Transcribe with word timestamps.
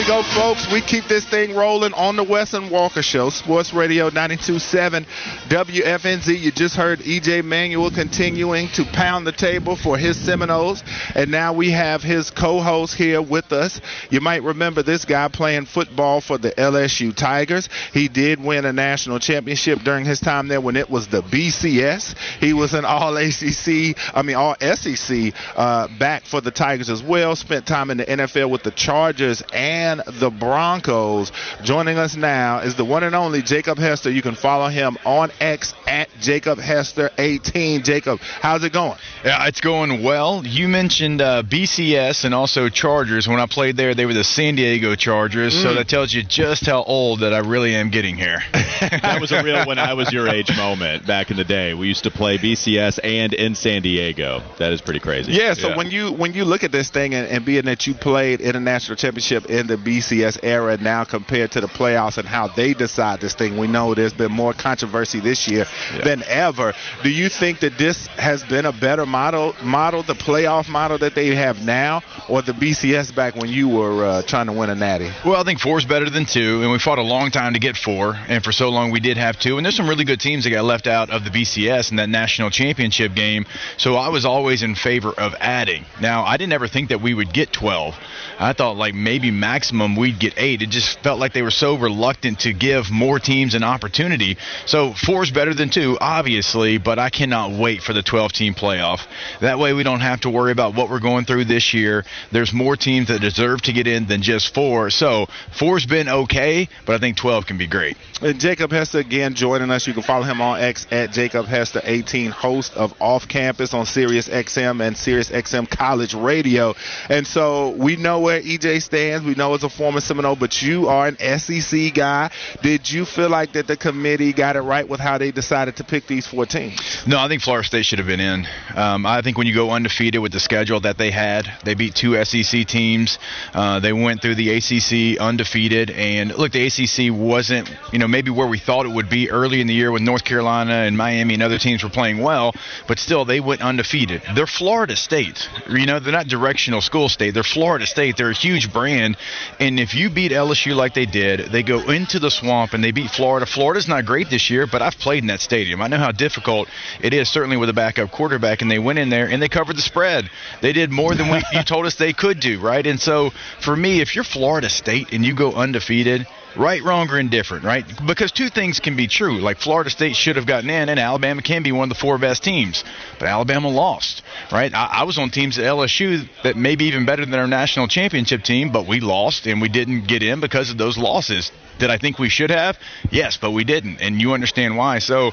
We 0.00 0.06
go, 0.06 0.22
folks. 0.22 0.66
We 0.72 0.80
keep 0.80 1.08
this 1.08 1.26
thing 1.26 1.54
rolling 1.54 1.92
on 1.92 2.16
the 2.16 2.24
Wes 2.24 2.54
and 2.54 2.70
Walker 2.70 3.02
Show, 3.02 3.28
Sports 3.28 3.74
Radio 3.74 4.08
92.7 4.08 5.04
WFNZ. 5.50 6.40
You 6.40 6.50
just 6.50 6.74
heard 6.74 7.00
EJ 7.00 7.44
Manuel 7.44 7.90
continuing 7.90 8.68
to 8.68 8.86
pound 8.86 9.26
the 9.26 9.32
table 9.32 9.76
for 9.76 9.98
his 9.98 10.16
Seminoles. 10.16 10.82
And 11.14 11.30
now 11.30 11.52
we 11.52 11.72
have 11.72 12.02
his 12.02 12.30
co 12.30 12.62
host 12.62 12.94
here 12.94 13.20
with 13.20 13.52
us. 13.52 13.78
You 14.08 14.22
might 14.22 14.42
remember 14.42 14.82
this 14.82 15.04
guy 15.04 15.28
playing 15.28 15.66
football 15.66 16.22
for 16.22 16.38
the 16.38 16.52
LSU 16.52 17.14
Tigers. 17.14 17.68
He 17.92 18.08
did 18.08 18.42
win 18.42 18.64
a 18.64 18.72
national 18.72 19.18
championship 19.18 19.80
during 19.80 20.06
his 20.06 20.18
time 20.18 20.48
there 20.48 20.62
when 20.62 20.76
it 20.76 20.88
was 20.88 21.08
the 21.08 21.20
BCS. 21.20 22.16
He 22.40 22.54
was 22.54 22.72
an 22.72 22.86
all 22.86 23.18
ACC, 23.18 23.98
I 24.14 24.22
mean, 24.24 24.36
all 24.36 24.56
SEC 24.60 25.34
uh, 25.56 25.88
back 25.98 26.24
for 26.24 26.40
the 26.40 26.50
Tigers 26.50 26.88
as 26.88 27.02
well. 27.02 27.36
Spent 27.36 27.66
time 27.66 27.90
in 27.90 27.98
the 27.98 28.06
NFL 28.06 28.48
with 28.48 28.62
the 28.62 28.70
Chargers 28.70 29.42
and 29.52 29.89
the 29.98 30.30
Broncos. 30.30 31.32
Joining 31.62 31.98
us 31.98 32.16
now 32.16 32.58
is 32.60 32.76
the 32.76 32.84
one 32.84 33.02
and 33.02 33.14
only 33.14 33.42
Jacob 33.42 33.78
Hester. 33.78 34.10
You 34.10 34.22
can 34.22 34.34
follow 34.34 34.68
him 34.68 34.98
on 35.04 35.30
X 35.40 35.74
at 35.86 36.08
Jacob 36.20 36.58
Hester 36.58 37.10
18. 37.18 37.82
Jacob, 37.82 38.20
how's 38.20 38.64
it 38.64 38.72
going? 38.72 38.98
Yeah, 39.24 39.46
it's 39.46 39.60
going 39.60 40.02
well. 40.02 40.42
You 40.44 40.68
mentioned 40.68 41.20
uh, 41.20 41.42
BCS 41.42 42.24
and 42.24 42.34
also 42.34 42.68
Chargers. 42.68 43.28
When 43.28 43.40
I 43.40 43.46
played 43.46 43.76
there, 43.76 43.94
they 43.94 44.06
were 44.06 44.14
the 44.14 44.24
San 44.24 44.56
Diego 44.56 44.94
Chargers. 44.94 45.54
Mm. 45.54 45.62
So 45.62 45.74
that 45.74 45.88
tells 45.88 46.12
you 46.12 46.22
just 46.22 46.66
how 46.66 46.82
old 46.82 47.20
that 47.20 47.34
I 47.34 47.38
really 47.38 47.74
am 47.74 47.90
getting 47.90 48.16
here. 48.16 48.42
that 48.52 49.18
was 49.20 49.32
a 49.32 49.42
real 49.42 49.64
when 49.66 49.78
I 49.78 49.94
was 49.94 50.12
your 50.12 50.28
age 50.28 50.54
moment 50.56 51.06
back 51.06 51.30
in 51.30 51.36
the 51.36 51.44
day. 51.44 51.74
We 51.74 51.88
used 51.88 52.04
to 52.04 52.10
play 52.10 52.38
BCS 52.38 53.00
and 53.02 53.34
in 53.34 53.54
San 53.54 53.82
Diego. 53.82 54.42
That 54.58 54.72
is 54.72 54.80
pretty 54.80 55.00
crazy. 55.00 55.32
Yeah. 55.32 55.54
So 55.54 55.68
yeah. 55.68 55.76
when 55.76 55.90
you 55.90 56.12
when 56.12 56.34
you 56.34 56.44
look 56.44 56.64
at 56.64 56.72
this 56.72 56.90
thing 56.90 57.14
and, 57.14 57.26
and 57.26 57.44
being 57.44 57.64
that 57.64 57.86
you 57.86 57.94
played 57.94 58.40
in 58.40 58.56
a 58.56 58.60
national 58.60 58.96
championship 58.96 59.46
in 59.46 59.66
the 59.66 59.76
BCS 59.80 60.40
era 60.42 60.76
now 60.76 61.04
compared 61.04 61.52
to 61.52 61.60
the 61.60 61.66
playoffs 61.66 62.18
and 62.18 62.28
how 62.28 62.48
they 62.48 62.74
decide 62.74 63.20
this 63.20 63.34
thing. 63.34 63.58
We 63.58 63.66
know 63.66 63.94
there's 63.94 64.12
been 64.12 64.32
more 64.32 64.52
controversy 64.52 65.20
this 65.20 65.48
year 65.48 65.66
yeah. 65.94 66.04
than 66.04 66.22
ever. 66.24 66.74
Do 67.02 67.10
you 67.10 67.28
think 67.28 67.60
that 67.60 67.78
this 67.78 68.06
has 68.08 68.44
been 68.44 68.66
a 68.66 68.72
better 68.72 69.06
model, 69.06 69.54
model 69.62 70.02
the 70.02 70.14
playoff 70.14 70.68
model 70.68 70.98
that 70.98 71.14
they 71.14 71.34
have 71.34 71.62
now, 71.64 72.02
or 72.28 72.42
the 72.42 72.52
BCS 72.52 73.14
back 73.14 73.36
when 73.36 73.48
you 73.48 73.68
were 73.68 74.04
uh, 74.04 74.22
trying 74.22 74.46
to 74.46 74.52
win 74.52 74.70
a 74.70 74.74
natty? 74.74 75.10
Well, 75.24 75.40
I 75.40 75.44
think 75.44 75.60
four 75.60 75.78
is 75.78 75.84
better 75.84 76.10
than 76.10 76.26
two, 76.26 76.62
and 76.62 76.70
we 76.70 76.78
fought 76.78 76.98
a 76.98 77.02
long 77.02 77.30
time 77.30 77.54
to 77.54 77.58
get 77.58 77.76
four, 77.76 78.14
and 78.28 78.42
for 78.44 78.52
so 78.52 78.68
long 78.68 78.90
we 78.90 79.00
did 79.00 79.16
have 79.16 79.38
two. 79.38 79.56
And 79.56 79.64
there's 79.64 79.76
some 79.76 79.88
really 79.88 80.04
good 80.04 80.20
teams 80.20 80.44
that 80.44 80.50
got 80.50 80.64
left 80.64 80.86
out 80.86 81.10
of 81.10 81.24
the 81.24 81.30
BCS 81.30 81.90
in 81.90 81.96
that 81.96 82.08
national 82.08 82.50
championship 82.50 83.14
game. 83.14 83.46
So 83.76 83.96
I 83.96 84.08
was 84.08 84.24
always 84.24 84.62
in 84.62 84.74
favor 84.74 85.10
of 85.10 85.34
adding. 85.40 85.84
Now 86.00 86.24
I 86.24 86.36
didn't 86.36 86.52
ever 86.52 86.68
think 86.68 86.90
that 86.90 87.00
we 87.00 87.14
would 87.14 87.32
get 87.32 87.52
12. 87.52 87.94
I 88.38 88.52
thought 88.52 88.76
like 88.76 88.94
maybe 88.94 89.30
maximum 89.70 89.96
we'd 89.96 90.18
get 90.18 90.34
eight. 90.36 90.62
It 90.62 90.70
just 90.70 91.00
felt 91.00 91.20
like 91.20 91.32
they 91.32 91.42
were 91.42 91.50
so 91.50 91.78
reluctant 91.78 92.40
to 92.40 92.52
give 92.52 92.90
more 92.90 93.18
teams 93.18 93.54
an 93.54 93.62
opportunity. 93.62 94.36
So 94.66 94.92
four 94.92 95.22
is 95.22 95.30
better 95.30 95.54
than 95.54 95.70
two, 95.70 95.96
obviously, 96.00 96.78
but 96.78 96.98
I 96.98 97.10
cannot 97.10 97.52
wait 97.52 97.82
for 97.82 97.92
the 97.92 98.02
12 98.02 98.32
team 98.32 98.54
playoff. 98.54 99.00
That 99.40 99.58
way 99.58 99.72
we 99.72 99.82
don't 99.82 100.00
have 100.00 100.22
to 100.22 100.30
worry 100.30 100.52
about 100.52 100.74
what 100.74 100.90
we're 100.90 101.00
going 101.00 101.24
through 101.24 101.44
this 101.44 101.72
year. 101.72 102.04
There's 102.32 102.52
more 102.52 102.76
teams 102.76 103.08
that 103.08 103.20
deserve 103.20 103.62
to 103.62 103.72
get 103.72 103.86
in 103.86 104.06
than 104.06 104.22
just 104.22 104.52
four. 104.54 104.90
So 104.90 105.26
four's 105.56 105.86
been 105.86 106.08
okay, 106.08 106.68
but 106.84 106.96
I 106.96 106.98
think 106.98 107.16
12 107.16 107.46
can 107.46 107.58
be 107.58 107.66
great. 107.66 107.96
And 108.22 108.40
Jacob 108.40 108.70
Hester 108.72 108.98
again 108.98 109.34
joining 109.34 109.70
us. 109.70 109.86
You 109.86 109.94
can 109.94 110.02
follow 110.02 110.24
him 110.24 110.40
on 110.40 110.60
X 110.60 110.86
at 110.90 111.12
Jacob 111.12 111.46
Hester 111.46 111.80
18, 111.84 112.30
host 112.30 112.74
of 112.74 112.92
Off 113.00 113.28
Campus 113.28 113.72
on 113.72 113.86
Sirius 113.86 114.28
XM 114.28 114.84
and 114.84 114.96
Sirius 114.96 115.30
XM 115.30 115.70
College 115.70 116.14
Radio. 116.14 116.74
And 117.08 117.26
so 117.26 117.70
we 117.70 117.96
know 117.96 118.20
where 118.20 118.40
EJ 118.40 118.82
stands. 118.82 119.24
We 119.24 119.34
know 119.34 119.54
it's 119.62 119.74
a 119.74 119.76
former 119.76 120.00
Seminole, 120.00 120.36
but 120.36 120.62
you 120.62 120.88
are 120.88 121.06
an 121.06 121.38
SEC 121.38 121.92
guy. 121.92 122.30
Did 122.62 122.90
you 122.90 123.04
feel 123.04 123.28
like 123.28 123.52
that 123.52 123.66
the 123.66 123.76
committee 123.76 124.32
got 124.32 124.56
it 124.56 124.62
right 124.62 124.88
with 124.88 125.00
how 125.00 125.18
they 125.18 125.32
decided 125.32 125.76
to 125.76 125.84
pick 125.84 126.06
these 126.06 126.26
four 126.26 126.46
teams? 126.46 126.80
No, 127.06 127.18
I 127.18 127.28
think 127.28 127.42
Florida 127.42 127.66
State 127.66 127.84
should 127.84 127.98
have 127.98 128.08
been 128.08 128.20
in. 128.20 128.46
Um, 128.74 129.04
I 129.04 129.20
think 129.20 129.36
when 129.36 129.46
you 129.46 129.54
go 129.54 129.70
undefeated 129.70 130.22
with 130.22 130.32
the 130.32 130.40
schedule 130.40 130.80
that 130.80 130.96
they 130.96 131.10
had, 131.10 131.46
they 131.64 131.74
beat 131.74 131.94
two 131.94 132.22
SEC 132.24 132.66
teams. 132.66 133.18
Uh, 133.52 133.80
they 133.80 133.92
went 133.92 134.22
through 134.22 134.36
the 134.36 134.50
ACC 134.50 135.20
undefeated, 135.20 135.90
and 135.90 136.34
look, 136.34 136.52
the 136.52 136.66
ACC 136.66 137.14
wasn't, 137.14 137.70
you 137.92 137.98
know, 137.98 138.08
maybe 138.08 138.30
where 138.30 138.46
we 138.46 138.58
thought 138.58 138.86
it 138.86 138.92
would 138.92 139.10
be 139.10 139.30
early 139.30 139.60
in 139.60 139.66
the 139.66 139.74
year 139.74 139.92
when 139.92 140.04
North 140.04 140.24
Carolina 140.24 140.72
and 140.72 140.96
Miami 140.96 141.34
and 141.34 141.42
other 141.42 141.58
teams 141.58 141.84
were 141.84 141.90
playing 141.90 142.18
well, 142.18 142.54
but 142.88 142.98
still 142.98 143.26
they 143.26 143.40
went 143.40 143.60
undefeated. 143.60 144.22
They're 144.34 144.46
Florida 144.46 144.96
State. 144.96 145.50
You 145.68 145.84
know, 145.84 146.00
they're 146.00 146.12
not 146.12 146.28
directional 146.28 146.80
school 146.80 147.10
state. 147.10 147.34
They're 147.34 147.42
Florida 147.42 147.86
State. 147.86 148.16
They're 148.16 148.30
a 148.30 148.34
huge 148.34 148.72
brand, 148.72 149.16
and 149.58 149.80
if 149.80 149.94
you 149.94 150.10
beat 150.10 150.32
LSU 150.32 150.74
like 150.74 150.94
they 150.94 151.06
did, 151.06 151.50
they 151.50 151.62
go 151.62 151.90
into 151.90 152.18
the 152.18 152.30
swamp 152.30 152.72
and 152.72 152.82
they 152.82 152.92
beat 152.92 153.10
Florida. 153.10 153.46
Florida's 153.46 153.88
not 153.88 154.06
great 154.06 154.30
this 154.30 154.50
year, 154.50 154.66
but 154.66 154.82
I've 154.82 154.98
played 154.98 155.22
in 155.22 155.28
that 155.28 155.40
stadium. 155.40 155.82
I 155.82 155.88
know 155.88 155.98
how 155.98 156.12
difficult 156.12 156.68
it 157.00 157.12
is, 157.12 157.28
certainly 157.28 157.56
with 157.56 157.68
a 157.68 157.72
backup 157.72 158.10
quarterback, 158.10 158.62
and 158.62 158.70
they 158.70 158.78
went 158.78 158.98
in 158.98 159.10
there 159.10 159.28
and 159.28 159.42
they 159.42 159.48
covered 159.48 159.76
the 159.76 159.82
spread. 159.82 160.30
They 160.60 160.72
did 160.72 160.90
more 160.90 161.14
than 161.14 161.30
we, 161.30 161.42
you 161.52 161.62
told 161.64 161.86
us 161.86 161.96
they 161.96 162.12
could 162.12 162.40
do, 162.40 162.60
right? 162.60 162.86
And 162.86 163.00
so 163.00 163.30
for 163.60 163.74
me, 163.74 164.00
if 164.00 164.14
you're 164.14 164.24
Florida 164.24 164.70
State 164.70 165.12
and 165.12 165.24
you 165.24 165.34
go 165.34 165.52
undefeated, 165.52 166.26
right, 166.56 166.82
wrong, 166.82 167.08
or 167.10 167.18
indifferent, 167.18 167.64
right? 167.64 167.84
Because 168.06 168.32
two 168.32 168.48
things 168.48 168.80
can 168.80 168.96
be 168.96 169.06
true. 169.06 169.40
Like 169.40 169.58
Florida 169.58 169.90
State 169.90 170.16
should 170.16 170.36
have 170.36 170.46
gotten 170.46 170.70
in, 170.70 170.88
and 170.88 170.98
Alabama 170.98 171.42
can 171.42 171.62
be 171.62 171.72
one 171.72 171.90
of 171.90 171.96
the 171.96 172.00
four 172.00 172.18
best 172.18 172.42
teams, 172.42 172.84
but 173.18 173.28
Alabama 173.28 173.68
lost, 173.68 174.22
right? 174.50 174.72
I, 174.74 174.86
I 174.86 175.02
was 175.04 175.18
on 175.18 175.30
teams 175.30 175.58
at 175.58 175.64
LSU 175.64 176.28
that 176.42 176.56
may 176.56 176.76
be 176.76 176.86
even 176.86 177.06
better 177.06 177.24
than 177.24 177.34
our 177.34 177.46
national 177.46 177.88
championship 177.88 178.42
team, 178.42 178.72
but 178.72 178.86
we 178.86 179.00
lost 179.00 179.46
and 179.46 179.60
we 179.60 179.68
didn't 179.68 180.06
get 180.06 180.22
in 180.22 180.40
because 180.40 180.70
of 180.70 180.78
those 180.78 180.98
losses. 180.98 181.52
Did 181.78 181.90
I 181.90 181.98
think 181.98 182.18
we 182.18 182.28
should 182.28 182.50
have? 182.50 182.78
Yes, 183.10 183.36
but 183.36 183.52
we 183.52 183.64
didn't, 183.64 184.00
and 184.00 184.20
you 184.20 184.32
understand 184.32 184.76
why. 184.76 184.98
So. 184.98 185.32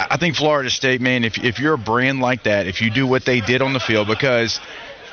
I 0.00 0.16
think 0.16 0.36
Florida 0.36 0.70
State, 0.70 1.00
man, 1.00 1.24
if, 1.24 1.42
if 1.42 1.58
you're 1.58 1.74
a 1.74 1.78
brand 1.78 2.20
like 2.20 2.44
that, 2.44 2.68
if 2.68 2.80
you 2.80 2.88
do 2.88 3.04
what 3.04 3.24
they 3.24 3.40
did 3.40 3.62
on 3.62 3.72
the 3.72 3.80
field, 3.80 4.06
because 4.06 4.60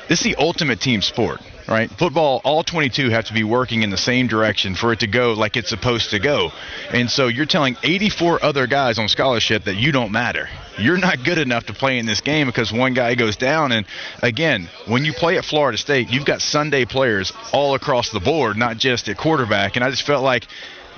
this 0.08 0.20
is 0.20 0.24
the 0.24 0.36
ultimate 0.36 0.80
team 0.80 1.02
sport 1.02 1.40
right? 1.68 1.90
Football, 1.90 2.40
all 2.44 2.62
22 2.62 3.10
have 3.10 3.26
to 3.26 3.34
be 3.34 3.44
working 3.44 3.82
in 3.82 3.90
the 3.90 3.96
same 3.96 4.26
direction 4.26 4.74
for 4.74 4.92
it 4.92 5.00
to 5.00 5.06
go 5.06 5.32
like 5.32 5.56
it's 5.56 5.68
supposed 5.68 6.10
to 6.10 6.18
go. 6.18 6.50
And 6.92 7.10
so 7.10 7.28
you're 7.28 7.46
telling 7.46 7.76
84 7.82 8.44
other 8.44 8.66
guys 8.66 8.98
on 8.98 9.08
scholarship 9.08 9.64
that 9.64 9.76
you 9.76 9.92
don't 9.92 10.12
matter. 10.12 10.48
You're 10.78 10.98
not 10.98 11.24
good 11.24 11.38
enough 11.38 11.66
to 11.66 11.72
play 11.72 11.98
in 11.98 12.06
this 12.06 12.20
game 12.20 12.46
because 12.46 12.72
one 12.72 12.94
guy 12.94 13.14
goes 13.14 13.36
down. 13.36 13.72
And 13.72 13.86
again, 14.22 14.68
when 14.86 15.04
you 15.04 15.12
play 15.12 15.38
at 15.38 15.44
Florida 15.44 15.78
State, 15.78 16.10
you've 16.10 16.26
got 16.26 16.40
Sunday 16.40 16.84
players 16.84 17.32
all 17.52 17.74
across 17.74 18.10
the 18.10 18.20
board, 18.20 18.56
not 18.56 18.76
just 18.76 19.08
at 19.08 19.16
quarterback. 19.16 19.76
And 19.76 19.84
I 19.84 19.90
just 19.90 20.06
felt 20.06 20.22
like 20.22 20.46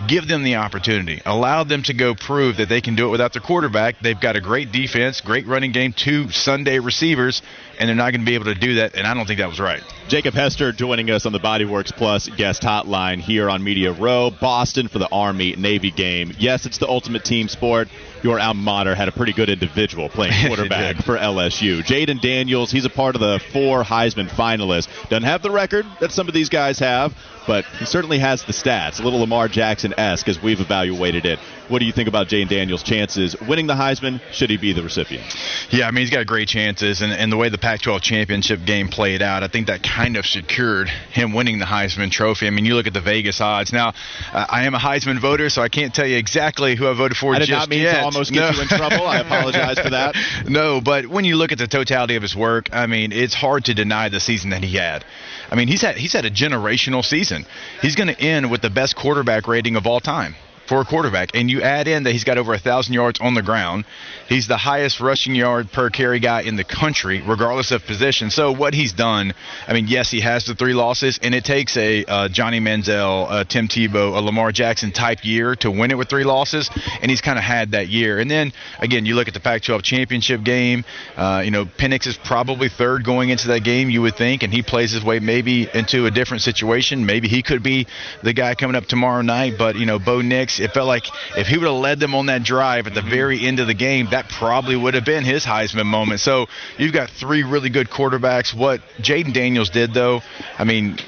give 0.06 0.28
them 0.28 0.44
the 0.44 0.56
opportunity. 0.56 1.20
Allow 1.24 1.64
them 1.64 1.82
to 1.84 1.94
go 1.94 2.14
prove 2.14 2.58
that 2.58 2.68
they 2.68 2.80
can 2.80 2.94
do 2.94 3.08
it 3.08 3.10
without 3.10 3.32
their 3.32 3.42
quarterback. 3.42 3.98
They've 4.00 4.20
got 4.20 4.36
a 4.36 4.40
great 4.40 4.70
defense, 4.70 5.20
great 5.20 5.46
running 5.46 5.72
game, 5.72 5.92
two 5.92 6.30
Sunday 6.30 6.78
receivers, 6.78 7.42
and 7.78 7.88
they're 7.88 7.96
not 7.96 8.12
going 8.12 8.20
to 8.20 8.26
be 8.26 8.34
able 8.34 8.46
to 8.46 8.54
do 8.54 8.76
that, 8.76 8.94
and 8.94 9.06
I 9.06 9.14
don't 9.14 9.26
think 9.26 9.38
that 9.38 9.48
was 9.48 9.60
right. 9.60 9.82
Jacob 10.08 10.34
Hester 10.34 10.72
joining 10.72 11.10
us 11.10 11.26
on 11.26 11.32
the 11.32 11.38
Bodyworks 11.38 11.94
Plus 11.94 12.28
guest 12.28 12.62
hotline 12.62 13.20
here 13.20 13.50
on 13.50 13.62
Media 13.62 13.92
Row, 13.92 14.30
Boston 14.30 14.88
for 14.88 14.98
the 14.98 15.08
Army 15.10 15.54
Navy 15.56 15.90
game. 15.90 16.32
Yes, 16.38 16.66
it's 16.66 16.78
the 16.78 16.88
ultimate 16.88 17.24
team 17.24 17.48
sport. 17.48 17.88
Your 18.22 18.40
alma 18.40 18.60
mater 18.60 18.94
had 18.94 19.06
a 19.06 19.12
pretty 19.12 19.32
good 19.32 19.48
individual 19.48 20.08
playing 20.08 20.32
quarterback 20.46 20.96
for 21.04 21.16
LSU. 21.16 21.82
Jayden 21.84 22.20
Daniels, 22.20 22.70
he's 22.70 22.84
a 22.84 22.90
part 22.90 23.14
of 23.14 23.20
the 23.20 23.40
four 23.52 23.84
Heisman 23.84 24.28
finalists. 24.28 24.88
Doesn't 25.08 25.22
have 25.24 25.42
the 25.42 25.50
record 25.50 25.86
that 26.00 26.10
some 26.10 26.26
of 26.26 26.34
these 26.34 26.48
guys 26.48 26.78
have, 26.80 27.14
but 27.46 27.64
he 27.78 27.84
certainly 27.84 28.18
has 28.18 28.44
the 28.44 28.52
stats. 28.52 28.98
A 28.98 29.04
little 29.04 29.20
Lamar 29.20 29.48
Jackson 29.48 29.94
esque 29.96 30.28
as 30.28 30.42
we've 30.42 30.60
evaluated 30.60 31.26
it. 31.26 31.38
What 31.68 31.78
do 31.80 31.84
you 31.84 31.92
think 31.92 32.08
about 32.08 32.28
Jayden 32.28 32.48
Daniels' 32.48 32.82
chances 32.82 33.38
winning 33.40 33.66
the 33.66 33.74
Heisman? 33.74 34.20
Should 34.32 34.50
he 34.50 34.56
be 34.56 34.72
the 34.72 34.82
recipient? 34.82 35.24
Yeah, 35.70 35.86
I 35.86 35.90
mean, 35.90 36.02
he's 36.02 36.10
got 36.10 36.26
great 36.26 36.48
chances, 36.48 37.02
and, 37.02 37.12
and 37.12 37.30
the 37.30 37.36
way 37.36 37.50
the 37.50 37.58
Pac 37.68 37.82
12 37.82 38.00
championship 38.00 38.64
game 38.64 38.88
played 38.88 39.20
out, 39.20 39.42
I 39.42 39.48
think 39.48 39.66
that 39.66 39.82
kind 39.82 40.16
of 40.16 40.24
secured 40.24 40.88
him 40.88 41.34
winning 41.34 41.58
the 41.58 41.66
Heisman 41.66 42.10
Trophy. 42.10 42.46
I 42.46 42.50
mean, 42.50 42.64
you 42.64 42.74
look 42.74 42.86
at 42.86 42.94
the 42.94 43.02
Vegas 43.02 43.42
odds. 43.42 43.74
Now, 43.74 43.92
uh, 44.32 44.46
I 44.48 44.64
am 44.64 44.74
a 44.74 44.78
Heisman 44.78 45.20
voter, 45.20 45.50
so 45.50 45.60
I 45.60 45.68
can't 45.68 45.92
tell 45.94 46.06
you 46.06 46.16
exactly 46.16 46.76
who 46.76 46.88
I 46.88 46.94
voted 46.94 47.18
for 47.18 47.34
I 47.34 47.40
did 47.40 47.50
not 47.50 47.68
mean 47.68 47.82
yet. 47.82 47.98
to 47.98 48.04
almost 48.04 48.32
get 48.32 48.40
No. 48.40 48.50
you 48.56 48.62
in 48.62 48.68
trouble. 48.68 49.06
I 49.06 49.18
apologize 49.18 49.78
for 49.80 49.90
that. 49.90 50.16
No, 50.48 50.80
but 50.80 51.06
when 51.08 51.26
you 51.26 51.36
look 51.36 51.52
at 51.52 51.58
the 51.58 51.66
totality 51.66 52.16
of 52.16 52.22
his 52.22 52.34
work, 52.34 52.70
I 52.72 52.86
mean, 52.86 53.12
it's 53.12 53.34
hard 53.34 53.66
to 53.66 53.74
deny 53.74 54.08
the 54.08 54.18
season 54.18 54.48
that 54.50 54.64
he 54.64 54.76
had. 54.78 55.04
I 55.50 55.54
mean, 55.54 55.68
he's 55.68 55.82
had 55.82 55.98
he's 55.98 56.14
had 56.14 56.24
a 56.24 56.30
generational 56.30 57.04
season. 57.04 57.44
He's 57.82 57.96
going 57.96 58.08
to 58.08 58.18
end 58.18 58.50
with 58.50 58.62
the 58.62 58.70
best 58.70 58.96
quarterback 58.96 59.46
rating 59.46 59.76
of 59.76 59.86
all 59.86 60.00
time 60.00 60.36
for 60.68 60.80
a 60.80 60.84
quarterback, 60.84 61.30
and 61.34 61.50
you 61.50 61.62
add 61.62 61.88
in 61.88 62.04
that 62.04 62.12
he's 62.12 62.24
got 62.24 62.38
over 62.38 62.52
a 62.52 62.58
thousand 62.58 62.94
yards 62.94 63.20
on 63.20 63.34
the 63.34 63.42
ground. 63.42 63.84
He's 64.28 64.46
the 64.46 64.56
highest 64.58 65.00
rushing 65.00 65.34
yard 65.34 65.72
per 65.72 65.90
carry 65.90 66.20
guy 66.20 66.42
in 66.42 66.56
the 66.56 66.64
country, 66.64 67.22
regardless 67.26 67.70
of 67.70 67.84
position. 67.86 68.30
So 68.30 68.52
what 68.52 68.74
he's 68.74 68.92
done, 68.92 69.32
I 69.66 69.72
mean, 69.72 69.86
yes, 69.88 70.10
he 70.10 70.20
has 70.20 70.44
the 70.44 70.54
three 70.54 70.74
losses, 70.74 71.18
and 71.22 71.34
it 71.34 71.44
takes 71.44 71.76
a 71.76 72.04
uh, 72.04 72.28
Johnny 72.28 72.60
Manziel, 72.60 73.26
a 73.30 73.44
Tim 73.44 73.68
Tebow, 73.68 74.16
a 74.16 74.20
Lamar 74.20 74.52
Jackson 74.52 74.92
type 74.92 75.24
year 75.24 75.56
to 75.56 75.70
win 75.70 75.90
it 75.90 75.96
with 75.96 76.08
three 76.08 76.24
losses, 76.24 76.70
and 77.00 77.10
he's 77.10 77.22
kind 77.22 77.38
of 77.38 77.44
had 77.44 77.72
that 77.72 77.88
year. 77.88 78.18
And 78.18 78.30
then 78.30 78.52
again, 78.78 79.06
you 79.06 79.14
look 79.14 79.28
at 79.28 79.34
the 79.34 79.40
Pac-12 79.40 79.82
championship 79.82 80.44
game. 80.44 80.84
Uh, 81.16 81.42
you 81.44 81.50
know, 81.50 81.64
Penix 81.64 82.06
is 82.06 82.18
probably 82.18 82.68
third 82.68 83.04
going 83.04 83.30
into 83.30 83.48
that 83.48 83.64
game, 83.64 83.88
you 83.88 84.02
would 84.02 84.16
think, 84.16 84.42
and 84.42 84.52
he 84.52 84.62
plays 84.62 84.92
his 84.92 85.02
way 85.02 85.18
maybe 85.18 85.68
into 85.72 86.06
a 86.06 86.10
different 86.10 86.42
situation. 86.42 87.06
Maybe 87.06 87.28
he 87.28 87.42
could 87.42 87.62
be 87.62 87.86
the 88.22 88.34
guy 88.34 88.54
coming 88.54 88.76
up 88.76 88.84
tomorrow 88.84 89.22
night. 89.22 89.54
But 89.56 89.76
you 89.76 89.86
know, 89.86 89.98
Bo 89.98 90.20
Nix, 90.20 90.57
it 90.60 90.72
felt 90.72 90.86
like 90.86 91.06
if 91.36 91.46
he 91.46 91.58
would 91.58 91.66
have 91.66 91.76
led 91.76 92.00
them 92.00 92.14
on 92.14 92.26
that 92.26 92.42
drive 92.42 92.86
at 92.86 92.94
the 92.94 93.00
mm-hmm. 93.00 93.10
very 93.10 93.46
end 93.46 93.60
of 93.60 93.66
the 93.66 93.74
game, 93.74 94.08
that 94.10 94.28
probably 94.28 94.76
would 94.76 94.94
have 94.94 95.04
been 95.04 95.24
his 95.24 95.44
Heisman 95.44 95.86
moment. 95.86 96.20
So 96.20 96.46
you've 96.76 96.92
got 96.92 97.10
three 97.10 97.42
really 97.42 97.70
good 97.70 97.88
quarterbacks. 97.88 98.54
What 98.54 98.80
Jayden 98.98 99.32
Daniels 99.32 99.70
did, 99.70 99.94
though, 99.94 100.22
I 100.58 100.64
mean. 100.64 100.98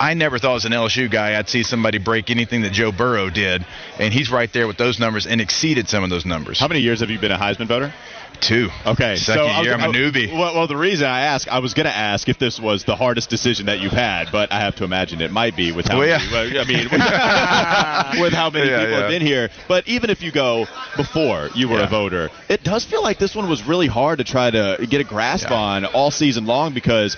I 0.00 0.14
never 0.14 0.38
thought 0.38 0.54
as 0.54 0.64
an 0.64 0.70
LSU 0.70 1.10
guy 1.10 1.36
I'd 1.36 1.48
see 1.48 1.64
somebody 1.64 1.98
break 1.98 2.30
anything 2.30 2.62
that 2.62 2.70
Joe 2.70 2.92
Burrow 2.92 3.30
did, 3.30 3.66
and 3.98 4.14
he's 4.14 4.30
right 4.30 4.48
there 4.52 4.68
with 4.68 4.76
those 4.76 5.00
numbers 5.00 5.26
and 5.26 5.40
exceeded 5.40 5.88
some 5.88 6.04
of 6.04 6.10
those 6.10 6.24
numbers. 6.24 6.60
How 6.60 6.68
many 6.68 6.82
years 6.82 7.00
have 7.00 7.10
you 7.10 7.18
been 7.18 7.32
a 7.32 7.36
Heisman 7.36 7.66
voter? 7.66 7.92
Two. 8.40 8.68
Okay, 8.86 9.16
Second 9.16 9.42
so 9.42 9.46
was- 9.46 9.64
year, 9.64 9.74
I'm 9.74 9.80
a 9.90 9.92
newbie. 9.92 10.32
Well, 10.32 10.54
well, 10.54 10.66
the 10.66 10.76
reason 10.76 11.06
I 11.06 11.20
ask, 11.22 11.48
I 11.48 11.58
was 11.58 11.74
going 11.74 11.86
to 11.86 11.94
ask 11.94 12.28
if 12.28 12.38
this 12.38 12.58
was 12.60 12.84
the 12.84 12.94
hardest 12.96 13.28
decision 13.30 13.66
that 13.66 13.80
you've 13.80 13.92
had, 13.92 14.30
but 14.30 14.52
I 14.52 14.60
have 14.60 14.76
to 14.76 14.84
imagine 14.84 15.20
it 15.20 15.32
might 15.32 15.56
be 15.56 15.72
with 15.72 15.86
how 15.86 15.98
Well, 15.98 16.06
many. 16.18 16.54
yeah. 16.54 16.60
I 16.60 16.64
mean, 16.64 16.88
with, 18.22 18.32
how 18.32 18.50
many 18.50 18.70
Yeah, 18.70 18.80
people 18.84 18.96
have 19.00 19.10
been 19.10 19.22
here. 19.22 19.50
But 19.66 19.88
even 19.88 20.10
if 20.10 20.22
you 20.22 20.30
go 20.30 20.66
before 20.96 21.50
you 21.54 21.68
were 21.68 21.78
Yeah. 21.78 21.86
a 21.86 21.90
voter, 21.90 22.30
it 22.48 22.62
does 22.62 22.84
feel 22.84 23.02
like 23.02 23.18
this 23.18 23.34
one 23.34 23.48
was 23.48 23.64
really 23.64 23.86
hard 23.88 24.18
to 24.18 24.24
try 24.24 24.50
to 24.50 24.86
get 24.88 25.00
a 25.00 25.04
grasp 25.04 25.50
Yeah. 25.50 25.56
on 25.56 25.84
all 25.84 26.10
season 26.10 26.46
long 26.46 26.72
because. 26.74 27.16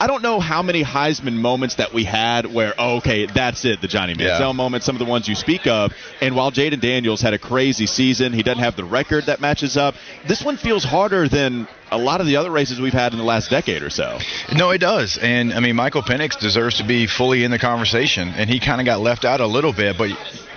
I 0.00 0.06
don't 0.06 0.22
know 0.22 0.38
how 0.38 0.62
many 0.62 0.84
Heisman 0.84 1.34
moments 1.34 1.74
that 1.76 1.92
we 1.92 2.04
had 2.04 2.46
where, 2.46 2.72
oh, 2.78 2.98
okay, 2.98 3.26
that's 3.26 3.64
it, 3.64 3.80
the 3.80 3.88
Johnny 3.88 4.14
Manziel 4.14 4.38
Yeah. 4.40 4.52
moment, 4.52 4.84
some 4.84 4.94
of 4.94 5.00
the 5.00 5.04
ones 5.04 5.26
you 5.26 5.34
speak 5.34 5.66
of. 5.66 5.92
And 6.20 6.36
while 6.36 6.52
Jayden 6.52 6.80
Daniels 6.80 7.20
had 7.20 7.34
a 7.34 7.38
crazy 7.38 7.86
season, 7.86 8.32
he 8.32 8.44
doesn't 8.44 8.62
have 8.62 8.76
the 8.76 8.84
record 8.84 9.26
that 9.26 9.40
matches 9.40 9.76
up. 9.76 9.96
This 10.26 10.40
one 10.42 10.56
feels 10.56 10.84
harder 10.84 11.28
than 11.28 11.66
a 11.90 11.98
lot 11.98 12.20
of 12.20 12.26
the 12.26 12.36
other 12.36 12.50
races 12.50 12.80
we've 12.80 12.92
had 12.92 13.12
in 13.12 13.18
the 13.18 13.24
last 13.24 13.50
decade 13.50 13.82
or 13.82 13.90
so. 13.90 14.18
No, 14.54 14.70
it 14.70 14.78
does. 14.78 15.18
And 15.20 15.52
I 15.52 15.60
mean, 15.60 15.76
Michael 15.76 16.02
Penix 16.02 16.38
deserves 16.38 16.78
to 16.78 16.84
be 16.84 17.06
fully 17.06 17.44
in 17.44 17.50
the 17.50 17.58
conversation, 17.58 18.28
and 18.28 18.48
he 18.48 18.60
kind 18.60 18.80
of 18.80 18.84
got 18.84 19.00
left 19.00 19.24
out 19.24 19.40
a 19.40 19.46
little 19.46 19.72
bit, 19.72 19.96
but 19.98 20.10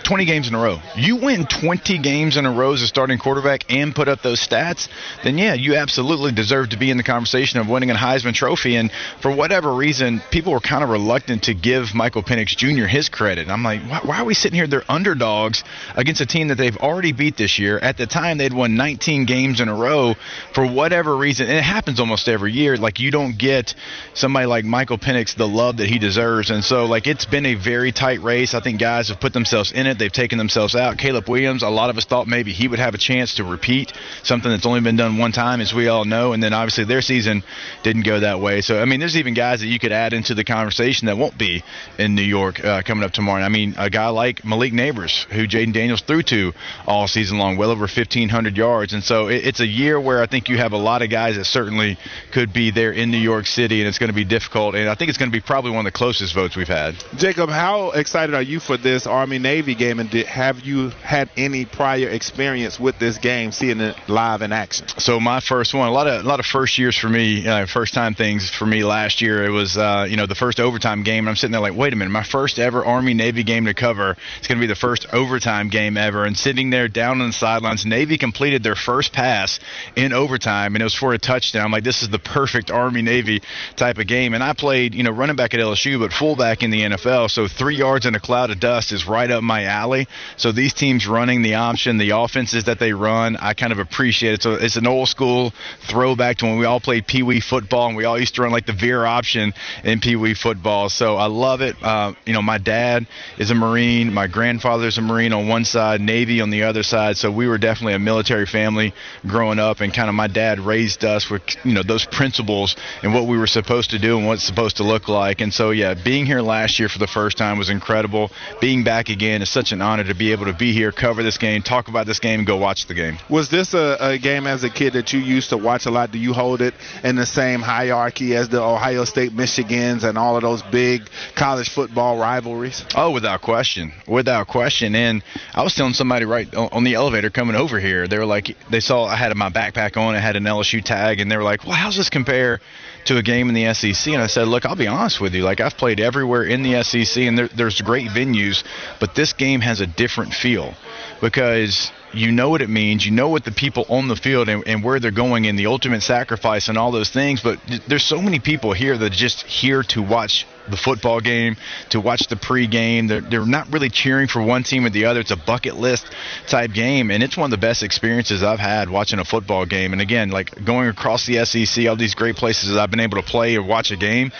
20 0.03 0.25
games 0.25 0.47
in 0.47 0.55
a 0.55 0.59
row. 0.59 0.79
You 0.95 1.17
win 1.17 1.45
20 1.45 1.97
games 1.99 2.37
in 2.37 2.45
a 2.45 2.51
row 2.51 2.73
as 2.73 2.81
a 2.81 2.87
starting 2.87 3.17
quarterback 3.17 3.71
and 3.71 3.95
put 3.95 4.07
up 4.07 4.21
those 4.21 4.45
stats, 4.45 4.89
then 5.23 5.37
yeah, 5.37 5.53
you 5.53 5.75
absolutely 5.75 6.31
deserve 6.31 6.69
to 6.69 6.77
be 6.77 6.91
in 6.91 6.97
the 6.97 7.03
conversation 7.03 7.59
of 7.59 7.69
winning 7.69 7.91
a 7.91 7.93
Heisman 7.93 8.33
Trophy. 8.33 8.75
And 8.75 8.91
for 9.21 9.33
whatever 9.33 9.73
reason, 9.73 10.21
people 10.31 10.53
were 10.53 10.59
kind 10.59 10.83
of 10.83 10.89
reluctant 10.89 11.43
to 11.43 11.53
give 11.53 11.93
Michael 11.95 12.23
Penix 12.23 12.57
Jr. 12.57 12.87
his 12.87 13.09
credit. 13.09 13.43
And 13.43 13.51
I'm 13.51 13.63
like, 13.63 13.81
why, 13.83 13.99
why 14.03 14.19
are 14.19 14.25
we 14.25 14.33
sitting 14.33 14.57
here? 14.57 14.67
They're 14.67 14.83
underdogs 14.89 15.63
against 15.95 16.21
a 16.21 16.25
team 16.25 16.49
that 16.49 16.55
they've 16.55 16.77
already 16.77 17.13
beat 17.13 17.37
this 17.37 17.59
year. 17.59 17.77
At 17.77 17.97
the 17.97 18.07
time, 18.07 18.37
they'd 18.37 18.53
won 18.53 18.75
19 18.75 19.25
games 19.25 19.61
in 19.61 19.69
a 19.69 19.75
row. 19.75 20.15
For 20.53 20.65
whatever 20.65 21.15
reason, 21.21 21.47
and 21.47 21.57
it 21.57 21.63
happens 21.63 21.99
almost 21.99 22.27
every 22.27 22.51
year, 22.51 22.75
like 22.75 22.99
you 22.99 23.11
don't 23.11 23.37
get 23.37 23.73
somebody 24.13 24.45
like 24.45 24.65
Michael 24.65 24.97
Penix 24.97 25.35
the 25.35 25.47
love 25.47 25.77
that 25.77 25.87
he 25.87 25.99
deserves. 25.99 26.49
And 26.49 26.63
so, 26.63 26.85
like, 26.85 27.07
it's 27.07 27.25
been 27.25 27.45
a 27.45 27.55
very 27.55 27.91
tight 27.91 28.21
race. 28.21 28.53
I 28.53 28.59
think 28.59 28.79
guys 28.79 29.09
have 29.09 29.19
put 29.19 29.33
themselves 29.33 29.71
in 29.71 29.87
it. 29.87 29.97
They've 29.97 30.11
taken 30.11 30.37
themselves 30.37 30.75
out. 30.75 30.97
Caleb 30.97 31.29
Williams, 31.29 31.63
a 31.63 31.69
lot 31.69 31.89
of 31.89 31.97
us 31.97 32.05
thought 32.05 32.27
maybe 32.27 32.51
he 32.51 32.67
would 32.67 32.79
have 32.79 32.93
a 32.93 32.97
chance 32.97 33.35
to 33.35 33.43
repeat 33.43 33.93
something 34.23 34.51
that's 34.51 34.65
only 34.65 34.81
been 34.81 34.97
done 34.97 35.17
one 35.17 35.31
time, 35.31 35.61
as 35.61 35.73
we 35.73 35.87
all 35.87 36.05
know. 36.05 36.33
And 36.33 36.41
then 36.41 36.53
obviously 36.53 36.85
their 36.85 37.01
season 37.01 37.43
didn't 37.83 38.03
go 38.03 38.19
that 38.19 38.39
way. 38.39 38.61
So, 38.61 38.81
I 38.81 38.85
mean, 38.85 38.99
there's 38.99 39.17
even 39.17 39.33
guys 39.33 39.61
that 39.61 39.67
you 39.67 39.79
could 39.79 39.91
add 39.91 40.13
into 40.13 40.33
the 40.33 40.43
conversation 40.43 41.05
that 41.05 41.17
won't 41.17 41.37
be 41.37 41.63
in 41.97 42.15
New 42.15 42.21
York 42.21 42.63
uh, 42.63 42.81
coming 42.81 43.03
up 43.03 43.11
tomorrow. 43.11 43.43
I 43.43 43.49
mean, 43.49 43.75
a 43.77 43.89
guy 43.89 44.09
like 44.09 44.43
Malik 44.43 44.73
Nabers, 44.73 45.23
who 45.25 45.47
Jayden 45.47 45.73
Daniels 45.73 46.01
threw 46.01 46.23
to 46.23 46.53
all 46.87 47.07
season 47.07 47.37
long, 47.37 47.57
well 47.57 47.69
over 47.69 47.81
1,500 47.81 48.57
yards. 48.57 48.93
And 48.93 49.03
so 49.03 49.27
it, 49.27 49.45
it's 49.45 49.59
a 49.59 49.67
year 49.67 49.99
where 49.99 50.21
I 50.21 50.25
think 50.25 50.49
you 50.49 50.57
have 50.57 50.73
a 50.73 50.77
lot 50.77 51.03
of 51.03 51.09
guys 51.11 51.35
that 51.35 51.45
certainly 51.45 51.97
could 52.31 52.51
be 52.53 52.71
there 52.71 52.91
in 52.91 53.11
New 53.11 53.19
York 53.19 53.45
City, 53.45 53.81
and 53.81 53.87
it's 53.87 53.99
going 53.99 54.09
to 54.09 54.15
be 54.15 54.25
difficult. 54.25 54.73
And 54.75 54.89
I 54.89 54.95
think 54.95 55.09
it's 55.09 55.17
going 55.17 55.29
to 55.29 55.37
be 55.37 55.41
probably 55.41 55.71
one 55.71 55.85
of 55.85 55.93
the 55.93 55.97
closest 55.97 56.33
votes 56.33 56.55
we've 56.55 56.67
had. 56.67 56.95
Jacob, 57.17 57.49
how 57.49 57.91
excited 57.91 58.33
are 58.33 58.41
you 58.41 58.59
for 58.59 58.77
this 58.77 59.05
Army 59.05 59.37
Navy 59.37 59.75
game, 59.75 59.99
and 59.99 60.09
did, 60.09 60.25
have 60.25 60.61
you 60.61 60.89
had 60.89 61.29
any 61.37 61.65
prior 61.65 62.09
experience 62.09 62.79
with 62.79 62.97
this 62.97 63.17
game, 63.17 63.51
seeing 63.51 63.79
it 63.79 63.95
live 64.07 64.41
in 64.41 64.51
action? 64.51 64.87
So 64.97 65.19
my 65.19 65.39
first 65.39 65.73
one, 65.73 65.87
a 65.87 65.91
lot 65.91 66.07
of 66.07 66.25
a 66.25 66.27
lot 66.27 66.39
of 66.39 66.45
first 66.45 66.77
years 66.77 66.97
for 66.97 67.09
me, 67.09 67.47
uh, 67.47 67.65
first 67.67 67.93
time 67.93 68.15
things 68.15 68.49
for 68.49 68.65
me 68.65 68.83
last 68.83 69.21
year. 69.21 69.43
It 69.43 69.51
was 69.51 69.77
uh, 69.77 70.07
you 70.09 70.17
know 70.17 70.25
the 70.25 70.35
first 70.35 70.59
overtime 70.59 71.03
game, 71.03 71.25
and 71.25 71.29
I'm 71.29 71.35
sitting 71.35 71.51
there 71.51 71.61
like, 71.61 71.75
wait 71.75 71.93
a 71.93 71.95
minute, 71.95 72.11
my 72.11 72.23
first 72.23 72.57
ever 72.57 72.83
Army 72.83 73.13
Navy 73.13 73.43
game 73.43 73.65
to 73.65 73.73
cover. 73.73 74.15
It's 74.39 74.47
going 74.47 74.57
to 74.57 74.63
be 74.63 74.67
the 74.67 74.75
first 74.75 75.07
overtime 75.13 75.69
game 75.69 75.97
ever, 75.97 76.25
and 76.25 76.37
sitting 76.37 76.69
there 76.69 76.87
down 76.87 77.21
on 77.21 77.27
the 77.27 77.33
sidelines, 77.33 77.85
Navy 77.85 78.17
completed 78.17 78.63
their 78.63 78.75
first 78.75 79.11
pass 79.13 79.59
in 79.95 80.13
overtime, 80.13 80.75
and 80.75 80.81
it 80.81 80.85
was 80.85 80.93
for 81.01 81.13
a 81.13 81.17
touchdown. 81.17 81.71
Like, 81.71 81.83
this 81.83 82.03
is 82.03 82.09
the 82.09 82.19
perfect 82.19 82.69
Army 82.69 83.01
Navy 83.01 83.41
type 83.75 83.97
of 83.97 84.05
game, 84.05 84.35
and 84.35 84.43
I 84.43 84.53
played 84.53 84.93
you 84.93 85.01
know 85.01 85.09
running 85.09 85.35
back 85.35 85.55
at 85.55 85.59
LSU, 85.59 85.99
but 85.99 86.13
fullback 86.13 86.61
in 86.61 86.69
the 86.69 86.81
NFL, 86.81 87.31
so 87.31 87.47
three 87.47 87.75
yards 87.75 88.05
in 88.05 88.13
a 88.13 88.19
cloud 88.19 88.51
of 88.51 88.59
dust 88.59 88.91
is 88.91 89.07
right 89.07 89.29
up 89.29 89.41
my 89.41 89.63
alley. 89.63 90.07
So 90.37 90.51
these 90.51 90.73
teams 90.73 91.07
running 91.07 91.41
the 91.41 91.55
option, 91.55 91.97
the 91.97 92.11
offenses 92.11 92.65
that 92.65 92.77
they 92.77 92.93
run, 92.93 93.35
I 93.35 93.55
kind 93.55 93.73
of 93.73 93.79
appreciate 93.79 94.33
it. 94.33 94.41
So 94.43 94.53
it's 94.53 94.75
an 94.75 94.85
old 94.85 95.09
school 95.09 95.53
throwback 95.89 96.37
to 96.37 96.45
when 96.45 96.59
we 96.59 96.65
all 96.65 96.79
played 96.79 97.07
Pee 97.07 97.23
Wee 97.23 97.39
football, 97.39 97.87
and 97.87 97.97
we 97.97 98.05
all 98.05 98.19
used 98.19 98.35
to 98.35 98.43
run 98.43 98.51
like 98.51 98.67
the 98.67 98.73
veer 98.73 99.03
option 99.03 99.55
in 99.83 100.01
Pee 100.01 100.15
Wee 100.15 100.35
football. 100.35 100.89
So 100.89 101.15
I 101.15 101.25
love 101.25 101.61
it. 101.61 101.75
Uh, 101.81 102.13
you 102.27 102.33
know, 102.33 102.43
my 102.43 102.59
dad 102.59 103.07
is 103.39 103.49
a 103.49 103.55
Marine, 103.55 104.13
my 104.13 104.27
grandfather's 104.27 104.99
a 104.99 105.01
Marine 105.01 105.33
on 105.33 105.47
one 105.47 105.65
side, 105.65 105.99
Navy 105.99 106.41
on 106.41 106.51
the 106.51 106.63
other 106.63 106.83
side. 106.83 107.17
So 107.17 107.31
we 107.31 107.47
were 107.47 107.57
definitely 107.57 107.93
a 107.93 107.99
military 107.99 108.45
family 108.45 108.93
growing 109.25 109.57
up, 109.57 109.81
and 109.81 109.91
kind 109.91 110.09
of 110.09 110.13
my 110.13 110.27
dad 110.27 110.59
raised 110.59 110.90
us 111.03 111.29
with 111.29 111.41
you 111.63 111.73
know 111.73 111.83
those 111.83 112.05
principles 112.05 112.75
and 113.03 113.13
what 113.13 113.27
we 113.27 113.37
were 113.37 113.47
supposed 113.47 113.91
to 113.91 113.99
do 113.99 114.17
and 114.17 114.27
what 114.27 114.33
it's 114.33 114.43
supposed 114.43 114.77
to 114.77 114.83
look 114.83 115.07
like. 115.07 115.41
And 115.41 115.53
so 115.53 115.71
yeah, 115.71 115.93
being 115.93 116.25
here 116.25 116.41
last 116.41 116.79
year 116.79 116.89
for 116.89 116.99
the 116.99 117.07
first 117.07 117.37
time 117.37 117.57
was 117.57 117.69
incredible. 117.69 118.31
Being 118.59 118.83
back 118.83 119.09
again 119.09 119.41
is 119.41 119.49
such 119.49 119.71
an 119.71 119.81
honor 119.81 120.03
to 120.03 120.13
be 120.13 120.31
able 120.31 120.45
to 120.45 120.53
be 120.53 120.73
here, 120.73 120.91
cover 120.91 121.23
this 121.23 121.37
game, 121.37 121.61
talk 121.61 121.87
about 121.87 122.05
this 122.05 122.19
game, 122.19 122.41
and 122.41 122.47
go 122.47 122.57
watch 122.57 122.87
the 122.87 122.93
game. 122.93 123.17
Was 123.29 123.49
this 123.49 123.73
a, 123.73 123.97
a 123.99 124.17
game 124.17 124.47
as 124.47 124.63
a 124.63 124.69
kid 124.69 124.93
that 124.93 125.13
you 125.13 125.19
used 125.19 125.49
to 125.49 125.57
watch 125.57 125.85
a 125.85 125.91
lot? 125.91 126.11
Do 126.11 126.19
you 126.19 126.33
hold 126.33 126.61
it 126.61 126.73
in 127.03 127.15
the 127.15 127.25
same 127.25 127.61
hierarchy 127.61 128.35
as 128.35 128.49
the 128.49 128.61
Ohio 128.61 129.05
State 129.05 129.31
Michigans 129.31 130.03
and 130.03 130.17
all 130.17 130.35
of 130.35 130.41
those 130.41 130.61
big 130.63 131.09
college 131.35 131.69
football 131.69 132.17
rivalries? 132.17 132.83
Oh, 132.95 133.11
without 133.11 133.41
question, 133.41 133.93
without 134.07 134.47
question. 134.47 134.95
And 134.95 135.23
I 135.53 135.63
was 135.63 135.73
telling 135.73 135.93
somebody 135.93 136.25
right 136.25 136.53
on 136.53 136.81
on 136.81 136.85
the 136.85 136.95
elevator 136.95 137.29
coming 137.29 137.55
over 137.55 137.79
here, 137.79 138.07
they 138.07 138.17
were 138.17 138.25
like, 138.25 138.57
they 138.69 138.79
saw 138.79 139.05
I 139.05 139.15
had 139.15 139.35
my 139.37 139.49
backpack 139.49 139.97
on, 139.97 140.15
I 140.15 140.19
had 140.19 140.35
an 140.35 140.43
LSU 140.43 140.80
tag, 140.81 141.19
and 141.19 141.31
they 141.31 141.37
were 141.37 141.43
like, 141.43 141.65
"Well, 141.65 141.75
how's 141.75 141.97
this 141.97 142.09
compare 142.09 142.59
to 143.05 143.17
a 143.17 143.23
game 143.23 143.49
in 143.49 143.55
the 143.55 143.73
SEC?" 143.73 144.13
And 144.13 144.21
I 144.21 144.27
said, 144.27 144.47
"Look, 144.47 144.65
I'll 144.65 144.75
be 144.75 144.87
honest 144.87 145.21
with 145.21 145.33
you. 145.33 145.43
Like 145.43 145.59
I've 145.59 145.77
played 145.77 145.99
everywhere 145.99 146.43
in 146.43 146.63
the 146.63 146.83
SEC, 146.83 147.23
and 147.23 147.37
there, 147.37 147.47
there's 147.47 147.81
great 147.81 148.09
venues, 148.09 148.63
but 148.99 149.15
this 149.15 149.33
game 149.33 149.61
has 149.61 149.81
a 149.81 149.87
different 149.87 150.33
feel 150.33 150.73
because." 151.21 151.91
You 152.13 152.29
know 152.29 152.49
what 152.49 152.61
it 152.61 152.69
means. 152.69 153.05
You 153.05 153.13
know 153.13 153.29
what 153.29 153.45
the 153.45 153.53
people 153.53 153.85
on 153.87 154.09
the 154.09 154.17
field 154.17 154.49
and, 154.49 154.67
and 154.67 154.83
where 154.83 154.99
they're 154.99 155.11
going 155.11 155.47
and 155.47 155.57
the 155.57 155.67
ultimate 155.67 156.03
sacrifice 156.03 156.67
and 156.67 156.77
all 156.77 156.91
those 156.91 157.09
things. 157.09 157.39
But 157.39 157.61
there's 157.87 158.03
so 158.03 158.21
many 158.21 158.39
people 158.39 158.73
here 158.73 158.97
that 158.97 159.13
are 159.13 159.15
just 159.15 159.43
here 159.43 159.81
to 159.83 160.01
watch 160.01 160.45
the 160.69 160.77
football 160.77 161.19
game, 161.19 161.57
to 161.89 161.99
watch 161.99 162.27
the 162.27 162.35
pregame. 162.35 163.07
They're, 163.07 163.21
they're 163.21 163.45
not 163.45 163.71
really 163.71 163.89
cheering 163.89 164.27
for 164.27 164.41
one 164.41 164.63
team 164.63 164.85
or 164.85 164.89
the 164.89 165.05
other. 165.05 165.19
It's 165.19 165.31
a 165.31 165.35
bucket 165.35 165.75
list 165.75 166.05
type 166.47 166.73
game, 166.73 167.11
and 167.11 167.23
it's 167.23 167.37
one 167.37 167.45
of 167.45 167.51
the 167.51 167.65
best 167.65 167.83
experiences 167.83 168.43
I've 168.43 168.59
had 168.59 168.89
watching 168.89 169.19
a 169.19 169.25
football 169.25 169.65
game. 169.65 169.93
And 169.93 170.01
again, 170.01 170.29
like 170.29 170.63
going 170.63 170.87
across 170.87 171.25
the 171.25 171.43
SEC, 171.45 171.87
all 171.87 171.95
these 171.95 172.15
great 172.15 172.35
places 172.35 172.69
that 172.69 172.79
I've 172.79 172.91
been 172.91 172.99
able 172.99 173.21
to 173.21 173.27
play 173.27 173.55
or 173.55 173.63
watch 173.63 173.91
a 173.91 173.97
game. 173.97 174.31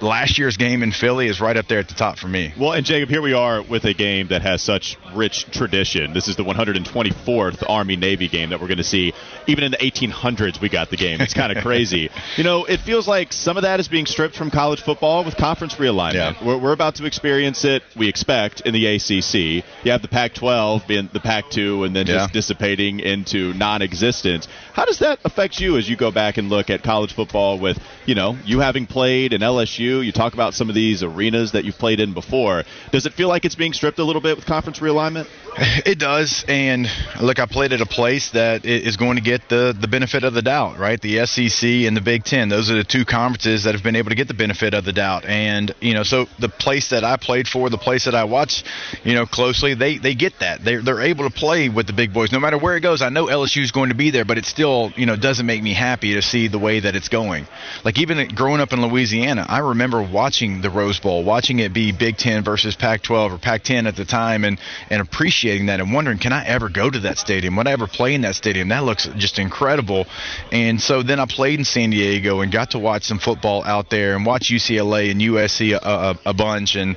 Last 0.00 0.38
year's 0.38 0.56
game 0.56 0.82
in 0.82 0.90
Philly 0.90 1.26
is 1.26 1.38
right 1.38 1.56
up 1.56 1.68
there 1.68 1.78
at 1.78 1.88
the 1.88 1.94
top 1.94 2.18
for 2.18 2.28
me. 2.28 2.54
Well, 2.58 2.72
and 2.72 2.86
Jacob, 2.86 3.10
here 3.10 3.20
we 3.20 3.34
are 3.34 3.62
with 3.62 3.84
a 3.84 3.92
game 3.92 4.28
that 4.28 4.40
has 4.40 4.62
such 4.62 4.96
rich 5.14 5.44
tradition. 5.50 6.14
This 6.14 6.28
is 6.28 6.36
the 6.36 6.44
124th 6.44 7.62
Army 7.68 7.96
Navy 7.96 8.28
game 8.28 8.50
that 8.50 8.60
we're 8.60 8.68
going 8.68 8.78
to 8.78 8.84
see. 8.84 9.12
Even 9.46 9.64
in 9.64 9.72
the 9.72 9.76
1800s, 9.78 10.60
we 10.62 10.70
got 10.70 10.88
the 10.88 10.96
game. 10.96 11.20
It's 11.20 11.34
kind 11.34 11.54
of 11.54 11.62
crazy. 11.62 12.10
You 12.36 12.44
know, 12.44 12.64
it 12.64 12.80
feels 12.80 13.06
like 13.06 13.34
some 13.34 13.58
of 13.58 13.64
that 13.64 13.78
is 13.78 13.88
being 13.88 14.06
stripped 14.06 14.34
from 14.34 14.50
college 14.50 14.80
football 14.80 15.24
with 15.24 15.36
conference 15.36 15.55
realignment. 15.56 16.14
Yeah. 16.14 16.46
We're, 16.46 16.58
we're 16.58 16.72
about 16.72 16.96
to 16.96 17.06
experience 17.06 17.64
it, 17.64 17.82
we 17.96 18.08
expect, 18.08 18.62
in 18.62 18.72
the 18.72 18.86
ACC. 18.86 19.64
You 19.84 19.92
have 19.92 20.02
the 20.02 20.08
Pac 20.08 20.34
12 20.34 20.86
being 20.86 21.10
the 21.12 21.20
Pac 21.20 21.50
2 21.50 21.84
and 21.84 21.94
then 21.94 22.06
yeah. 22.06 22.14
just 22.14 22.32
dissipating 22.32 23.00
into 23.00 23.52
non 23.54 23.82
existence. 23.82 24.48
How 24.72 24.84
does 24.84 25.00
that 25.00 25.18
affect 25.24 25.60
you 25.60 25.76
as 25.76 25.88
you 25.88 25.96
go 25.96 26.10
back 26.10 26.36
and 26.36 26.48
look 26.48 26.70
at 26.70 26.82
college 26.82 27.14
football 27.14 27.58
with, 27.58 27.78
you 28.04 28.14
know, 28.14 28.36
you 28.44 28.60
having 28.60 28.86
played 28.86 29.32
in 29.32 29.40
LSU? 29.40 30.04
You 30.04 30.12
talk 30.12 30.34
about 30.34 30.54
some 30.54 30.68
of 30.68 30.74
these 30.74 31.02
arenas 31.02 31.52
that 31.52 31.64
you've 31.64 31.78
played 31.78 32.00
in 32.00 32.14
before. 32.14 32.64
Does 32.92 33.06
it 33.06 33.12
feel 33.12 33.28
like 33.28 33.44
it's 33.44 33.54
being 33.54 33.72
stripped 33.72 33.98
a 33.98 34.04
little 34.04 34.22
bit 34.22 34.36
with 34.36 34.46
conference 34.46 34.78
realignment? 34.78 35.26
It 35.86 35.98
does. 35.98 36.44
And 36.48 36.86
look, 37.20 37.38
I 37.38 37.46
played 37.46 37.72
at 37.72 37.80
a 37.80 37.86
place 37.86 38.30
that 38.30 38.64
is 38.64 38.96
going 38.96 39.16
to 39.16 39.22
get 39.22 39.48
the, 39.48 39.74
the 39.78 39.88
benefit 39.88 40.24
of 40.24 40.34
the 40.34 40.42
doubt, 40.42 40.78
right? 40.78 41.00
The 41.00 41.24
SEC 41.26 41.68
and 41.86 41.96
the 41.96 42.00
Big 42.00 42.24
Ten. 42.24 42.48
Those 42.48 42.70
are 42.70 42.74
the 42.74 42.84
two 42.84 43.04
conferences 43.04 43.64
that 43.64 43.74
have 43.74 43.82
been 43.82 43.96
able 43.96 44.10
to 44.10 44.16
get 44.16 44.28
the 44.28 44.34
benefit 44.34 44.74
of 44.74 44.84
the 44.84 44.92
doubt. 44.92 45.24
And, 45.24 45.45
you 45.80 45.94
know, 45.94 46.02
so 46.02 46.26
the 46.38 46.48
place 46.48 46.90
that 46.90 47.04
I 47.04 47.16
played 47.16 47.48
for, 47.48 47.70
the 47.70 47.78
place 47.78 48.04
that 48.04 48.14
I 48.14 48.24
watch, 48.24 48.64
you 49.04 49.14
know, 49.14 49.26
closely, 49.26 49.74
they, 49.74 49.98
they 49.98 50.14
get 50.14 50.40
that. 50.40 50.64
They're, 50.64 50.82
they're 50.82 51.02
able 51.02 51.28
to 51.28 51.34
play 51.34 51.68
with 51.68 51.86
the 51.86 51.92
big 51.92 52.12
boys 52.12 52.32
no 52.32 52.40
matter 52.40 52.58
where 52.58 52.76
it 52.76 52.80
goes. 52.80 53.02
I 53.02 53.08
know 53.08 53.26
LSU 53.26 53.62
is 53.62 53.72
going 53.72 53.90
to 53.90 53.94
be 53.94 54.10
there, 54.10 54.24
but 54.24 54.38
it 54.38 54.44
still, 54.44 54.92
you 54.96 55.06
know, 55.06 55.16
doesn't 55.16 55.46
make 55.46 55.62
me 55.62 55.72
happy 55.72 56.14
to 56.14 56.22
see 56.22 56.48
the 56.48 56.58
way 56.58 56.80
that 56.80 56.96
it's 56.96 57.08
going. 57.08 57.46
Like 57.84 57.98
even 57.98 58.28
growing 58.28 58.60
up 58.60 58.72
in 58.72 58.82
Louisiana, 58.82 59.46
I 59.48 59.58
remember 59.58 60.02
watching 60.02 60.60
the 60.60 60.70
Rose 60.70 60.98
Bowl, 61.00 61.24
watching 61.24 61.58
it 61.60 61.72
be 61.72 61.92
Big 61.92 62.16
Ten 62.16 62.44
versus 62.44 62.76
Pac 62.76 63.02
12 63.02 63.32
or 63.32 63.38
Pac 63.38 63.62
10 63.62 63.86
at 63.86 63.96
the 63.96 64.04
time 64.04 64.44
and, 64.44 64.58
and 64.90 65.00
appreciating 65.00 65.66
that 65.66 65.80
and 65.80 65.92
wondering, 65.92 66.18
can 66.18 66.32
I 66.32 66.44
ever 66.44 66.68
go 66.68 66.90
to 66.90 67.00
that 67.00 67.18
stadium? 67.18 67.56
Would 67.56 67.68
I 67.68 67.72
ever 67.72 67.86
play 67.86 68.14
in 68.14 68.22
that 68.22 68.34
stadium? 68.34 68.68
That 68.68 68.84
looks 68.84 69.06
just 69.16 69.38
incredible. 69.38 70.06
And 70.52 70.80
so 70.80 71.02
then 71.02 71.20
I 71.20 71.26
played 71.26 71.58
in 71.58 71.64
San 71.64 71.90
Diego 71.90 72.40
and 72.40 72.50
got 72.50 72.72
to 72.72 72.78
watch 72.78 73.04
some 73.04 73.18
football 73.18 73.64
out 73.64 73.90
there 73.90 74.16
and 74.16 74.26
watch 74.26 74.48
UCLA 74.50 75.10
and 75.10 75.20
USC 75.20 75.35
a, 75.38 75.78
a, 75.82 76.18
a 76.26 76.34
bunch. 76.34 76.76
And 76.76 76.96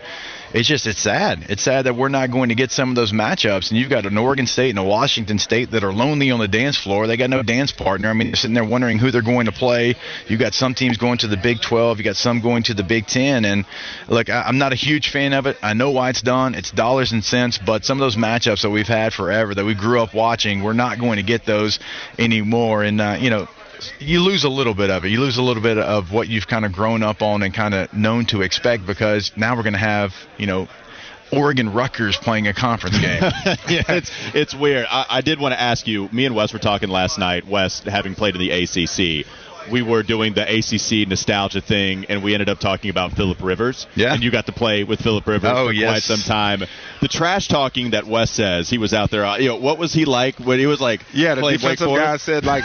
it's 0.53 0.67
just 0.67 0.87
it's 0.87 0.99
sad. 0.99 1.45
It's 1.49 1.61
sad 1.61 1.85
that 1.85 1.95
we're 1.95 2.09
not 2.09 2.31
going 2.31 2.49
to 2.49 2.55
get 2.55 2.71
some 2.71 2.89
of 2.89 2.95
those 2.95 3.11
matchups. 3.11 3.69
And 3.69 3.79
you've 3.79 3.89
got 3.89 4.05
an 4.05 4.17
Oregon 4.17 4.47
State 4.47 4.71
and 4.71 4.79
a 4.79 4.83
Washington 4.83 5.37
State 5.37 5.71
that 5.71 5.83
are 5.83 5.93
lonely 5.93 6.31
on 6.31 6.39
the 6.39 6.47
dance 6.47 6.77
floor. 6.77 7.05
They 7.05 7.17
got 7.17 7.29
no 7.29 7.43
dance 7.43 7.71
partner. 7.71 8.09
I 8.09 8.13
mean, 8.13 8.29
they're 8.29 8.35
sitting 8.35 8.55
there 8.55 8.65
wondering 8.65 8.97
who 8.97 9.11
they're 9.11 9.21
going 9.21 9.45
to 9.45 9.51
play. 9.51 9.95
You've 10.27 10.39
got 10.39 10.53
some 10.53 10.73
teams 10.73 10.97
going 10.97 11.19
to 11.19 11.27
the 11.27 11.37
Big 11.37 11.61
12. 11.61 11.99
You 11.99 12.03
got 12.03 12.15
some 12.15 12.41
going 12.41 12.63
to 12.63 12.73
the 12.73 12.83
Big 12.83 13.05
10. 13.05 13.45
And 13.45 13.65
look, 14.07 14.29
I'm 14.29 14.57
not 14.57 14.73
a 14.73 14.75
huge 14.75 15.11
fan 15.11 15.33
of 15.33 15.45
it. 15.45 15.57
I 15.61 15.73
know 15.73 15.91
why 15.91 16.09
it's 16.09 16.21
done. 16.21 16.55
It's 16.55 16.71
dollars 16.71 17.11
and 17.11 17.23
cents. 17.23 17.59
But 17.63 17.85
some 17.85 17.99
of 17.99 18.01
those 18.01 18.15
matchups 18.15 18.63
that 18.63 18.71
we've 18.71 18.87
had 18.87 19.13
forever, 19.13 19.53
that 19.53 19.65
we 19.65 19.75
grew 19.75 20.01
up 20.01 20.15
watching, 20.15 20.63
we're 20.63 20.73
not 20.73 20.99
going 20.99 21.17
to 21.17 21.23
get 21.23 21.45
those 21.45 21.79
anymore. 22.17 22.83
And 22.83 22.99
uh, 22.99 23.17
you 23.19 23.29
know, 23.29 23.47
you 23.99 24.21
lose 24.21 24.43
a 24.43 24.49
little 24.49 24.73
bit 24.73 24.89
of 24.89 25.05
it. 25.05 25.09
You 25.09 25.19
lose 25.19 25.37
a 25.37 25.41
little 25.41 25.63
bit 25.63 25.77
of 25.77 26.11
what 26.11 26.27
you've 26.27 26.47
kind 26.47 26.65
of 26.65 26.73
grown 26.73 27.03
up 27.03 27.21
on 27.21 27.43
and 27.43 27.53
kind 27.53 27.73
of 27.73 27.93
known 27.93 28.25
to 28.27 28.41
expect 28.41 28.85
because 28.85 29.31
now 29.35 29.55
we're 29.55 29.63
going 29.63 29.73
to 29.73 29.79
have, 29.79 30.13
you 30.37 30.47
know, 30.47 30.67
Oregon 31.31 31.73
Rutgers 31.73 32.17
playing 32.17 32.47
a 32.47 32.53
conference 32.53 32.97
game. 33.01 33.21
yeah, 33.21 33.83
it's 33.87 34.11
it's 34.33 34.55
weird. 34.55 34.87
I, 34.89 35.05
I 35.09 35.21
did 35.21 35.39
want 35.39 35.53
to 35.53 35.61
ask 35.61 35.87
you. 35.87 36.09
Me 36.11 36.25
and 36.25 36.35
Wes 36.35 36.53
were 36.53 36.59
talking 36.59 36.89
last 36.89 37.19
night. 37.19 37.47
Wes, 37.47 37.79
having 37.81 38.15
played 38.15 38.35
in 38.35 38.41
the 38.41 38.51
ACC, 38.51 39.27
we 39.71 39.81
were 39.81 40.03
doing 40.03 40.33
the 40.33 40.43
ACC 40.43 41.07
nostalgia 41.07 41.61
thing, 41.61 42.05
and 42.09 42.23
we 42.23 42.33
ended 42.33 42.49
up 42.49 42.59
talking 42.59 42.89
about 42.89 43.13
Philip 43.13 43.41
Rivers. 43.41 43.87
Yeah. 43.95 44.13
And 44.13 44.23
you 44.23 44.31
got 44.31 44.45
to 44.47 44.51
play 44.51 44.83
with 44.83 45.01
Philip 45.01 45.25
Rivers 45.27 45.51
oh, 45.53 45.67
for 45.67 45.73
yes. 45.73 45.89
quite 45.89 46.03
some 46.03 46.21
time. 46.21 46.63
The 47.01 47.07
trash 47.07 47.47
talking 47.47 47.91
that 47.91 48.05
Wes 48.05 48.31
says 48.31 48.69
he 48.69 48.77
was 48.77 48.93
out 48.93 49.11
there. 49.11 49.25
Uh, 49.25 49.37
you 49.37 49.49
know, 49.49 49.57
what 49.57 49.77
was 49.77 49.93
he 49.93 50.05
like 50.05 50.39
when 50.39 50.59
he 50.59 50.65
was 50.65 50.81
like? 50.81 51.01
Yeah, 51.13 51.35
the 51.35 51.41
defensive 51.41 51.87
guy 51.87 52.17
said 52.17 52.45
like 52.45 52.63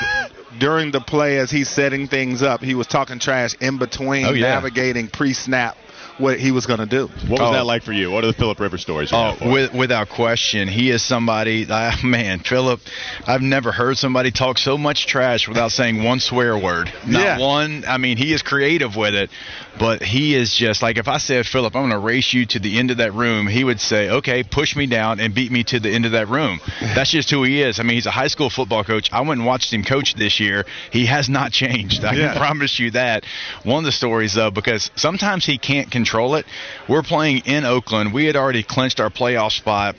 during 0.58 0.90
the 0.90 1.00
play 1.00 1.38
as 1.38 1.50
he's 1.50 1.68
setting 1.68 2.08
things 2.08 2.42
up, 2.42 2.60
he 2.60 2.74
was 2.74 2.86
talking 2.86 3.18
trash 3.18 3.54
in 3.60 3.78
between, 3.78 4.26
oh, 4.26 4.32
yeah. 4.32 4.54
navigating 4.54 5.08
pre-snap 5.08 5.76
what 6.18 6.38
he 6.38 6.52
was 6.52 6.66
going 6.66 6.80
to 6.80 6.86
do. 6.86 7.06
What 7.06 7.40
was 7.40 7.50
oh. 7.50 7.52
that 7.52 7.66
like 7.66 7.82
for 7.82 7.92
you? 7.92 8.10
What 8.10 8.24
are 8.24 8.28
the 8.28 8.32
Philip 8.32 8.60
Rivers 8.60 8.82
stories? 8.82 9.10
oh, 9.12 9.36
with, 9.42 9.74
without 9.74 10.08
question, 10.08 10.68
he 10.68 10.90
is 10.90 11.02
somebody. 11.02 11.66
Uh, 11.68 11.92
man, 12.04 12.40
Philip, 12.40 12.80
I've 13.26 13.42
never 13.42 13.72
heard 13.72 13.96
somebody 13.96 14.30
talk 14.30 14.58
so 14.58 14.78
much 14.78 15.06
trash 15.06 15.48
without 15.48 15.72
saying 15.72 16.02
one 16.02 16.20
swear 16.20 16.56
word. 16.56 16.92
Not 17.06 17.22
yeah. 17.22 17.38
one. 17.38 17.84
I 17.86 17.98
mean, 17.98 18.16
he 18.16 18.32
is 18.32 18.42
creative 18.42 18.96
with 18.96 19.14
it, 19.14 19.30
but 19.78 20.02
he 20.02 20.34
is 20.34 20.54
just 20.54 20.82
like 20.82 20.98
if 20.98 21.08
I 21.08 21.18
said, 21.18 21.46
Philip, 21.46 21.74
I'm 21.74 21.82
going 21.82 21.92
to 21.92 21.98
race 21.98 22.32
you 22.32 22.46
to 22.46 22.58
the 22.58 22.78
end 22.78 22.90
of 22.90 22.98
that 22.98 23.12
room, 23.12 23.46
he 23.46 23.64
would 23.64 23.80
say, 23.80 24.10
okay, 24.10 24.42
push 24.42 24.76
me 24.76 24.86
down 24.86 25.20
and 25.20 25.34
beat 25.34 25.50
me 25.50 25.64
to 25.64 25.80
the 25.80 25.90
end 25.90 26.06
of 26.06 26.12
that 26.12 26.28
room. 26.28 26.60
That's 26.80 27.10
just 27.10 27.30
who 27.30 27.42
he 27.42 27.62
is. 27.62 27.80
I 27.80 27.82
mean, 27.82 27.96
he's 27.96 28.06
a 28.06 28.12
high 28.12 28.28
school 28.28 28.50
football 28.50 28.84
coach. 28.84 29.10
I 29.12 29.20
went 29.22 29.40
and 29.40 29.46
watched 29.46 29.72
him 29.72 29.82
coach 29.82 30.14
this 30.14 30.38
year. 30.40 30.64
He 30.90 31.06
has 31.06 31.28
not 31.28 31.52
changed. 31.64 32.04
I 32.04 32.14
yeah. 32.14 32.32
can 32.32 32.38
promise 32.38 32.78
you 32.78 32.92
that. 32.92 33.24
One 33.64 33.78
of 33.78 33.84
the 33.84 33.92
stories 33.92 34.34
though, 34.34 34.50
because 34.50 34.90
sometimes 34.96 35.44
he 35.44 35.58
can't 35.58 35.90
control 35.90 36.03
it. 36.34 36.46
We're 36.88 37.02
playing 37.02 37.42
in 37.46 37.64
Oakland. 37.64 38.12
We 38.12 38.26
had 38.26 38.36
already 38.36 38.62
clinched 38.62 39.00
our 39.00 39.10
playoff 39.10 39.52
spot. 39.52 39.96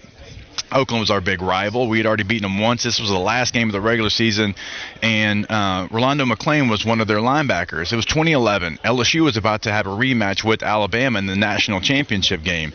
Oakland 0.72 1.02
was 1.02 1.12
our 1.12 1.22
big 1.22 1.42
rival. 1.42 1.88
We 1.88 1.98
had 1.98 2.08
already 2.08 2.24
beaten 2.24 2.50
them 2.50 2.60
once. 2.60 2.84
This 2.84 3.00
was 3.00 3.10
the 3.10 3.20
last 3.20 3.54
game 3.54 3.70
of 3.70 3.74
the 3.74 3.82
regular 3.82 4.10
season, 4.10 4.56
and 5.02 5.46
uh, 5.50 5.88
Rolando 5.92 6.26
McClain 6.26 6.70
was 6.70 6.84
one 6.84 7.02
of 7.02 7.08
their 7.08 7.20
linebackers. 7.20 7.94
It 7.94 7.96
was 7.96 8.06
2011. 8.06 8.80
LSU 8.84 9.24
was 9.24 9.38
about 9.38 9.64
to 9.64 9.72
have 9.72 9.86
a 9.86 9.92
rematch 9.92 10.44
with 10.44 10.64
Alabama 10.64 11.20
in 11.20 11.28
the 11.28 11.36
national 11.36 11.82
championship 11.82 12.44
game. 12.44 12.74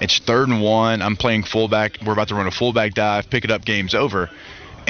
It's 0.00 0.18
third 0.18 0.48
and 0.48 0.62
one. 0.62 1.02
I'm 1.02 1.16
playing 1.16 1.44
fullback. 1.44 1.98
We're 2.04 2.12
about 2.12 2.28
to 2.28 2.34
run 2.34 2.46
a 2.46 2.50
fullback 2.50 2.94
dive, 2.94 3.30
pick 3.30 3.44
it 3.44 3.50
up, 3.50 3.64
game's 3.64 3.94
over 3.94 4.30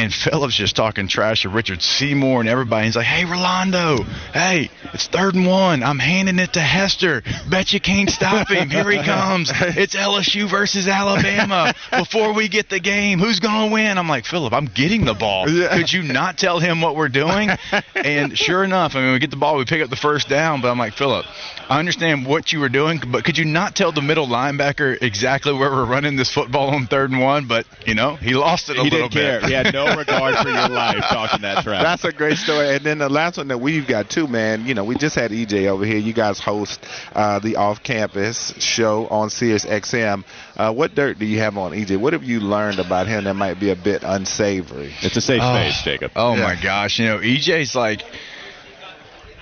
and 0.01 0.15
Philip's 0.15 0.57
just 0.57 0.77
talking 0.77 1.09
trash 1.09 1.43
to 1.43 1.51
Richard 1.51 1.83
Seymour 1.83 2.41
and 2.41 2.49
everybody. 2.49 2.87
He's 2.87 2.97
like, 2.97 3.05
"Hey, 3.05 3.27
Rolando, 3.27 4.03
hey, 4.33 4.71
it's 4.95 5.07
third 5.09 5.35
and 5.35 5.47
one. 5.47 5.83
I'm 5.83 5.99
handing 5.99 6.39
it 6.39 6.55
to 6.55 6.61
Hester. 6.61 7.23
Bet 7.51 7.75
you 7.75 7.81
can't 7.81 8.09
stop 8.09 8.49
him. 8.49 8.71
Here 8.71 8.91
he 8.91 9.03
comes. 9.03 9.53
It's 9.81 9.95
LSU 9.95 10.51
versus 10.51 10.89
Alabama. 10.89 11.75
Before 11.91 12.35
we 12.35 12.49
get 12.49 12.69
the 12.69 12.81
game, 12.81 13.19
who's 13.19 13.41
gonna 13.41 13.73
win?" 13.73 13.99
I'm 13.99 14.09
like, 14.09 14.25
"Philip, 14.25 14.53
I'm 14.53 14.67
getting 14.67 15.05
the 15.05 15.15
ball. 15.15 15.47
Could 15.47 15.93
you 15.93 16.03
not 16.03 16.39
tell 16.39 16.59
him 16.59 16.81
what 16.81 16.97
we're 16.97 17.09
doing?" 17.09 17.51
And 17.95 18.37
sure 18.37 18.65
enough, 18.65 18.97
I 18.97 19.03
mean, 19.03 19.13
we 19.13 19.19
get 19.19 19.31
the 19.31 19.37
ball, 19.37 19.57
we 19.59 19.65
pick 19.65 19.83
up 19.83 19.91
the 19.91 19.97
first 19.97 20.29
down, 20.29 20.63
but 20.63 20.71
I'm 20.71 20.79
like, 20.79 20.95
"Philip, 20.95 21.27
I 21.69 21.79
understand 21.79 22.27
what 22.27 22.53
you 22.53 22.61
were 22.61 22.69
doing, 22.69 23.03
but 23.07 23.25
could 23.25 23.37
you 23.37 23.45
not 23.45 23.77
tell 23.77 23.93
the 23.93 24.03
middle 24.03 24.27
linebacker 24.27 25.01
exactly 25.03 25.53
where 25.53 25.71
we're 25.71 25.85
running 25.85 26.17
this 26.17 26.33
football 26.33 26.71
on 26.71 26.87
third 26.87 27.11
and 27.11 27.21
one?" 27.21 27.47
But 27.47 27.67
you 27.87 27.95
know, 27.95 28.17
he 28.17 28.35
lost 28.35 28.71
it 28.71 28.79
a 28.79 28.83
he 28.83 28.91
little 28.91 29.09
bit. 29.09 29.41
Care. 29.41 29.49
He 29.49 29.53
had 29.53 29.73
no 29.73 29.90
no 29.91 29.99
regard 29.99 30.37
for 30.37 30.49
your 30.49 30.69
life 30.69 31.05
talking 31.09 31.43
that 31.43 31.63
trash. 31.65 31.83
That's 31.83 32.05
a 32.05 32.13
great 32.13 32.39
story. 32.39 32.77
And 32.77 32.85
then 32.85 32.99
the 32.99 33.09
last 33.09 33.37
one 33.37 33.49
that 33.49 33.59
we've 33.59 33.87
got 33.87 34.11
too, 34.11 34.27
man. 34.27 34.67
You 34.67 34.75
know, 34.75 34.85
we 34.85 34.97
just 34.97 35.15
had 35.15 35.31
EJ 35.31 35.67
over 35.67 35.85
here. 35.85 35.99
You 35.99 36.13
guys 36.13 36.39
host 36.39 36.85
uh, 37.15 37.39
the 37.39 37.57
off-campus 37.57 38.55
show 38.59 39.07
on 39.09 39.31
Sirius 39.31 39.65
XM. 39.65 40.25
Uh, 40.57 40.73
what 40.73 40.95
dirt 40.95 41.19
do 41.19 41.27
you 41.27 41.39
have 41.39 41.57
on 41.57 41.73
EJ? 41.73 41.99
What 41.99 42.13
have 42.13 42.25
you 42.25 42.41
learned 42.41 42.79
about 42.79 43.07
him 43.07 43.25
that 43.25 43.35
might 43.35 43.59
be 43.59 43.71
a 43.71 43.77
bit 43.77 44.03
unsavory? 44.05 44.93
It's 45.01 45.17
a 45.17 45.21
safe 45.21 45.41
oh, 45.43 45.55
space, 45.55 45.83
Jacob. 45.83 46.13
Oh 46.17 46.35
yeah. 46.35 46.43
my 46.43 46.63
gosh, 46.63 46.99
you 46.99 47.07
know, 47.07 47.19
EJ's 47.19 47.75
like 47.75 48.03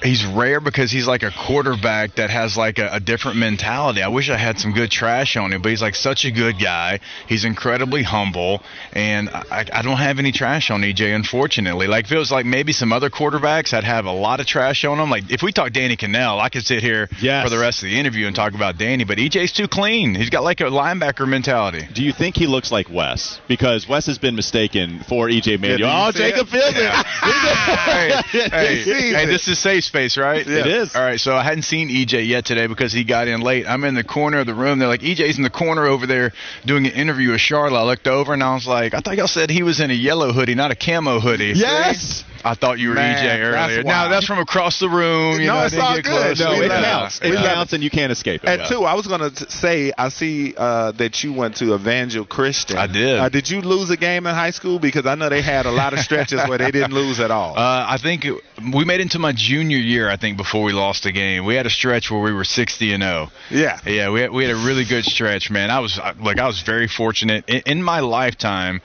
he's 0.02 0.24
rare 0.24 0.60
because 0.60 0.90
he's 0.90 1.06
like 1.06 1.22
a 1.22 1.30
quarterback 1.30 2.16
that 2.16 2.30
has 2.30 2.56
like 2.56 2.78
a, 2.78 2.88
a, 2.94 3.00
different 3.00 3.38
mentality. 3.38 4.02
I 4.02 4.08
wish 4.08 4.30
I 4.30 4.36
had 4.36 4.58
some 4.58 4.72
good 4.72 4.90
trash 4.90 5.36
on 5.36 5.52
him, 5.52 5.62
but 5.62 5.70
he's 5.70 5.82
like 5.82 5.94
such 5.94 6.24
a 6.24 6.30
good 6.30 6.56
guy. 6.60 7.00
He's 7.26 7.44
incredibly 7.44 8.02
humble, 8.02 8.62
and 8.92 9.28
I, 9.30 9.66
I 9.72 9.82
don't 9.82 9.96
have 9.96 10.18
any 10.18 10.32
trash 10.32 10.70
on 10.70 10.82
EJ, 10.82 11.14
unfortunately. 11.14 11.86
Like 11.86 12.06
feels 12.06 12.30
like 12.30 12.46
maybe 12.46 12.72
some 12.72 12.92
other 12.92 13.10
quarterbacks 13.10 13.72
I'd 13.72 13.84
have 13.84 14.06
a 14.06 14.12
lot 14.12 14.40
of 14.40 14.46
trash 14.46 14.84
on 14.84 14.98
them. 14.98 15.10
Like 15.10 15.30
if 15.30 15.42
we 15.42 15.52
talk 15.52 15.72
Danny 15.72 15.96
Kanell, 15.96 16.40
I 16.40 16.48
could 16.48 16.64
sit 16.64 16.82
here 16.82 17.08
yes. 17.20 17.44
for 17.44 17.50
the 17.50 17.58
rest 17.58 17.82
of 17.82 17.88
the 17.88 17.98
interview 17.98 18.26
and 18.26 18.36
talk 18.36 18.54
about 18.54 18.78
Danny, 18.78 19.04
but 19.04 19.18
EJ's 19.18 19.52
too 19.52 19.68
clean. 19.68 20.14
He's 20.14 20.30
got 20.30 20.44
like 20.44 20.60
a 20.60 20.64
linebacker 20.64 21.26
mentality. 21.26 21.88
Do 21.92 22.02
you 22.02 22.12
think 22.12 22.36
he 22.36 22.46
looks 22.46 22.70
like 22.70 22.90
Wes? 22.90 23.40
Because 23.48 23.88
Wes 23.88 24.06
has 24.06 24.18
been 24.18 24.36
mistaken 24.36 25.00
for 25.08 25.28
EJ 25.28 25.60
Manuel. 25.60 25.88
Yeah, 25.88 26.08
oh, 26.08 26.12
Jacob 26.12 26.48
Fielder. 26.48 26.80
Yeah. 26.80 27.02
hey, 28.22 28.22
hey, 28.48 29.12
hey, 29.12 29.26
this 29.26 29.48
is 29.48 29.58
safe 29.58 29.87
space, 29.88 30.16
right? 30.16 30.46
Yeah. 30.46 30.58
It 30.58 30.66
is. 30.66 30.94
All 30.94 31.02
right, 31.02 31.18
so 31.18 31.34
I 31.34 31.42
hadn't 31.42 31.62
seen 31.62 31.88
EJ 31.88 32.28
yet 32.28 32.44
today 32.44 32.66
because 32.66 32.92
he 32.92 33.04
got 33.04 33.26
in 33.26 33.40
late. 33.40 33.66
I'm 33.66 33.84
in 33.84 33.94
the 33.94 34.04
corner 34.04 34.38
of 34.38 34.46
the 34.46 34.54
room. 34.54 34.78
They're 34.78 34.88
like, 34.88 35.00
EJ's 35.00 35.36
in 35.36 35.42
the 35.42 35.50
corner 35.50 35.86
over 35.86 36.06
there 36.06 36.32
doing 36.64 36.86
an 36.86 36.92
interview 36.92 37.32
with 37.32 37.40
Charlotte. 37.40 37.78
I 37.78 37.82
looked 37.82 38.06
over 38.06 38.32
and 38.32 38.42
I 38.42 38.54
was 38.54 38.66
like, 38.66 38.94
I 38.94 39.00
thought 39.00 39.16
y'all 39.16 39.26
said 39.26 39.50
he 39.50 39.62
was 39.62 39.80
in 39.80 39.90
a 39.90 39.94
yellow 39.94 40.32
hoodie, 40.32 40.54
not 40.54 40.70
a 40.70 40.76
camo 40.76 41.18
hoodie. 41.18 41.54
Yes. 41.56 42.24
I 42.44 42.54
thought 42.54 42.78
you 42.78 42.90
were 42.90 42.94
Man, 42.94 43.16
EJ 43.16 43.50
that's 43.52 43.70
earlier. 43.72 43.82
Now 43.84 44.08
that's 44.08 44.26
from 44.26 44.38
across 44.38 44.78
the 44.78 44.88
room. 44.88 45.40
You 45.40 45.46
No, 45.46 45.54
know, 45.60 45.64
it's 45.64 45.72
didn't 45.74 45.84
all 45.86 45.94
good. 45.96 46.04
close. 46.04 46.40
No, 46.40 46.50
We 46.58 46.64
it 46.66 46.68
love 46.68 46.84
counts. 46.84 47.18
it. 47.18 47.24
It 47.26 47.30
We 47.30 47.36
love 47.36 47.44
counts, 47.46 47.72
and 47.72 47.82
you 47.84 47.90
can't 47.90 48.12
escape 48.12 48.44
it. 48.44 48.48
And 48.48 48.62
yeah. 48.62 48.68
two, 48.68 48.84
I 48.84 48.94
was 48.94 49.06
gonna 49.06 49.30
t- 49.30 49.44
say, 49.48 49.92
I 49.96 50.08
see 50.08 50.54
uh, 50.56 50.92
that 50.92 51.22
you 51.24 51.32
went 51.32 51.56
to 51.56 51.74
Evangel 51.74 52.24
Christian. 52.24 52.78
I 52.78 52.86
did. 52.86 53.18
Uh, 53.18 53.28
did 53.28 53.50
you 53.50 53.60
lose 53.60 53.90
a 53.90 53.96
game 53.96 54.26
in 54.26 54.34
high 54.34 54.50
school? 54.50 54.78
Because 54.78 55.06
I 55.06 55.14
know 55.14 55.28
they 55.28 55.42
had 55.42 55.66
a 55.66 55.70
lot 55.70 55.92
of 55.92 55.98
stretches 56.00 56.40
where 56.48 56.58
they 56.58 56.70
didn't 56.70 56.92
lose 56.94 57.20
at 57.20 57.30
all. 57.30 57.54
Uh, 57.68 57.86
I 57.88 57.98
think 57.98 58.24
it, 58.24 58.34
we 58.74 58.84
made 58.84 59.00
it 59.00 59.02
into 59.02 59.18
my 59.18 59.32
junior 59.32 59.78
year. 59.78 60.08
I 60.10 60.16
think 60.16 60.36
before 60.36 60.62
we 60.62 60.72
lost 60.72 61.06
a 61.06 61.12
game, 61.12 61.44
we 61.44 61.54
had 61.54 61.66
a 61.66 61.70
stretch 61.70 62.10
where 62.10 62.20
we 62.20 62.32
were 62.32 62.44
60 62.44 62.92
and 62.92 63.02
0. 63.02 63.30
yeah. 63.50 63.80
Yeah, 63.84 64.10
we 64.10 64.20
had, 64.20 64.30
we 64.30 64.44
had 64.44 64.52
a 64.52 64.56
really 64.66 64.84
good 64.84 65.04
stretch, 65.04 65.50
man. 65.50 65.70
I 65.70 65.80
was 65.80 65.98
like, 66.20 66.38
I 66.38 66.46
was 66.46 66.62
very 66.62 66.86
fortunate 66.88 67.44
in, 67.48 67.62
in 67.66 67.82
my 67.82 68.00
lifetime. 68.00 68.80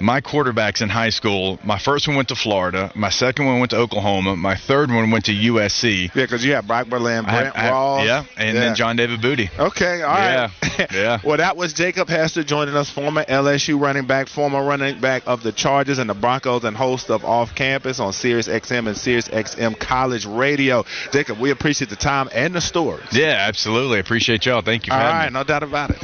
My 0.00 0.20
quarterbacks 0.20 0.82
in 0.82 0.88
high 0.88 1.10
school, 1.10 1.58
my 1.64 1.78
first 1.78 2.06
one 2.08 2.16
went 2.16 2.28
to 2.28 2.34
Florida, 2.34 2.90
my 2.94 3.10
second 3.10 3.46
one 3.46 3.58
went 3.60 3.70
to 3.70 3.76
Oklahoma, 3.76 4.36
my 4.36 4.56
third 4.56 4.90
one 4.90 5.10
went 5.10 5.26
to 5.26 5.32
USC. 5.32 6.14
Yeah, 6.14 6.24
because 6.24 6.44
you 6.44 6.52
had 6.54 6.66
Brock 6.66 6.88
Berlin, 6.88 7.24
Brent 7.24 7.56
I 7.56 7.70
Rawls. 7.70 8.04
yeah, 8.06 8.24
and 8.36 8.54
Yeah. 8.54 8.60
then 8.60 8.74
John 8.74 8.96
David 8.96 9.22
Booty. 9.22 9.50
Okay, 9.58 10.02
all 10.02 10.10
right. 10.12 10.50
Yeah, 10.78 10.86
yeah. 10.92 11.18
well, 11.24 11.36
that 11.38 11.56
was 11.56 11.72
Jacob 11.72 12.08
Hester 12.08 12.42
joining 12.44 12.74
us, 12.76 12.90
former 12.90 13.24
LSU 13.24 13.80
running 13.80 14.06
back, 14.06 14.28
former 14.28 14.64
running 14.64 15.00
back 15.00 15.22
of 15.26 15.42
the 15.42 15.52
Chargers 15.52 15.98
and 15.98 16.10
the 16.10 16.14
Broncos, 16.14 16.64
and 16.64 16.76
host 16.76 17.10
of 17.10 17.24
Off 17.24 17.54
Campus 17.54 18.00
on 18.00 18.12
Sirius 18.12 18.48
XM 18.48 18.88
and 18.88 18.96
Sirius 18.96 19.28
XM 19.28 19.78
College 19.78 20.26
Radio. 20.26 20.84
Jacob, 21.12 21.38
we 21.38 21.50
appreciate 21.50 21.88
the 21.90 21.96
time 21.96 22.28
and 22.34 22.54
the 22.54 22.60
stories. 22.60 23.06
Yeah, 23.12 23.44
absolutely. 23.48 24.00
Appreciate 24.00 24.44
y'all. 24.46 24.62
Thank 24.62 24.86
you 24.86 24.92
All 24.92 24.98
right, 24.98 25.26
me. 25.28 25.34
no 25.34 25.44
doubt 25.44 25.62
about 25.62 25.90
it. 25.90 26.02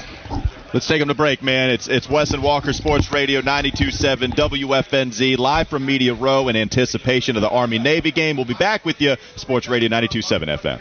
Let's 0.73 0.87
take 0.87 1.01
them 1.01 1.09
to 1.09 1.15
break, 1.15 1.43
man. 1.43 1.71
It's 1.71 1.89
it's 1.89 2.09
Wes 2.09 2.33
and 2.33 2.45
Walker 2.45 2.73
Sports 2.73 3.11
Radio 3.13 3.41
92.7 3.41 4.35
WFNZ 4.35 5.37
live 5.37 5.67
from 5.67 5.85
Media 5.85 6.15
Row 6.15 6.47
in 6.47 6.55
anticipation 6.55 7.35
of 7.35 7.43
the 7.43 7.49
Army 7.49 7.81
Navy 7.81 8.13
game. 8.13 8.37
We'll 8.37 8.45
be 8.45 8.55
back 8.55 8.85
with 8.85 9.01
you, 9.01 9.17
Sports 9.35 9.69
Radio 9.69 9.89
92.7 9.89 10.59
FM. 10.59 10.81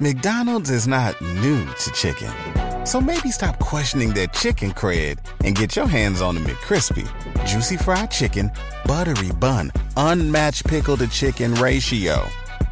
McDonald's 0.00 0.70
is 0.70 0.88
not 0.88 1.20
new 1.20 1.66
to 1.66 1.90
chicken. 1.92 2.32
So 2.86 3.00
maybe 3.00 3.30
stop 3.30 3.58
questioning 3.58 4.14
their 4.14 4.26
chicken 4.28 4.72
cred 4.72 5.18
and 5.44 5.54
get 5.54 5.76
your 5.76 5.86
hands 5.86 6.20
on 6.22 6.34
the 6.34 6.40
McCrispy. 6.40 7.06
Juicy 7.46 7.76
fried 7.76 8.10
chicken, 8.10 8.50
buttery 8.86 9.30
bun, 9.32 9.70
unmatched 9.96 10.66
pickle 10.66 10.96
to 10.96 11.06
chicken 11.08 11.54
ratio. 11.54 12.26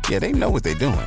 Yeah, 0.08 0.20
they 0.20 0.32
know 0.32 0.50
what 0.50 0.62
they're 0.64 0.74
doing. 0.74 1.06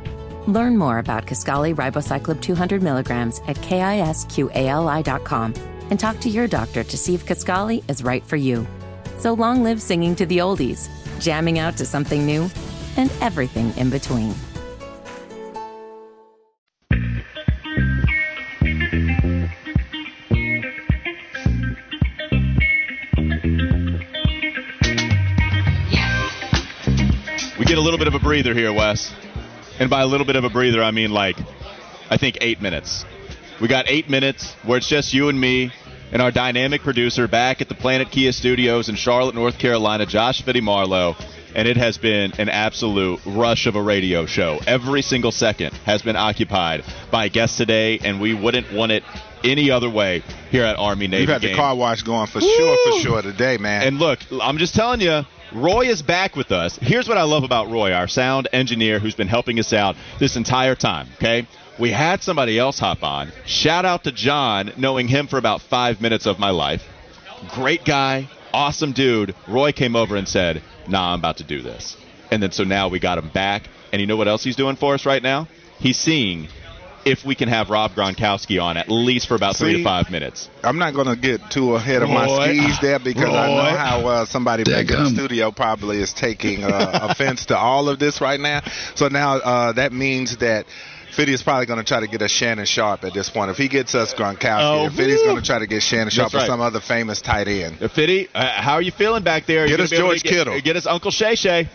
Learn 0.47 0.75
more 0.75 0.97
about 0.97 1.27
Kisqali 1.27 1.75
Ribociclib 1.75 2.41
200 2.41 2.81
milligrams 2.81 3.39
at 3.47 3.57
kisqali.com 3.57 5.53
and 5.91 5.99
talk 5.99 6.19
to 6.19 6.29
your 6.29 6.47
doctor 6.47 6.83
to 6.83 6.97
see 6.97 7.13
if 7.13 7.25
Kisqali 7.25 7.83
is 7.89 8.03
right 8.03 8.25
for 8.25 8.37
you. 8.37 8.65
So 9.17 9.33
long 9.33 9.63
live 9.63 9.79
singing 9.81 10.15
to 10.15 10.25
the 10.25 10.39
oldies, 10.39 10.89
jamming 11.19 11.59
out 11.59 11.77
to 11.77 11.85
something 11.85 12.25
new, 12.25 12.49
and 12.97 13.11
everything 13.21 13.71
in 13.77 13.91
between. 13.91 14.33
We 27.59 27.65
get 27.65 27.77
a 27.77 27.81
little 27.81 27.99
bit 27.99 28.07
of 28.07 28.15
a 28.15 28.19
breather 28.19 28.55
here, 28.55 28.73
Wes. 28.73 29.13
And 29.81 29.89
by 29.89 30.03
a 30.03 30.05
little 30.05 30.27
bit 30.27 30.35
of 30.35 30.43
a 30.43 30.49
breather, 30.51 30.83
I 30.83 30.91
mean 30.91 31.09
like, 31.09 31.35
I 32.07 32.17
think 32.17 32.37
eight 32.39 32.61
minutes. 32.61 33.03
We 33.59 33.67
got 33.67 33.89
eight 33.89 34.11
minutes 34.11 34.53
where 34.63 34.77
it's 34.77 34.87
just 34.87 35.11
you 35.11 35.27
and 35.27 35.41
me 35.41 35.71
and 36.11 36.21
our 36.21 36.29
dynamic 36.29 36.83
producer 36.83 37.27
back 37.27 37.61
at 37.61 37.67
the 37.67 37.73
Planet 37.73 38.11
Kia 38.11 38.31
Studios 38.31 38.89
in 38.89 38.95
Charlotte, 38.95 39.33
North 39.33 39.57
Carolina, 39.57 40.05
Josh 40.05 40.43
Fitty 40.43 40.61
Marlowe. 40.61 41.15
And 41.55 41.67
it 41.67 41.77
has 41.77 41.97
been 41.97 42.31
an 42.37 42.47
absolute 42.47 43.21
rush 43.25 43.65
of 43.65 43.75
a 43.75 43.81
radio 43.81 44.27
show. 44.27 44.59
Every 44.67 45.01
single 45.01 45.31
second 45.31 45.73
has 45.87 46.03
been 46.03 46.15
occupied 46.15 46.83
by 47.09 47.29
guests 47.29 47.57
today, 47.57 47.97
and 48.03 48.21
we 48.21 48.35
wouldn't 48.35 48.71
want 48.71 48.91
it 48.91 49.03
any 49.43 49.71
other 49.71 49.89
way 49.89 50.21
here 50.51 50.63
at 50.63 50.77
Army 50.77 51.07
Navy. 51.07 51.21
You've 51.21 51.31
had 51.31 51.41
the 51.41 51.55
car 51.55 51.75
wash 51.75 52.03
going 52.03 52.27
for 52.27 52.39
sure, 52.39 52.77
for 52.85 52.99
sure 52.99 53.21
today, 53.23 53.57
man. 53.57 53.81
And 53.81 53.97
look, 53.97 54.19
I'm 54.31 54.59
just 54.59 54.75
telling 54.75 55.01
you, 55.01 55.25
Roy 55.53 55.87
is 55.87 56.01
back 56.01 56.37
with 56.37 56.51
us. 56.51 56.77
Here's 56.77 57.09
what 57.09 57.17
I 57.17 57.23
love 57.23 57.43
about 57.43 57.69
Roy, 57.69 57.91
our 57.91 58.07
sound 58.07 58.47
engineer 58.53 58.99
who's 58.99 59.15
been 59.15 59.27
helping 59.27 59.59
us 59.59 59.73
out 59.73 59.97
this 60.17 60.37
entire 60.37 60.75
time, 60.75 61.09
okay? 61.15 61.45
We 61.77 61.91
had 61.91 62.23
somebody 62.23 62.57
else 62.57 62.79
hop 62.79 63.03
on. 63.03 63.31
Shout 63.45 63.83
out 63.83 64.05
to 64.05 64.13
John, 64.13 64.71
knowing 64.77 65.09
him 65.09 65.27
for 65.27 65.37
about 65.37 65.61
five 65.61 65.99
minutes 65.99 66.25
of 66.25 66.39
my 66.39 66.51
life. 66.51 66.83
Great 67.53 67.83
guy, 67.83 68.29
awesome 68.53 68.93
dude. 68.93 69.35
Roy 69.45 69.73
came 69.73 69.95
over 69.95 70.15
and 70.15 70.27
said, 70.27 70.61
Nah, 70.87 71.13
I'm 71.13 71.19
about 71.19 71.37
to 71.37 71.43
do 71.43 71.61
this. 71.61 71.97
And 72.31 72.41
then 72.41 72.51
so 72.51 72.63
now 72.63 72.87
we 72.87 72.99
got 72.99 73.17
him 73.17 73.29
back. 73.29 73.63
And 73.91 73.99
you 73.99 74.07
know 74.07 74.15
what 74.15 74.29
else 74.29 74.43
he's 74.43 74.55
doing 74.55 74.77
for 74.77 74.93
us 74.93 75.05
right 75.05 75.21
now? 75.21 75.49
He's 75.79 75.97
seeing 75.97 76.47
if 77.05 77.25
we 77.25 77.35
can 77.35 77.49
have 77.49 77.69
Rob 77.69 77.91
Gronkowski 77.91 78.61
on 78.61 78.77
at 78.77 78.89
least 78.89 79.27
for 79.27 79.35
about 79.35 79.55
three 79.55 79.77
to 79.77 79.83
five 79.83 80.09
minutes. 80.11 80.49
I'm 80.63 80.77
not 80.77 80.93
going 80.93 81.07
to 81.07 81.15
get 81.15 81.49
too 81.51 81.75
ahead 81.75 82.01
of 82.03 82.09
my 82.09 82.27
skis 82.27 82.79
there 82.79 82.99
because 82.99 83.23
I 83.23 83.47
know 83.47 83.77
how 83.77 84.07
uh, 84.07 84.25
somebody 84.25 84.63
back 84.63 84.89
in 84.89 85.03
the 85.03 85.09
studio 85.09 85.51
probably 85.51 85.97
is 85.99 86.13
taking 86.13 86.63
uh, 86.63 86.99
offense 87.11 87.45
to 87.47 87.57
all 87.57 87.89
of 87.89 87.99
this 87.99 88.21
right 88.21 88.39
now. 88.39 88.61
So 88.95 89.07
now 89.07 89.37
uh, 89.37 89.71
that 89.73 89.93
means 89.93 90.37
that 90.37 90.65
Fiddy 91.15 91.33
is 91.33 91.43
probably 91.43 91.65
going 91.65 91.79
to 91.79 91.83
try 91.85 91.99
to 91.99 92.07
get 92.07 92.21
us 92.21 92.31
Shannon 92.31 92.65
Sharpe 92.65 93.03
at 93.03 93.13
this 93.13 93.29
point. 93.29 93.51
If 93.51 93.57
he 93.57 93.67
gets 93.67 93.95
us 93.95 94.13
Gronkowski, 94.13 94.61
Oh, 94.61 94.85
if 94.85 94.93
Fiddy's 94.93 95.19
woo. 95.19 95.25
going 95.25 95.35
to 95.37 95.45
try 95.45 95.59
to 95.59 95.67
get 95.67 95.83
Shannon 95.83 96.09
Sharpe 96.09 96.31
That's 96.31 96.45
or 96.45 96.47
some 96.47 96.61
other 96.61 96.79
famous 96.79 97.19
tight 97.19 97.49
end. 97.49 97.83
Uh, 97.83 97.89
Fitty, 97.89 98.29
uh, 98.33 98.61
how 98.61 98.75
are 98.75 98.81
you 98.81 98.91
feeling 98.91 99.21
back 99.23 99.45
there? 99.45 99.67
Get 99.67 99.79
us 99.81 99.89
gonna 99.89 99.99
be 99.99 100.05
able 100.05 100.09
George 100.11 100.21
to 100.23 100.29
get, 100.29 100.33
Kittle. 100.37 100.61
Get 100.61 100.75
us 100.77 100.85
Uncle 100.85 101.11
Shay 101.11 101.35
Shay. 101.35 101.67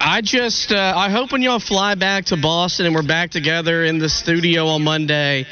I 0.00 0.20
just, 0.20 0.72
uh, 0.72 0.92
I 0.96 1.10
hope 1.10 1.32
when 1.32 1.42
y'all 1.42 1.58
fly 1.58 1.94
back 1.94 2.26
to 2.26 2.36
Boston 2.36 2.86
and 2.86 2.94
we're 2.94 3.02
back 3.02 3.30
together 3.30 3.84
in 3.84 3.98
the 3.98 4.08
studio 4.08 4.66
on 4.68 4.82
Monday, 4.82 5.46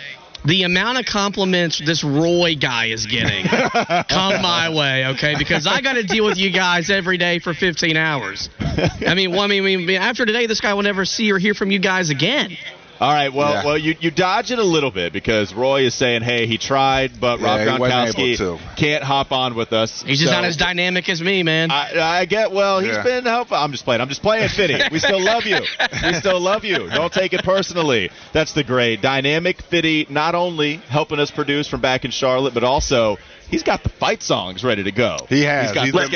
the 0.44 0.64
amount 0.64 0.98
of 0.98 1.06
compliments 1.06 1.80
this 1.84 2.02
Roy 2.02 2.56
guy 2.56 2.86
is 2.86 3.06
getting 3.06 3.44
come 4.08 4.42
my 4.42 4.70
way, 4.74 5.06
okay? 5.08 5.36
Because 5.38 5.66
I 5.66 5.80
got 5.80 5.94
to 5.94 6.02
deal 6.02 6.24
with 6.24 6.36
you 6.38 6.50
guys 6.50 6.90
every 6.90 7.16
day 7.16 7.38
for 7.38 7.54
15 7.54 7.96
hours. 7.96 8.48
I 8.60 9.14
mean, 9.14 9.30
well, 9.30 9.42
I 9.42 9.46
mean, 9.46 9.64
I 9.64 9.76
mean, 9.76 9.90
after 9.90 10.26
today, 10.26 10.46
this 10.46 10.60
guy 10.60 10.74
will 10.74 10.82
never 10.82 11.04
see 11.04 11.30
or 11.30 11.38
hear 11.38 11.54
from 11.54 11.70
you 11.70 11.78
guys 11.78 12.10
again. 12.10 12.56
All 13.02 13.12
right, 13.12 13.32
well, 13.32 13.52
Yeah. 13.52 13.64
well, 13.64 13.76
you 13.78 13.96
you 13.98 14.12
dodge 14.12 14.52
it 14.52 14.60
a 14.60 14.62
little 14.64 14.92
bit 14.92 15.12
because 15.12 15.52
Roy 15.52 15.82
is 15.82 15.94
saying, 15.94 16.22
"Hey, 16.22 16.46
he 16.46 16.56
tried, 16.56 17.20
but 17.20 17.40
Yeah, 17.40 17.64
Rob 17.64 17.80
Gronkowski 17.80 18.60
can't 18.76 19.02
hop 19.02 19.32
on 19.32 19.56
with 19.56 19.72
us." 19.72 20.04
He's 20.06 20.20
just 20.20 20.32
not 20.32 20.44
as 20.44 20.56
dynamic 20.56 21.08
as 21.08 21.20
me, 21.20 21.42
man. 21.42 21.72
I, 21.72 22.20
I 22.20 22.24
get. 22.26 22.52
Well, 22.52 22.78
he's 22.78 22.94
Yeah. 22.94 23.02
been 23.02 23.24
helpful. 23.24 23.56
I'm 23.56 23.72
just 23.72 23.84
playing. 23.84 24.00
I'm 24.00 24.08
just 24.08 24.22
playing, 24.22 24.48
Fitty. 24.50 24.80
We 24.92 25.00
still 25.00 25.20
love 25.32 25.46
you. 25.46 25.58
We 26.04 26.12
still 26.14 26.38
love 26.40 26.64
you. 26.64 26.88
Don't 26.90 27.12
take 27.12 27.32
it 27.32 27.42
personally. 27.42 28.10
That's 28.32 28.52
the 28.52 28.62
great 28.62 29.02
dynamic 29.02 29.62
Fitty. 29.62 30.06
Not 30.08 30.36
only 30.36 30.76
helping 30.88 31.18
us 31.18 31.32
produce 31.32 31.66
from 31.66 31.80
back 31.80 32.04
in 32.04 32.12
Charlotte, 32.12 32.54
but 32.54 32.62
also 32.62 33.18
he's 33.50 33.64
got 33.64 33.82
the 33.82 33.88
fight 33.88 34.22
songs 34.22 34.62
ready 34.62 34.84
to 34.84 34.92
go. 34.92 35.16
He 35.28 35.42
has. 35.42 35.66
He's 35.66 35.74
got 35.74 35.84
He's 35.86 35.92
the 35.92 35.98
been 35.98 36.10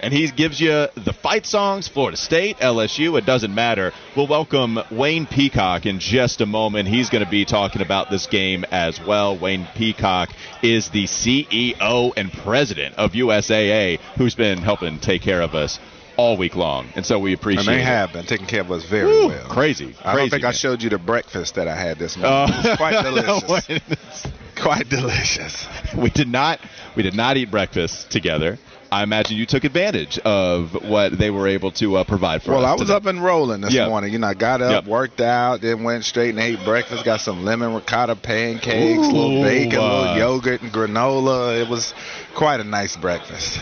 bringing 0.00 0.04
schedule. 0.04 0.04
it 0.04 0.04
there. 0.04 0.04
And 0.04 0.12
he 0.12 0.30
gives 0.30 0.60
you 0.60 0.86
the 0.94 1.12
fight 1.12 1.46
songs, 1.46 1.88
Florida 1.88 2.16
State, 2.16 2.58
LSU, 2.58 3.18
it 3.18 3.26
doesn't 3.26 3.54
matter. 3.54 3.92
We'll 4.16 4.26
welcome 4.26 4.78
Wayne 4.90 5.26
Peacock 5.26 5.86
in 5.86 5.98
just 5.98 6.40
a 6.40 6.46
moment. 6.46 6.88
He's 6.88 7.10
going 7.10 7.24
to 7.24 7.30
be 7.30 7.44
talking 7.44 7.82
about 7.82 8.10
this 8.10 8.26
game 8.26 8.64
as 8.70 9.00
well. 9.00 9.36
Wayne 9.38 9.66
Peacock 9.74 10.30
is 10.62 10.88
the 10.90 11.04
CEO 11.04 12.12
and 12.16 12.32
president 12.32 12.94
of 12.96 13.12
USAA, 13.12 13.98
who's 14.18 14.34
been 14.34 14.58
helping 14.58 14.98
take 14.98 15.22
care 15.22 15.42
of 15.42 15.54
us 15.54 15.78
all 16.16 16.36
week 16.38 16.56
long. 16.56 16.88
And 16.96 17.04
so 17.04 17.18
we 17.18 17.34
appreciate 17.34 17.66
And 17.68 17.76
they 17.76 17.82
it. 17.82 17.84
have 17.84 18.12
been 18.12 18.24
taking 18.24 18.46
care 18.46 18.62
of 18.62 18.70
us 18.70 18.84
very 18.84 19.06
Woo, 19.06 19.28
well. 19.28 19.48
Crazy. 19.48 19.94
I 20.02 20.12
don't 20.12 20.14
crazy, 20.14 20.30
think 20.30 20.44
I 20.44 20.52
showed 20.52 20.82
you 20.82 20.88
the 20.90 20.98
breakfast 20.98 21.56
that 21.56 21.68
I 21.68 21.76
had 21.76 21.98
this 21.98 22.16
oh. 22.16 22.20
morning. 22.20 22.54
Oh. 22.56 22.60
it 22.62 22.68
was 22.68 22.76
quite 22.78 23.02
delicious. 23.78 24.26
quite 24.56 24.88
delicious. 24.88 25.66
we 25.96 26.08
did 26.10 26.28
not 26.28 26.60
we 26.96 27.02
did 27.02 27.14
not 27.14 27.36
eat 27.36 27.50
breakfast 27.50 28.10
together. 28.10 28.58
I 28.96 29.02
imagine 29.02 29.36
you 29.36 29.44
took 29.44 29.64
advantage 29.64 30.18
of 30.20 30.72
what 30.88 31.18
they 31.18 31.30
were 31.30 31.46
able 31.48 31.70
to 31.72 31.96
uh, 31.96 32.04
provide 32.04 32.42
for 32.42 32.52
Well, 32.52 32.64
us. 32.64 32.70
I 32.70 32.72
was 32.72 32.80
today. 32.88 32.94
up 32.94 33.04
and 33.04 33.22
rolling 33.22 33.60
this 33.60 33.74
Yeah. 33.74 33.88
morning. 33.88 34.10
You 34.10 34.18
know, 34.18 34.28
I 34.28 34.32
got 34.32 34.62
up, 34.62 34.84
Yep. 34.84 34.86
worked 34.86 35.20
out, 35.20 35.60
then 35.60 35.82
went 35.82 36.06
straight 36.06 36.30
and 36.30 36.38
ate 36.40 36.64
breakfast. 36.64 37.04
Got 37.04 37.20
some 37.20 37.44
lemon 37.44 37.74
ricotta 37.74 38.16
pancakes, 38.16 39.06
Ooh, 39.08 39.12
little 39.12 39.42
bacon, 39.42 39.80
uh, 39.80 39.82
little 40.00 40.16
yogurt 40.16 40.62
and 40.62 40.72
granola. 40.72 41.60
It 41.60 41.68
was 41.68 41.92
quite 42.34 42.60
a 42.60 42.64
nice 42.64 42.96
breakfast. 42.96 43.60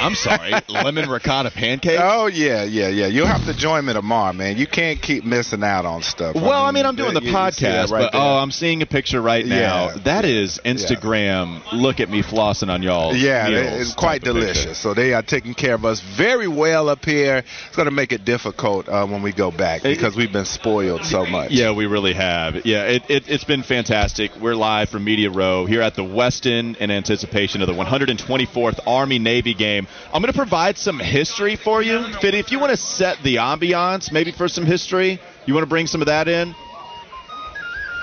I'm 0.00 0.14
sorry, 0.14 0.52
lemon 0.68 1.08
ricotta 1.08 1.50
pancake. 1.50 1.98
Oh 2.00 2.26
yeah, 2.26 2.64
yeah, 2.64 2.88
yeah. 2.88 3.06
You'll 3.06 3.26
have 3.26 3.44
to 3.46 3.54
join 3.54 3.84
me 3.84 3.92
tomorrow, 3.92 4.32
man. 4.32 4.56
You 4.56 4.66
can't 4.66 5.00
keep 5.00 5.24
missing 5.24 5.62
out 5.62 5.84
on 5.84 6.02
stuff. 6.02 6.34
Well, 6.34 6.64
I 6.64 6.70
mean, 6.70 6.86
I'm 6.86 6.96
doing 6.96 7.14
the 7.14 7.20
podcast, 7.20 7.90
right 7.90 8.02
but 8.02 8.12
there. 8.12 8.20
oh, 8.20 8.36
I'm 8.38 8.50
seeing 8.50 8.82
a 8.82 8.86
picture 8.86 9.20
right 9.20 9.44
now. 9.44 9.88
Yeah. 9.88 9.96
That 10.04 10.24
is 10.24 10.60
Instagram. 10.64 11.62
Look 11.72 12.00
at 12.00 12.08
me 12.10 12.22
flossing 12.22 12.68
on 12.68 12.82
y'all. 12.82 13.14
Yeah, 13.14 13.48
it's 13.48 13.94
quite 13.94 14.22
type 14.22 14.34
of 14.34 14.34
picture. 14.36 14.52
delicious. 14.52 14.78
So 14.78 14.94
they 14.94 15.14
are 15.14 15.22
taking 15.22 15.54
care 15.54 15.74
of 15.74 15.84
us 15.84 16.00
very 16.00 16.48
well 16.48 16.88
up 16.88 17.04
here. 17.04 17.44
It's 17.66 17.76
going 17.76 17.86
to 17.86 17.94
make 17.94 18.12
it 18.12 18.24
difficult 18.24 18.88
uh, 18.88 19.06
when 19.06 19.22
we 19.22 19.32
go 19.32 19.50
back 19.50 19.82
because 19.82 20.16
we've 20.16 20.32
been 20.32 20.44
spoiled 20.44 21.04
so 21.04 21.24
much. 21.26 21.50
Yeah, 21.52 21.72
we 21.72 21.86
really 21.86 22.14
have. 22.14 22.66
Yeah, 22.66 22.84
it, 22.84 23.02
it, 23.08 23.24
it's 23.28 23.44
been 23.44 23.62
fantastic. 23.62 24.32
We're 24.40 24.54
live 24.54 24.88
from 24.88 25.04
Media 25.04 25.30
Row 25.30 25.66
here 25.66 25.82
at 25.82 25.94
the 25.94 26.02
Westin 26.02 26.76
in 26.76 26.90
anticipation 26.90 27.62
of 27.62 27.68
the 27.68 27.74
124th 27.74 28.80
Army 28.86 29.18
Navy 29.18 29.54
game. 29.54 29.81
I'm 30.12 30.22
going 30.22 30.32
to 30.32 30.38
provide 30.38 30.78
some 30.78 30.98
history 30.98 31.56
for 31.56 31.82
you. 31.82 32.02
Fitty, 32.20 32.38
if 32.38 32.50
you 32.52 32.58
want 32.58 32.70
to 32.70 32.76
set 32.76 33.22
the 33.22 33.36
ambiance, 33.36 34.12
maybe 34.12 34.32
for 34.32 34.48
some 34.48 34.66
history, 34.66 35.20
you 35.46 35.54
want 35.54 35.62
to 35.62 35.68
bring 35.68 35.86
some 35.86 36.00
of 36.02 36.06
that 36.06 36.28
in? 36.28 36.54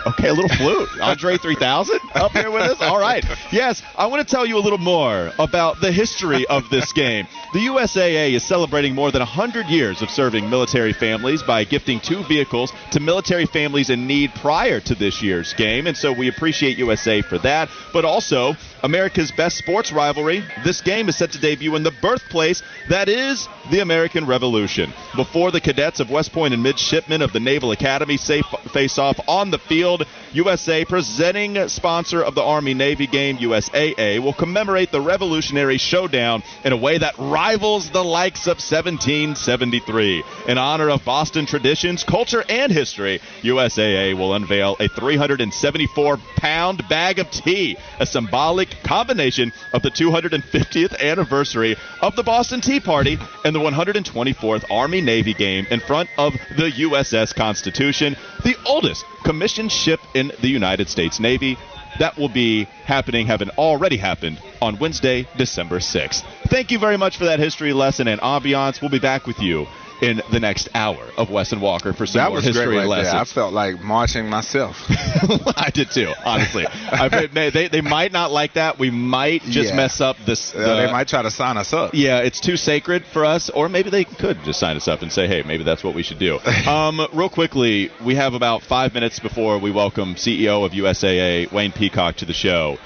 Okay, 0.08 0.30
a 0.30 0.34
little 0.34 0.50
flute. 0.50 0.90
Andre 1.02 1.38
3000 1.38 2.00
up 2.16 2.32
here 2.32 2.50
with 2.52 2.62
us. 2.64 2.82
All 2.82 3.00
right. 3.00 3.24
Yes, 3.52 3.82
I 3.98 4.08
want 4.08 4.26
to 4.26 4.30
tell 4.30 4.46
you 4.46 4.58
a 4.58 4.60
little 4.60 4.80
more 4.80 5.32
about 5.38 5.82
the 5.82 5.92
history 5.92 6.46
of 6.48 6.70
this 6.70 6.94
game. 6.94 7.28
The 7.54 7.60
USAA 7.60 8.34
is 8.34 8.44
celebrating 8.44 8.96
more 8.96 9.12
than 9.12 9.20
100 9.20 9.68
years 9.68 10.02
of 10.02 10.10
serving 10.10 10.50
military 10.50 10.94
families 10.94 11.44
by 11.44 11.64
gifting 11.64 12.00
two 12.00 12.24
vehicles 12.24 12.72
to 12.92 13.00
military 13.00 13.46
families 13.46 13.90
in 13.90 14.08
need 14.08 14.34
prior 14.36 14.80
to 14.82 14.96
this 14.96 15.22
year's 15.22 15.54
game. 15.54 15.88
And 15.88 15.98
so 15.98 16.14
we 16.14 16.28
appreciate 16.28 16.78
USA 16.78 17.22
for 17.22 17.38
that. 17.40 17.70
But 17.92 18.06
also, 18.06 18.56
America's 18.84 19.32
best 19.32 19.58
sports 19.58 19.92
rivalry. 19.92 20.44
This 20.64 20.82
game 20.82 21.10
is 21.10 21.18
set 21.18 21.32
to 21.34 21.40
debut 21.40 21.76
in 21.76 21.84
the 21.84 21.92
birthplace 22.02 22.64
that 22.88 23.10
is 23.10 23.48
the 23.72 23.80
American 23.80 24.26
Revolution. 24.26 24.94
Before 25.16 25.52
the 25.52 25.62
cadets 25.62 26.00
of 26.00 26.10
West 26.10 26.32
Point 26.32 26.54
and 26.54 26.64
midshipmen 26.64 27.22
of 27.22 27.34
the 27.34 27.40
Naval 27.40 27.72
Academy 27.72 28.18
face 28.18 28.98
off 28.98 29.20
on 29.28 29.52
the 29.52 29.60
field, 29.60 29.99
USA, 30.34 30.86
presenting 30.86 31.68
sponsor 31.70 32.24
of 32.24 32.36
the 32.36 32.44
Army 32.44 32.74
Navy 32.74 33.08
game, 33.08 33.38
USAA, 33.38 34.20
will 34.20 34.34
commemorate 34.34 34.92
the 34.92 35.02
Revolutionary 35.02 35.78
Showdown 35.78 36.44
in 36.64 36.74
a 36.74 36.78
way 36.78 36.98
that 36.98 37.18
rivals 37.18 37.90
the 37.90 38.04
likes 38.04 38.42
of 38.42 38.58
1773. 38.58 40.24
In 40.48 40.58
honor 40.58 40.90
of 40.90 41.04
Boston 41.04 41.46
traditions, 41.46 42.04
culture, 42.04 42.44
and 42.48 42.72
history, 42.72 43.20
USAA 43.42 44.16
will 44.16 44.34
unveil 44.34 44.76
a 44.80 44.88
374 44.88 46.18
pound 46.36 46.88
bag 46.88 47.20
of 47.20 47.30
tea, 47.32 47.78
a 48.00 48.06
symbolic 48.06 48.70
combination 48.84 49.52
of 49.74 49.82
the 49.82 49.92
250th 49.92 51.00
anniversary 51.00 51.76
of 52.02 52.16
the 52.16 52.24
Boston 52.24 52.62
Tea 52.62 52.80
Party 52.80 53.18
and 53.44 53.56
the 53.56 53.60
124th 53.60 54.66
Army 54.70 55.02
Navy 55.02 55.34
game 55.34 55.66
in 55.70 55.80
front 55.80 56.10
of 56.18 56.34
the 56.58 56.72
USS 56.72 57.36
Constitution, 57.36 58.16
the 58.44 58.56
oldest 58.66 59.06
commissioned 59.24 59.72
ship 59.72 60.00
in 60.14 60.32
the 60.42 60.48
United 60.48 60.90
States 60.90 61.20
Navy. 61.20 61.58
That 61.98 62.18
will 62.18 62.30
be 62.30 62.66
happening, 62.86 63.26
having 63.26 63.50
already 63.52 63.98
happened 63.98 64.40
on 64.62 64.78
Wednesday, 64.78 65.28
December 65.38 65.80
6th. 65.80 66.24
Thank 66.48 66.72
you 66.72 66.80
very 66.80 66.98
much 66.98 67.18
for 67.18 67.26
that 67.26 67.40
history 67.40 67.74
lesson 67.74 68.08
and 68.08 68.22
ambiance. 68.22 68.82
We'll 68.82 68.92
be 68.92 69.00
back 69.00 69.26
with 69.26 69.40
you 69.40 69.68
in 70.02 70.22
the 70.32 70.40
next 70.40 70.70
hour 70.74 71.04
of 71.18 71.30
Wes 71.30 71.52
and 71.52 71.62
Walker 71.62 71.92
for 71.94 72.06
some 72.06 72.20
that 72.20 72.28
more 72.30 72.38
was 72.38 72.46
history 72.46 72.66
great 72.66 72.78
right 72.78 72.88
lessons. 72.88 73.12
there. 73.14 73.22
I 73.22 73.26
felt 73.26 73.54
like 73.54 73.82
marching 73.82 74.30
myself. 74.30 74.78
I 74.90 75.70
did 75.74 75.92
too, 75.92 76.14
honestly. 76.26 76.66
I, 76.68 77.28
they, 77.28 77.50
they, 77.50 77.68
they 77.68 77.82
might 77.82 78.12
not 78.12 78.32
like 78.32 78.54
that. 78.54 78.80
We 78.80 78.92
might 78.92 79.42
just 79.44 79.70
Yeah. 79.72 79.76
mess 79.76 80.00
up 80.02 80.16
this. 80.26 80.56
Uh, 80.56 80.86
they 80.86 80.92
might 80.92 81.08
try 81.08 81.22
to 81.22 81.32
sign 81.32 81.58
us 81.58 81.74
up. 81.74 81.92
yeah, 81.94 82.20
it's 82.20 82.40
too 82.40 82.56
sacred 82.58 83.06
for 83.06 83.26
us, 83.26 83.50
or 83.50 83.68
maybe 83.70 83.90
they 83.90 84.06
could 84.06 84.42
just 84.44 84.60
sign 84.60 84.78
us 84.78 84.88
up 84.88 85.02
and 85.02 85.12
say, 85.12 85.28
"Hey, 85.28 85.44
maybe 85.46 85.64
that's 85.64 85.84
what 85.84 85.94
we 85.96 86.04
should 86.04 86.20
do." 86.20 86.40
Um, 86.70 87.06
real 87.14 87.30
quickly, 87.30 87.90
we 88.06 88.16
have 88.16 88.34
about 88.36 88.62
five 88.62 88.94
minutes 88.94 89.20
before 89.20 89.58
we 89.60 89.72
welcome 89.72 90.16
CEO 90.16 90.64
of 90.66 90.72
USAA 90.74 91.52
Wayne 91.52 91.72
Peacock 91.72 92.16
to 92.18 92.26
the 92.26 92.34
show. 92.34 92.78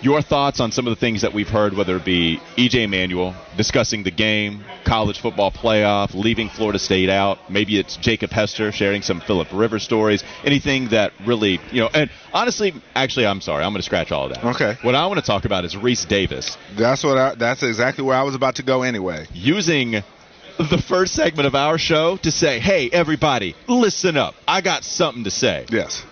Your 0.00 0.22
thoughts 0.22 0.60
on 0.60 0.70
some 0.70 0.86
of 0.86 0.92
the 0.92 1.00
things 1.00 1.22
that 1.22 1.32
we've 1.32 1.48
heard, 1.48 1.74
whether 1.76 1.96
it 1.96 2.04
be 2.04 2.40
EJ 2.56 2.88
Manuel 2.88 3.34
discussing 3.56 4.04
the 4.04 4.10
game, 4.10 4.64
college 4.84 5.20
football 5.20 5.50
playoff, 5.50 6.14
leaving 6.14 6.48
Florida 6.48 6.78
State 6.78 7.10
out. 7.10 7.50
Maybe 7.50 7.78
it's 7.78 7.96
Jacob 7.96 8.30
Hester 8.30 8.70
sharing 8.70 9.02
some 9.02 9.20
Philip 9.20 9.48
Rivers 9.52 9.82
stories. 9.82 10.22
Anything 10.44 10.90
that 10.90 11.12
really, 11.26 11.60
you 11.72 11.80
know, 11.80 11.90
and 11.92 12.10
honestly, 12.32 12.74
actually, 12.94 13.26
I'm 13.26 13.40
sorry, 13.40 13.64
I'm 13.64 13.72
going 13.72 13.80
to 13.80 13.86
scratch 13.86 14.12
all 14.12 14.26
of 14.26 14.34
that. 14.34 14.44
Okay. 14.44 14.76
What 14.82 14.94
I 14.94 15.06
want 15.06 15.18
to 15.18 15.26
talk 15.26 15.44
about 15.44 15.64
is 15.64 15.74
Rece 15.74 16.06
Davis 16.06 16.56
That's 16.76 17.02
what. 17.02 17.18
I, 17.18 17.34
that's 17.34 17.62
exactly 17.62 18.04
where 18.04 18.16
I 18.16 18.22
was 18.22 18.34
about 18.34 18.56
to 18.56 18.62
go 18.62 18.82
anyway. 18.82 19.26
using 19.32 20.02
the 20.58 20.78
first 20.78 21.14
segment 21.14 21.46
of 21.46 21.54
our 21.54 21.78
show 21.78 22.16
to 22.18 22.30
say, 22.30 22.58
hey, 22.58 22.90
everybody, 22.90 23.54
listen 23.68 24.16
up. 24.16 24.34
I 24.46 24.60
got 24.60 24.84
something 24.84 25.24
to 25.24 25.30
say. 25.30 25.66
Yes. 25.70 26.04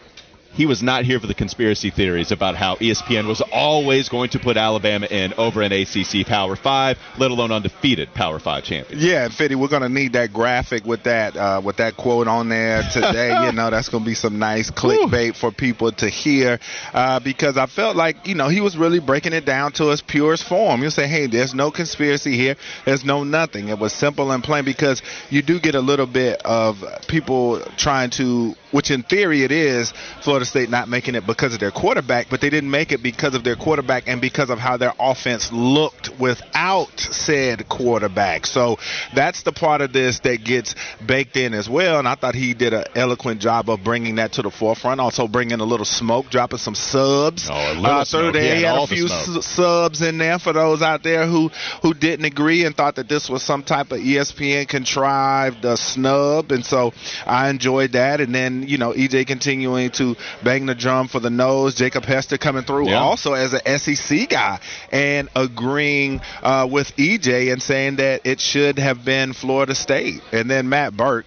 He 0.56 0.66
was 0.66 0.82
not 0.82 1.04
here 1.04 1.20
for 1.20 1.26
the 1.26 1.34
conspiracy 1.34 1.90
theories 1.90 2.32
about 2.32 2.56
how 2.56 2.76
ESPN 2.76 3.26
was 3.28 3.42
always 3.52 4.08
going 4.08 4.30
to 4.30 4.38
put 4.38 4.56
Alabama 4.56 5.06
in 5.06 5.34
over 5.34 5.62
an 5.62 5.72
ACC 5.72 6.26
Power 6.26 6.56
5, 6.56 6.98
let 7.18 7.30
alone 7.30 7.52
undefeated 7.52 8.14
Power 8.14 8.38
5 8.38 8.64
champion. 8.64 8.98
Yeah, 8.98 9.28
Fitty, 9.28 9.54
we're 9.54 9.68
gonna 9.68 9.88
need 9.88 10.14
that 10.14 10.32
graphic 10.32 10.84
with 10.86 11.02
that 11.04 11.36
uh, 11.36 11.60
with 11.62 11.76
that 11.76 11.96
quote 11.96 12.26
on 12.26 12.48
there 12.48 12.82
today. 12.92 13.36
you 13.46 13.52
know, 13.52 13.70
that's 13.70 13.88
gonna 13.88 14.04
be 14.04 14.14
some 14.14 14.38
nice 14.38 14.70
clickbait 14.70 15.36
for 15.36 15.52
people 15.52 15.92
to 15.92 16.08
hear 16.08 16.58
uh, 16.94 17.20
because 17.20 17.56
I 17.56 17.66
felt 17.66 17.96
like 17.96 18.26
you 18.26 18.34
know 18.34 18.48
he 18.48 18.60
was 18.60 18.76
really 18.76 19.00
breaking 19.00 19.32
it 19.34 19.44
down 19.44 19.72
to 19.72 19.90
its 19.90 20.00
purest 20.00 20.44
form. 20.44 20.82
You 20.82 20.90
say, 20.90 21.06
hey, 21.06 21.26
there's 21.26 21.54
no 21.54 21.70
conspiracy 21.70 22.36
here. 22.36 22.56
There's 22.84 23.04
no 23.04 23.24
nothing. 23.24 23.68
It 23.68 23.78
was 23.78 23.92
simple 23.92 24.32
and 24.32 24.42
plain 24.42 24.64
because 24.64 25.02
you 25.28 25.42
do 25.42 25.60
get 25.60 25.74
a 25.74 25.80
little 25.80 26.06
bit 26.06 26.40
of 26.44 26.82
people 27.08 27.60
trying 27.76 28.10
to, 28.10 28.54
which 28.70 28.90
in 28.90 29.02
theory 29.02 29.42
it 29.44 29.52
is, 29.52 29.92
Florida 30.22 30.44
State 30.46 30.70
not 30.70 30.88
making 30.88 31.14
it 31.14 31.26
because 31.26 31.54
of 31.54 31.60
their 31.60 31.70
quarterback, 31.70 32.28
but 32.30 32.40
they 32.40 32.50
didn't 32.50 32.70
make 32.70 32.92
it 32.92 33.02
because 33.02 33.34
of 33.34 33.44
their 33.44 33.56
quarterback 33.56 34.04
and 34.08 34.20
because 34.20 34.50
of 34.50 34.58
how 34.58 34.76
their 34.76 34.92
offense 34.98 35.50
looked 35.52 36.18
without 36.18 36.98
said 36.98 37.68
quarterback. 37.68 38.46
So 38.46 38.78
that's 39.14 39.42
the 39.42 39.52
part 39.52 39.80
of 39.80 39.92
this 39.92 40.20
that 40.20 40.44
gets 40.44 40.74
baked 41.04 41.36
in 41.36 41.54
as 41.54 41.68
well. 41.68 41.98
And 41.98 42.08
I 42.08 42.14
thought 42.14 42.34
he 42.34 42.54
did 42.54 42.72
an 42.72 42.84
eloquent 42.94 43.40
job 43.40 43.70
of 43.70 43.82
bringing 43.84 44.16
that 44.16 44.32
to 44.32 44.42
the 44.42 44.50
forefront. 44.50 45.00
Also 45.00 45.28
bringing 45.28 45.60
a 45.60 45.64
little 45.64 45.86
smoke, 45.86 46.28
dropping 46.30 46.58
some 46.58 46.74
subs. 46.74 47.48
Oh, 47.50 47.54
a 47.54 47.74
little 47.74 47.86
uh, 47.86 48.04
through 48.04 48.32
there. 48.32 48.54
He 48.54 48.58
He 48.60 48.62
had 48.64 48.78
a 48.78 48.86
few 48.86 49.06
s- 49.06 49.46
subs 49.46 50.02
in 50.02 50.18
there 50.18 50.38
for 50.38 50.52
those 50.52 50.82
out 50.82 51.02
there 51.02 51.26
who 51.26 51.48
who 51.82 51.94
didn't 51.94 52.24
agree 52.24 52.64
and 52.64 52.76
thought 52.76 52.96
that 52.96 53.08
this 53.08 53.28
was 53.28 53.42
some 53.42 53.62
type 53.62 53.92
of 53.92 53.98
ESPN 54.00 54.68
contrived 54.68 55.64
uh, 55.64 55.76
snub. 55.76 56.52
And 56.52 56.64
so 56.64 56.92
I 57.26 57.48
enjoyed 57.50 57.92
that. 57.92 58.20
And 58.20 58.34
then 58.34 58.55
you 58.64 58.78
know 58.78 58.92
EJ 58.92 59.26
continuing 59.26 59.90
to 59.92 60.16
bang 60.42 60.66
the 60.66 60.74
drum 60.74 61.08
for 61.08 61.20
the 61.20 61.28
Noles. 61.28 61.74
Jacob 61.76 62.04
Hester 62.04 62.38
coming 62.38 62.62
through 62.62 62.88
Yeah. 62.90 63.00
also 63.00 63.32
as 63.34 63.52
an 63.52 63.78
SEC 63.78 64.28
guy 64.28 64.60
and 64.92 65.28
agreeing 65.34 66.20
uh, 66.42 66.68
with 66.70 66.94
EJ 66.96 67.52
and 67.52 67.62
saying 67.62 67.96
that 67.96 68.22
it 68.24 68.40
should 68.40 68.78
have 68.78 69.04
been 69.04 69.32
Florida 69.32 69.74
State. 69.74 70.20
And 70.32 70.50
then 70.50 70.68
Matt 70.68 70.96
Birk. 70.96 71.26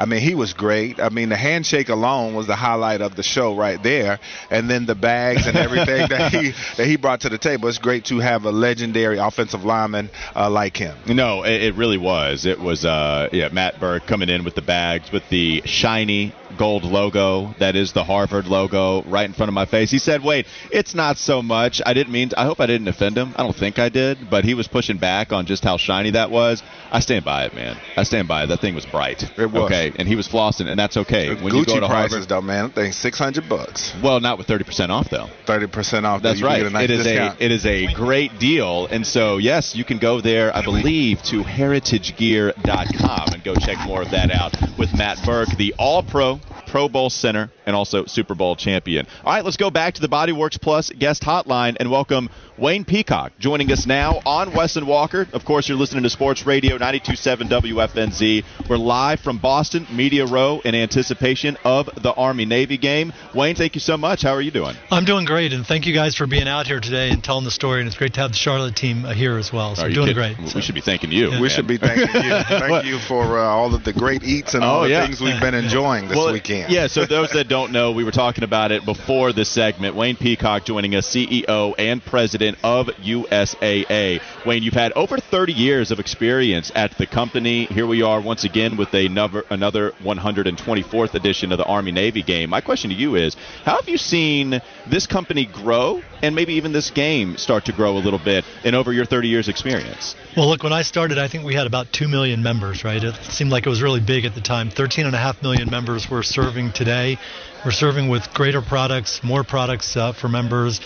I 0.00 0.04
mean, 0.04 0.20
he 0.20 0.36
was 0.36 0.52
great. 0.52 1.00
I 1.00 1.08
mean, 1.08 1.28
the 1.28 1.36
handshake 1.36 1.88
alone 1.88 2.34
was 2.36 2.46
the 2.46 2.54
highlight 2.54 3.00
of 3.00 3.16
the 3.16 3.24
show 3.24 3.56
right 3.56 3.82
there, 3.82 4.20
and 4.48 4.70
then 4.70 4.86
the 4.86 4.94
bags 4.94 5.48
and 5.48 5.56
everything 5.56 6.06
that 6.08 6.30
he 6.32 6.52
that 6.76 6.86
he 6.86 6.96
brought 6.96 7.22
to 7.22 7.28
the 7.28 7.36
table. 7.36 7.68
It's 7.68 7.78
great 7.78 8.04
to 8.04 8.20
have 8.20 8.44
a 8.44 8.52
legendary 8.52 9.18
offensive 9.18 9.64
lineman 9.64 10.08
uh, 10.36 10.50
like 10.50 10.76
him. 10.76 10.96
No, 11.08 11.42
it, 11.42 11.62
it 11.64 11.74
really 11.74 11.98
was. 11.98 12.46
It 12.46 12.60
was, 12.60 12.84
uh, 12.84 13.28
yeah, 13.32 13.48
Matt 13.48 13.80
Birk 13.80 14.06
coming 14.06 14.28
in 14.28 14.44
with 14.44 14.54
the 14.54 14.62
bags 14.62 15.10
with 15.10 15.28
the 15.30 15.62
shiny 15.64 16.32
gold 16.56 16.84
logo 16.84 17.54
that 17.58 17.76
is 17.76 17.92
the 17.92 18.04
Harvard 18.04 18.46
logo 18.46 19.02
right 19.02 19.26
in 19.26 19.32
front 19.32 19.48
of 19.48 19.54
my 19.54 19.66
face. 19.66 19.90
He 19.90 19.98
said, 19.98 20.22
"Wait, 20.22 20.46
it's 20.70 20.94
not 20.94 21.18
so 21.18 21.42
much." 21.42 21.82
I 21.84 21.94
didn't 21.94 22.12
mean. 22.12 22.30
I 22.36 22.44
hope 22.44 22.60
I 22.60 22.66
didn't 22.66 22.88
offend 22.88 23.16
him. 23.16 23.34
I 23.36 23.42
don't 23.42 23.56
think 23.56 23.78
I 23.78 23.88
did, 23.88 24.30
but 24.30 24.44
he 24.44 24.54
was 24.54 24.68
pushing 24.68 24.98
back 24.98 25.32
on 25.32 25.46
just 25.46 25.64
how 25.64 25.76
shiny 25.76 26.10
that 26.12 26.30
was. 26.30 26.62
I 26.90 27.00
stand 27.00 27.24
by 27.24 27.44
it, 27.44 27.54
man. 27.54 27.76
I 27.96 28.02
stand 28.04 28.28
by 28.28 28.44
it. 28.44 28.46
That 28.46 28.60
thing 28.60 28.74
was 28.74 28.86
bright. 28.86 29.22
It 29.38 29.50
was. 29.50 29.64
okay, 29.64 29.92
and 29.96 30.08
he 30.08 30.16
was 30.16 30.26
flossing, 30.26 30.68
and 30.68 30.78
that's 30.78 30.96
okay. 30.96 31.34
When 31.34 31.54
you 31.54 31.62
Gucci 31.62 31.66
go 31.66 31.80
to 31.80 31.86
prices 31.86 32.12
Harvard, 32.12 32.28
though, 32.28 32.40
man. 32.40 32.66
I 32.66 32.68
think 32.68 32.94
six 32.94 33.18
hundred 33.18 33.48
bucks, 33.48 33.94
well, 34.02 34.20
not 34.20 34.38
with 34.38 34.46
thirty 34.46 34.64
percent 34.64 34.90
off 34.90 35.10
though. 35.10 35.28
thirty 35.46 35.66
percent 35.66 36.06
off. 36.06 36.22
That's 36.22 36.42
right. 36.42 36.70
nice 36.72 36.84
it 36.84 36.90
is 36.90 37.04
discount. 37.04 37.40
a 37.40 37.44
it 37.44 37.52
is 37.52 37.66
a 37.66 37.92
great 37.92 38.38
deal, 38.38 38.86
and 38.86 39.06
so 39.06 39.36
yes, 39.38 39.74
you 39.74 39.84
can 39.84 39.98
go 39.98 40.20
there. 40.20 40.54
I 40.54 40.62
believe 40.62 41.22
to 41.24 41.42
heritagegear.com 41.42 43.28
and 43.32 43.44
go 43.44 43.54
check 43.54 43.78
more 43.86 44.02
of 44.02 44.10
that 44.10 44.30
out 44.30 44.56
with 44.78 44.96
Matt 44.96 45.22
Birk, 45.24 45.48
the 45.56 45.74
All 45.78 46.02
Pro, 46.02 46.37
Pro 46.66 46.88
Bowl 46.88 47.10
center, 47.10 47.50
and 47.66 47.74
also 47.74 48.04
Super 48.06 48.34
Bowl 48.34 48.56
champion. 48.56 49.06
All 49.24 49.32
right, 49.32 49.44
let's 49.44 49.56
go 49.56 49.70
back 49.70 49.94
to 49.94 50.00
the 50.00 50.08
Bodyworks 50.08 50.60
Plus 50.60 50.90
guest 50.90 51.22
hotline 51.22 51.76
and 51.80 51.90
welcome 51.90 52.30
Wayne 52.58 52.84
Peacock 52.84 53.32
joining 53.38 53.70
us 53.70 53.86
now 53.86 54.20
on 54.26 54.52
Wes 54.52 54.74
and 54.74 54.84
Walker. 54.88 55.28
Of 55.32 55.44
course, 55.44 55.68
you're 55.68 55.78
listening 55.78 56.02
to 56.02 56.10
Sports 56.10 56.44
Radio 56.44 56.72
927 56.72 57.48
WFNZ. 57.48 58.44
We're 58.68 58.76
live 58.76 59.20
from 59.20 59.38
Boston, 59.38 59.86
Media 59.92 60.26
Row, 60.26 60.60
in 60.64 60.74
anticipation 60.74 61.56
of 61.62 61.88
the 62.02 62.12
Army 62.12 62.46
Navy 62.46 62.76
game. 62.76 63.12
Wayne, 63.32 63.54
thank 63.54 63.76
you 63.76 63.80
so 63.80 63.96
much. 63.96 64.22
How 64.22 64.32
are 64.32 64.40
you 64.40 64.50
doing? 64.50 64.74
I'm 64.90 65.04
doing 65.04 65.24
great, 65.24 65.52
and 65.52 65.64
thank 65.64 65.86
you 65.86 65.94
guys 65.94 66.16
for 66.16 66.26
being 66.26 66.48
out 66.48 66.66
here 66.66 66.80
today 66.80 67.10
and 67.10 67.22
telling 67.22 67.44
the 67.44 67.52
story. 67.52 67.78
And 67.80 67.86
it's 67.86 67.96
great 67.96 68.14
to 68.14 68.20
have 68.22 68.32
the 68.32 68.36
Charlotte 68.36 68.74
team 68.74 69.04
uh, 69.04 69.12
here 69.14 69.38
as 69.38 69.52
well. 69.52 69.76
So 69.76 69.84
Are 69.84 69.88
doing 69.88 70.08
kidding? 70.08 70.14
great. 70.34 70.38
We 70.38 70.48
So- 70.48 70.60
should 70.60 70.74
be 70.74 70.80
thanking 70.80 71.12
you. 71.12 71.26
Yeah. 71.30 71.36
We 71.36 71.42
man. 71.42 71.50
should 71.50 71.68
be 71.68 71.76
thanking 71.78 72.08
you. 72.24 72.42
Thank 72.48 72.86
you 72.86 72.98
for 72.98 73.38
uh, 73.38 73.44
all 73.44 73.72
of 73.72 73.84
the 73.84 73.92
great 73.92 74.24
eats 74.24 74.54
and 74.54 74.64
all 74.64 74.80
Oh, 74.80 74.82
the 74.82 74.90
yeah. 74.90 75.06
things 75.06 75.20
we've 75.20 75.40
been 75.40 75.54
enjoying 75.54 76.08
this 76.08 76.16
Well, 76.16 76.32
weekend. 76.32 76.72
Yeah, 76.72 76.88
so 76.88 77.06
those 77.06 77.30
that 77.32 77.46
don't 77.48 77.70
know, 77.70 77.92
we 77.92 78.02
were 78.02 78.10
talking 78.10 78.42
about 78.42 78.72
it 78.72 78.84
before 78.84 79.32
this 79.32 79.48
segment. 79.48 79.94
Wayne 79.94 80.16
Peacock 80.16 80.64
joining 80.64 80.96
us, 80.96 81.06
CEO 81.08 81.74
and 81.78 82.04
president 82.04 82.47
of 82.62 82.86
USAA. 82.86 84.20
Wayne, 84.46 84.62
you've 84.62 84.74
had 84.74 84.92
over 84.92 85.18
30 85.18 85.52
years 85.52 85.90
of 85.90 86.00
experience 86.00 86.70
at 86.74 86.96
the 86.98 87.06
company. 87.06 87.66
Here 87.66 87.86
we 87.86 88.02
are 88.02 88.20
once 88.20 88.44
again 88.44 88.76
with 88.76 88.92
another, 88.94 89.44
another 89.50 89.92
124th 90.02 91.14
edition 91.14 91.52
of 91.52 91.58
the 91.58 91.64
Army 91.64 91.92
Navy 91.92 92.22
game. 92.22 92.50
My 92.50 92.60
question 92.60 92.90
to 92.90 92.96
you 92.96 93.16
is 93.16 93.36
how 93.64 93.76
have 93.76 93.88
you 93.88 93.98
seen 93.98 94.60
this 94.86 95.06
company 95.06 95.46
grow 95.46 96.02
and 96.22 96.34
maybe 96.34 96.54
even 96.54 96.72
this 96.72 96.90
game 96.90 97.36
start 97.36 97.66
to 97.66 97.72
grow 97.72 97.96
a 97.96 98.00
little 98.00 98.18
bit 98.18 98.44
in 98.64 98.74
over 98.74 98.92
your 98.92 99.04
30 99.04 99.28
years 99.28 99.48
experience? 99.48 100.14
Well, 100.36 100.48
look, 100.48 100.62
when 100.62 100.72
I 100.72 100.82
started, 100.82 101.18
I 101.18 101.28
think 101.28 101.44
we 101.44 101.54
had 101.54 101.66
about 101.66 101.92
2 101.92 102.08
million 102.08 102.42
members, 102.42 102.84
right? 102.84 103.02
It 103.02 103.14
seemed 103.30 103.50
like 103.50 103.66
it 103.66 103.70
was 103.70 103.82
really 103.82 104.00
big 104.00 104.24
at 104.24 104.34
the 104.34 104.40
time. 104.40 104.70
13.5 104.70 105.42
million 105.42 105.70
members 105.70 106.10
we're 106.10 106.22
serving 106.22 106.72
today. 106.72 107.18
We're 107.64 107.72
serving 107.72 108.08
with 108.08 108.32
greater 108.32 108.62
products, 108.62 109.22
more 109.24 109.42
products 109.42 109.96
uh, 109.96 110.12
for 110.12 110.28
members. 110.28 110.80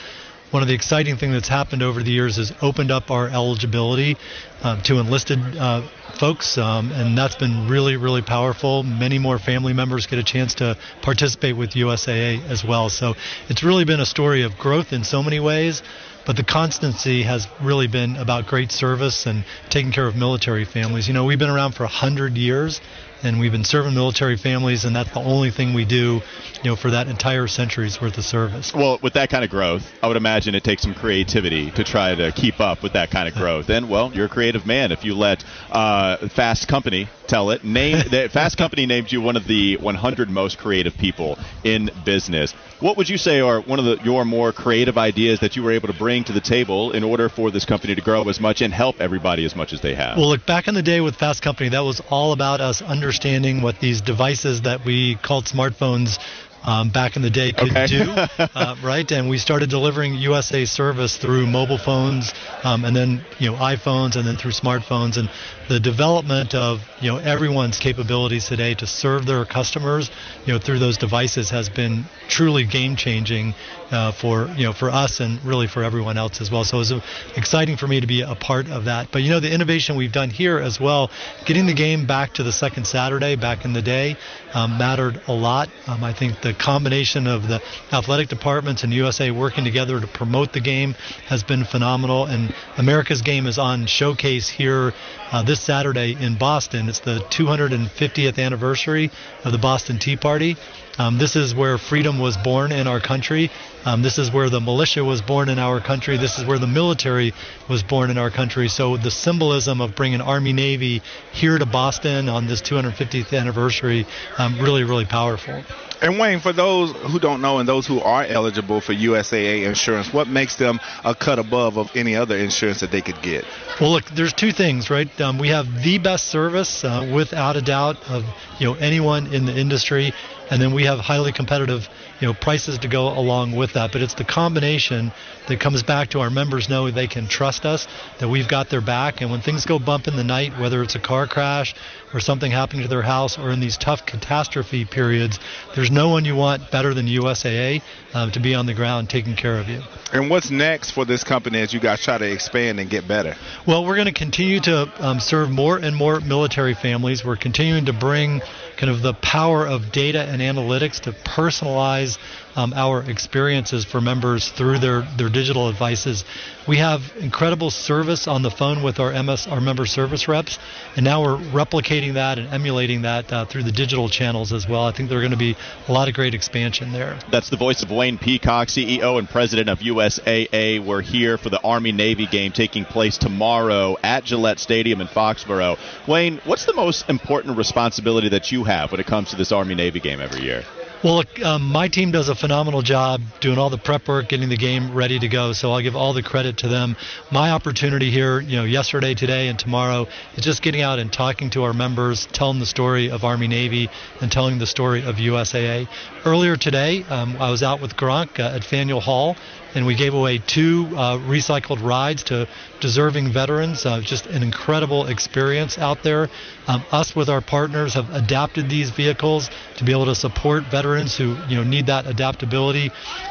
One 0.53 0.61
of 0.61 0.69
the 0.69 0.75
exciting 0.75 1.17
things 1.17 1.33
that's 1.33 1.49
happened 1.49 1.83
over 1.83 2.03
the 2.03 2.11
years 2.11 2.37
is 2.37 2.53
opened 2.61 2.91
up 2.91 3.11
our 3.11 3.27
eligibility 3.27 4.19
uh, 4.63 4.83
to 4.83 4.99
enlisted 4.99 5.39
uh, 5.57 5.81
folks, 6.21 6.59
um, 6.59 6.93
and 6.93 7.17
that's 7.17 7.37
been 7.37 7.69
really, 7.69 7.97
really 7.97 8.21
powerful. 8.21 8.83
Many 8.83 9.19
more 9.19 9.39
family 9.39 9.73
members 9.73 10.07
get 10.07 10.19
a 10.19 10.23
chance 10.23 10.57
to 10.57 10.77
participate 11.01 11.57
with 11.57 11.71
USAA 11.71 12.47
as 12.51 12.63
well. 12.63 12.91
So 12.91 13.15
it's 13.49 13.63
really 13.63 13.87
been 13.87 14.01
a 14.01 14.05
story 14.05 14.43
of 14.43 14.59
growth 14.59 14.93
in 14.93 15.05
so 15.05 15.23
many 15.23 15.41
ways 15.41 15.83
but 16.25 16.37
the 16.37 16.45
constancy 16.45 17.25
has 17.25 17.49
really 17.61 17.89
been 17.89 18.15
about 18.17 18.47
great 18.47 18.71
service 18.71 19.27
and 19.27 19.45
taking 19.71 19.91
care 19.91 20.07
of 20.07 20.15
military 20.15 20.65
families. 20.65 21.09
You 21.09 21.15
know, 21.15 21.25
we've 21.25 21.39
been 21.39 21.51
around 21.51 21.73
for 21.73 21.83
100 21.83 22.37
years 22.37 22.81
and 23.23 23.39
we've 23.39 23.53
been 23.53 23.65
serving 23.65 23.95
military 23.95 24.37
families, 24.37 24.85
and 24.85 24.95
that's 24.95 25.13
the 25.13 25.21
only 25.21 25.51
thing 25.51 25.75
we 25.75 25.85
do, 25.85 26.21
you 26.63 26.71
know, 26.71 26.77
for 26.77 26.91
that 26.91 27.09
entire 27.09 27.47
century's 27.47 28.01
worth 28.01 28.19
of 28.19 28.25
service. 28.25 28.73
Well, 28.75 28.99
with 29.03 29.15
that 29.15 29.31
kind 29.31 29.45
of 29.45 29.51
growth, 29.51 29.91
I 30.03 30.09
would 30.09 30.17
imagine 30.17 30.55
it 30.55 30.65
takes 30.65 30.83
some 30.83 30.95
creativity 30.95 31.71
to 31.73 31.85
try 31.85 32.15
to 32.15 32.33
keep 32.33 32.61
up 32.61 32.83
with 32.83 32.95
that 32.95 33.11
kind 33.11 33.29
of 33.29 33.35
growth. 33.35 33.69
And 33.69 33.89
well, 33.89 34.13
you're 34.13 34.27
a 34.27 34.31
creative 34.31 34.67
man 34.67 34.93
if 34.93 35.05
you 35.05 35.15
let 35.15 35.45
uh, 35.71 36.29
Fast 36.29 36.69
Company 36.69 37.09
tell 37.27 37.51
it. 37.51 37.65
Name 37.65 38.03
that 38.11 38.31
Fast 38.33 38.59
Company 38.59 38.87
named 38.87 39.13
you 39.13 39.21
one 39.21 39.37
of 39.37 39.47
the 39.47 39.77
100 39.77 40.31
most 40.31 40.59
creative 40.59 40.97
people 40.97 41.39
in 41.65 41.91
business. 42.05 42.53
What 42.81 42.97
would 42.97 43.09
you 43.09 43.17
say 43.17 43.41
are 43.41 43.61
one 43.61 43.79
of 43.79 43.85
the, 43.85 43.99
your 44.05 44.25
more 44.25 44.53
creative 44.53 44.99
ideas 44.99 45.41
that 45.41 45.55
you 45.55 45.63
were 45.63 45.71
able 45.71 45.87
to 45.89 45.95
bring 45.95 46.25
to 46.25 46.33
the 46.33 46.41
table 46.41 46.91
in 46.93 47.05
order 47.05 47.29
for 47.29 47.51
this 47.51 47.65
company 47.65 47.95
to 47.95 48.01
grow 48.01 48.29
as 48.29 48.41
much 48.41 48.61
and 48.61 48.75
help 48.75 49.01
everybody 49.01 49.45
as 49.45 49.55
much 49.55 49.73
as 49.73 49.81
they 49.81 49.95
have? 49.95 50.17
Well, 50.17 50.29
look, 50.29 50.45
back 50.47 50.69
in 50.69 50.75
the 50.75 50.83
day 50.83 51.01
with 51.01 51.17
Fast 51.17 51.43
Company, 51.43 51.69
that 51.71 51.81
was 51.81 52.01
all 52.11 52.33
about 52.33 52.61
us 52.61 52.83
understanding 53.13 53.61
what 53.61 53.79
these 53.79 54.01
devices 54.01 54.63
that 54.63 54.87
we 54.87 55.17
called 55.17 55.45
smartphones 55.45 56.19
um, 56.65 56.91
back 56.91 57.17
in 57.17 57.23
the 57.23 57.31
day 57.31 57.53
could 57.53 57.73
Okay. 57.73 57.87
do, 57.87 58.15
uh, 58.55 58.77
right? 58.83 59.11
And 59.13 59.29
we 59.29 59.39
started 59.39 59.71
delivering 59.71 60.15
USA 60.15 60.65
service 60.65 61.17
through 61.17 61.47
mobile 61.47 61.79
phones, 61.79 62.33
um, 62.65 62.85
and 62.85 62.95
then 62.95 63.21
you 63.39 63.51
know 63.51 63.57
iPhones, 63.57 64.17
and 64.17 64.27
then 64.27 64.37
through 64.37 64.53
smartphones, 64.53 65.17
and 65.17 65.29
the 65.69 65.81
development 65.81 66.55
of 66.55 66.81
you 67.01 67.11
know 67.11 67.19
everyone's 67.19 67.79
capabilities 67.79 68.47
today 68.47 68.75
to 68.75 68.87
serve 68.87 69.27
their 69.27 69.45
customers, 69.45 70.11
you 70.45 70.53
know, 70.53 70.59
through 70.59 70.79
those 70.79 70.97
devices 70.99 71.51
has 71.51 71.69
been 71.69 72.05
truly 72.29 72.65
game 72.65 72.97
changing 72.97 73.55
uh, 73.91 74.13
for 74.13 74.49
you 74.57 74.65
know 74.65 74.73
for 74.73 74.91
us 74.91 75.21
and 75.21 75.43
really 75.45 75.67
for 75.67 75.83
everyone 75.83 76.17
else 76.17 76.41
as 76.41 76.51
well. 76.51 76.65
So 76.65 76.77
it 76.77 76.81
was 76.81 76.93
uh, 76.93 77.01
exciting 77.37 77.77
for 77.77 77.87
me 77.87 78.01
to 78.01 78.07
be 78.07 78.23
a 78.23 78.35
part 78.35 78.69
of 78.69 78.85
that. 78.85 79.09
But 79.13 79.23
you 79.23 79.31
know 79.31 79.41
the 79.41 79.53
innovation 79.53 79.97
we've 79.97 80.13
done 80.13 80.31
here 80.31 80.59
as 80.59 80.81
well, 80.81 81.11
getting 81.45 81.67
the 81.67 81.75
game 81.75 82.07
back 82.07 82.35
to 82.35 82.43
the 82.43 82.53
second 82.53 82.87
Saturday 82.87 83.37
back 83.37 83.65
in 83.65 83.73
the 83.73 83.83
day 83.83 84.17
um, 84.55 84.77
mattered 84.79 85.21
a 85.29 85.33
lot. 85.33 85.69
Um, 85.87 86.05
I 86.05 86.13
think 86.13 86.41
the 86.41 86.52
combination 86.55 87.27
of 87.27 87.49
the 87.49 87.61
athletic 87.93 88.29
departments 88.29 88.85
and 88.85 88.93
USA 88.93 89.31
working 89.31 89.65
together 89.65 90.01
to 90.01 90.07
promote 90.07 90.53
the 90.53 90.61
game 90.61 90.95
has 91.27 91.43
been 91.43 91.65
phenomenal. 91.65 92.27
And 92.27 92.55
America's 92.79 93.23
game 93.23 93.47
is 93.47 93.59
on 93.59 93.87
showcase 93.87 94.49
here 94.49 94.93
uh, 95.31 95.43
this 95.43 95.61
Saturday 95.61 96.17
in 96.19 96.37
Boston. 96.37 96.89
It's 96.89 97.01
the 97.01 97.19
250th 97.31 98.39
anniversary 98.39 99.11
of 99.45 99.53
the 99.53 99.59
Boston 99.59 99.99
Tea 99.99 100.17
Party. 100.17 100.57
Um, 100.99 101.19
this 101.19 101.37
is 101.37 101.55
where 101.55 101.79
freedom 101.79 102.19
was 102.19 102.37
born 102.37 102.73
in 102.73 102.87
our 102.87 103.01
country. 103.01 103.51
Um, 103.85 104.03
this 104.03 104.19
is 104.19 104.33
where 104.33 104.51
the 104.51 104.61
militia 104.61 105.05
was 105.05 105.23
born 105.23 105.49
in 105.49 105.59
our 105.59 105.81
country. 105.81 106.19
This 106.19 106.39
is 106.39 106.45
where 106.45 106.59
the 106.59 106.67
military 106.67 107.33
was 107.69 107.83
born 107.83 108.11
in 108.11 108.19
our 108.19 108.31
country. 108.31 108.69
So 108.69 108.97
the 108.97 109.11
symbolism 109.11 109.81
of 109.81 109.97
bringing 109.97 110.21
Army 110.21 110.53
Navy 110.53 111.03
here 111.33 111.59
to 111.59 111.67
Boston 111.67 112.29
on 112.29 112.47
this 112.47 112.61
250th 112.63 113.37
anniversary, 113.39 114.07
um, 114.39 114.59
really, 114.61 114.85
really 114.85 115.07
powerful. 115.07 115.63
And 116.03 116.19
Wayne, 116.19 116.41
for 116.41 116.53
those 116.53 116.91
who 116.91 117.21
don't 117.21 117.41
know 117.41 117.59
and 117.59 117.69
those 117.69 117.87
who 117.87 118.01
are 118.01 118.25
eligible 118.25 118.81
for 118.81 118.93
USAA 118.93 119.65
insurance, 119.67 120.13
what 120.13 120.27
makes 120.27 120.57
them 120.57 120.81
a 121.05 121.15
cut 121.15 121.39
above 121.39 121.79
of 121.79 121.95
any 121.95 122.17
other 122.17 122.37
insurance 122.37 122.81
that 122.81 122.91
they 122.91 123.01
could 123.01 123.23
get? 123.23 123.45
Well, 123.81 123.93
look, 123.93 124.05
there's 124.07 124.33
two 124.33 124.51
things, 124.51 124.91
right? 124.91 125.09
Um, 125.21 125.39
we 125.39 125.49
have 125.49 125.85
the 125.85 125.99
best 125.99 126.27
service, 126.27 126.83
uh, 126.83 127.09
without 127.15 127.55
a 127.55 127.63
doubt, 127.63 127.99
of 128.11 128.25
you 128.59 128.67
know 128.67 128.75
anyone 128.75 129.33
in 129.33 129.47
the 129.47 129.57
industry, 129.57 130.13
and 130.53 130.61
then 130.61 130.71
we 130.75 130.85
have 130.85 131.01
highly 131.01 131.33
competitive, 131.33 131.89
you 132.23 132.29
know, 132.29 132.35
prices 132.35 132.79
to 132.79 132.87
go 132.87 133.09
along 133.09 133.51
with 133.57 133.73
that. 133.73 133.91
But 133.91 134.01
it's 134.01 134.15
the 134.15 134.25
combination 134.25 135.11
that 135.49 135.59
comes 135.59 135.83
back 135.83 136.11
to 136.11 136.21
our 136.21 136.31
members 136.31 136.69
know 136.69 136.89
they 136.89 137.09
can 137.09 137.27
trust 137.27 137.67
us, 137.67 137.89
that 138.21 138.29
we've 138.29 138.47
got 138.47 138.71
their 138.71 138.81
back, 138.81 139.21
and 139.21 139.31
when 139.33 139.41
things 139.41 139.67
go 139.67 139.81
bump 139.81 140.07
in 140.07 140.15
the 140.15 140.23
night, 140.23 140.57
whether 140.61 140.85
it's 140.85 140.95
a 140.95 141.01
car 141.01 141.27
crash 141.27 141.75
or 142.15 142.21
something 142.21 142.53
happening 142.53 142.83
to 142.83 142.89
their 142.89 143.03
house, 143.03 143.39
or 143.39 143.51
in 143.51 143.59
these 143.59 143.77
tough 143.77 144.07
catastrophe 144.07 144.85
periods, 144.85 145.41
there's 145.75 145.91
no 145.91 146.11
one 146.11 146.25
you 146.25 146.37
want 146.37 146.71
better 146.71 146.95
than 146.95 147.07
USAA 147.07 147.83
um, 148.15 148.31
to 148.31 148.39
be 148.39 148.55
on 148.55 148.67
the 148.67 148.75
ground 148.75 149.11
taking 149.11 149.35
care 149.35 149.59
of 149.59 149.69
you. 149.69 149.81
And 150.13 150.31
what's 150.31 150.51
next 150.51 150.93
for 150.93 151.05
this 151.05 151.25
company 151.25 151.59
as 151.61 151.73
you 151.73 151.81
guys 151.81 152.05
try 152.05 152.19
to 152.19 152.31
expand 152.31 152.79
and 152.79 152.89
get 152.89 153.09
better? 153.09 153.35
Well, 153.67 153.85
we're 153.85 153.97
going 153.97 154.07
to 154.07 154.13
continue 154.13 154.61
to 154.61 154.93
um, 155.05 155.19
serve 155.19 155.51
more 155.51 155.77
and 155.77 155.97
more 155.97 156.21
military 156.21 156.75
families. 156.75 157.25
We're 157.25 157.37
continuing 157.37 157.87
to 157.87 157.93
bring 157.93 158.43
kind 158.77 158.91
of 158.91 159.03
the 159.03 159.15
power 159.15 159.67
of 159.67 159.91
data 159.91 160.23
and 160.23 160.43
analytics 160.43 161.01
to 161.01 161.13
personalize 161.13 162.12
um, 162.57 162.73
our 162.75 163.03
experiences 163.03 163.85
for 163.85 164.01
members 164.01 164.49
through 164.51 164.79
their, 164.79 165.03
their 165.17 165.29
digital 165.29 165.71
devices. 165.71 166.25
We 166.69 166.77
have 166.79 167.13
incredible 167.19 167.71
service 167.71 168.29
on 168.29 168.43
the 168.43 168.51
phone 168.51 168.83
with 168.83 169.01
our 169.01 169.11
MS, 169.23 169.47
our 169.49 169.61
member 169.61 169.87
service 169.87 170.29
reps, 170.29 170.59
and 170.97 171.05
now 171.05 171.23
we're 171.23 171.37
replicating 171.37 172.15
that 172.15 172.39
and 172.39 172.49
emulating 172.49 173.03
that 173.03 173.33
uh, 173.33 173.45
through 173.47 173.65
the 173.65 173.73
digital 173.73 174.09
channels 174.09 174.53
as 174.53 174.69
well. 174.69 174.85
I 174.85 174.93
think 174.93 175.09
there 175.09 175.19
are 175.19 175.23
going 175.23 175.33
to 175.33 175.37
be 175.37 175.57
a 175.89 175.93
lot 175.93 176.09
of 176.09 176.15
great 176.15 176.35
expansion 176.35 176.93
there. 176.93 177.19
That's 177.31 177.51
the 177.51 177.57
voice 177.57 177.83
of 177.83 177.91
Wayne 177.91 178.19
Peacock, 178.19 178.69
CEO 178.69 179.19
and 179.19 179.29
president 179.29 179.69
of 179.69 179.81
USAA. 179.81 180.85
We're 180.85 181.03
here 181.03 181.39
for 181.39 181.51
the 181.51 181.61
Army 181.63 181.93
Navy 181.93 182.27
game 182.27 182.53
taking 182.53 182.85
place 182.85 183.19
tomorrow 183.19 183.97
at 184.03 184.25
Gillette 184.25 184.61
Stadium 184.61 185.01
in 185.01 185.09
Foxborough. 185.09 185.79
Wayne, 186.07 186.41
what's 186.45 186.67
the 186.67 186.75
most 186.75 187.09
important 187.09 187.57
responsibility 187.57 188.29
that 188.29 188.53
you 188.53 188.65
have 188.65 188.93
when 188.93 189.01
it 189.01 189.07
comes 189.07 189.31
to 189.31 189.37
this 189.37 189.53
Army 189.53 189.75
Navy 189.75 190.01
game 190.01 190.21
every 190.21 190.43
year? 190.43 190.65
Well, 191.03 191.17
look, 191.17 191.43
um, 191.43 191.63
my 191.63 191.89
team 191.89 192.13
does 192.13 192.29
a 192.29 192.35
phenomenal 192.37 192.81
job 192.81 193.23
doing 193.41 193.59
all 193.59 193.71
the 193.71 193.79
prep 193.79 194.07
work, 194.07 194.29
getting 194.29 194.49
the 194.49 194.57
game 194.57 194.95
ready 194.95 195.19
to 195.19 195.27
go. 195.27 195.53
So 195.53 195.73
I'll 195.73 195.81
give 195.81 195.97
all 195.97 196.13
the 196.13 196.23
credit 196.23 196.59
to 196.59 196.69
them. 196.69 196.95
My 197.33 197.51
opportunity 197.51 198.13
here, 198.13 198.39
you 198.39 198.57
know, 198.57 198.63
yesterday, 198.63 199.15
today, 199.15 199.49
and 199.49 199.59
tomorrow 199.59 200.07
is 200.37 200.45
just 200.45 200.63
getting 200.63 200.81
out 200.81 201.01
and 201.01 201.13
talking 201.13 201.51
to 201.51 201.65
our 201.65 201.73
members, 201.73 202.27
telling 202.27 202.61
the 202.61 202.67
story 202.67 203.11
of 203.11 203.25
Army 203.25 203.49
Navy, 203.49 203.91
and 204.21 204.31
telling 204.31 204.59
the 204.61 204.67
story 204.67 205.03
of 205.03 205.17
USAA. 205.17 205.89
Earlier 206.25 206.57
today, 206.57 207.03
um, 207.11 207.37
I 207.41 207.51
was 207.51 207.65
out 207.65 207.83
with 207.83 207.97
Gronk 207.97 208.39
uh, 208.39 208.55
at 208.55 208.63
Faneuil 208.63 209.01
Hall, 209.01 209.35
and 209.75 209.87
we 209.87 209.97
gave 209.97 210.15
away 210.15 210.39
two 210.39 210.87
uh, 210.93 211.19
recycled 211.19 211.83
rides 211.83 212.23
to 212.25 212.47
deserving 212.81 213.33
veterans. 213.33 213.85
Uh, 213.85 214.01
just 214.03 214.27
an 214.27 214.45
incredible 214.45 215.07
experience 215.09 215.79
out 215.79 216.05
there. 216.05 216.29
Um, 216.69 216.85
us 216.93 217.15
with 217.17 217.29
our 217.29 217.41
partners 217.41 217.95
have 217.95 218.09
adapted 218.15 218.69
these 218.71 218.91
vehicles 218.91 219.51
to 219.79 219.85
be 219.85 219.91
able 219.93 220.05
to 220.07 220.15
support 220.15 220.63
veterans 220.65 221.17
who 221.17 221.37
you 221.49 221.57
know 221.57 221.65
need 221.65 221.87
that 221.87 222.07
adaptability. 222.07 222.91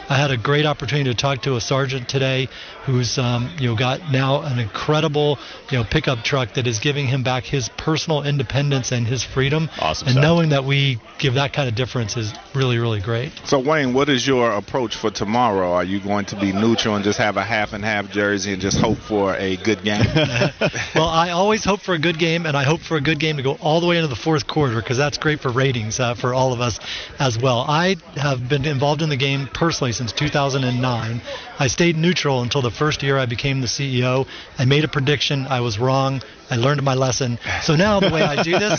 I 0.09 0.17
had 0.17 0.31
a 0.31 0.37
great 0.37 0.65
opportunity 0.65 1.09
to 1.09 1.15
talk 1.15 1.43
to 1.43 1.55
a 1.55 1.61
sergeant 1.61 2.09
today 2.09 2.49
who's 2.85 3.17
um, 3.17 3.49
you 3.59 3.69
know 3.69 3.75
got 3.75 4.11
now 4.11 4.41
an 4.41 4.59
incredible 4.59 5.39
you 5.69 5.77
know 5.77 5.83
pickup 5.83 6.23
truck 6.23 6.53
that 6.55 6.67
is 6.67 6.79
giving 6.79 7.07
him 7.07 7.23
back 7.23 7.43
his 7.45 7.69
personal 7.77 8.23
independence 8.23 8.91
and 8.91 9.07
his 9.07 9.23
freedom. 9.23 9.69
Awesome 9.79 10.07
And 10.09 10.13
stuff. 10.15 10.23
knowing 10.23 10.49
that 10.49 10.65
we 10.65 10.99
give 11.17 11.35
that 11.35 11.53
kind 11.53 11.69
of 11.69 11.75
difference 11.75 12.17
is 12.17 12.33
really 12.53 12.77
really 12.79 12.99
great. 12.99 13.31
So, 13.45 13.59
Wayne, 13.59 13.93
what 13.93 14.09
is 14.09 14.27
your 14.27 14.51
approach 14.51 14.95
for 14.97 15.09
tomorrow? 15.09 15.71
Are 15.71 15.83
you 15.85 15.99
going 16.01 16.25
to 16.25 16.35
be 16.35 16.51
neutral 16.51 16.95
and 16.95 17.03
just 17.03 17.19
have 17.19 17.37
a 17.37 17.43
half 17.43 17.71
and 17.73 17.83
half 17.83 18.11
jersey 18.11 18.51
and 18.53 18.61
just 18.61 18.79
hope 18.79 18.97
for 18.97 19.35
a 19.35 19.55
good 19.57 19.83
game? 19.83 20.03
well, 20.95 21.07
I 21.07 21.29
always 21.31 21.63
hope 21.63 21.79
for 21.81 21.93
a 21.93 21.99
good 21.99 22.19
game, 22.19 22.45
and 22.45 22.57
I 22.57 22.63
hope 22.63 22.81
for 22.81 22.97
a 22.97 23.01
good 23.01 23.19
game 23.21 23.37
to 23.37 23.43
go 23.43 23.53
all 23.61 23.79
the 23.79 23.87
way 23.87 23.95
into 23.97 24.09
the 24.09 24.15
fourth 24.15 24.47
quarter 24.47 24.75
because 24.75 24.97
that's 24.97 25.17
great 25.17 25.39
for 25.39 25.49
ratings 25.49 25.99
uh, 25.99 26.15
for 26.15 26.33
all 26.33 26.51
of 26.51 26.59
us 26.59 26.79
as 27.19 27.37
well. 27.37 27.63
I 27.67 27.95
have 28.15 28.49
been 28.49 28.65
involved 28.65 29.01
in 29.01 29.09
the 29.09 29.15
game 29.15 29.47
personally 29.53 29.93
since 29.93 30.11
2009. 30.11 31.21
I 31.59 31.67
stayed 31.67 31.95
neutral 31.95 32.41
until 32.41 32.61
the 32.61 32.71
first 32.71 33.03
year 33.03 33.17
I 33.17 33.27
became 33.27 33.61
the 33.61 33.67
CEO. 33.67 34.27
I 34.57 34.65
made 34.65 34.83
a 34.83 34.89
prediction. 34.89 35.47
I 35.47 35.61
was 35.61 35.79
wrong. 35.79 36.21
I 36.51 36.57
learned 36.57 36.83
my 36.83 36.95
lesson. 36.95 37.39
So 37.63 37.77
now 37.77 38.01
the 38.01 38.09
way 38.09 38.21
I 38.21 38.43
do 38.43 38.51
this, 38.59 38.77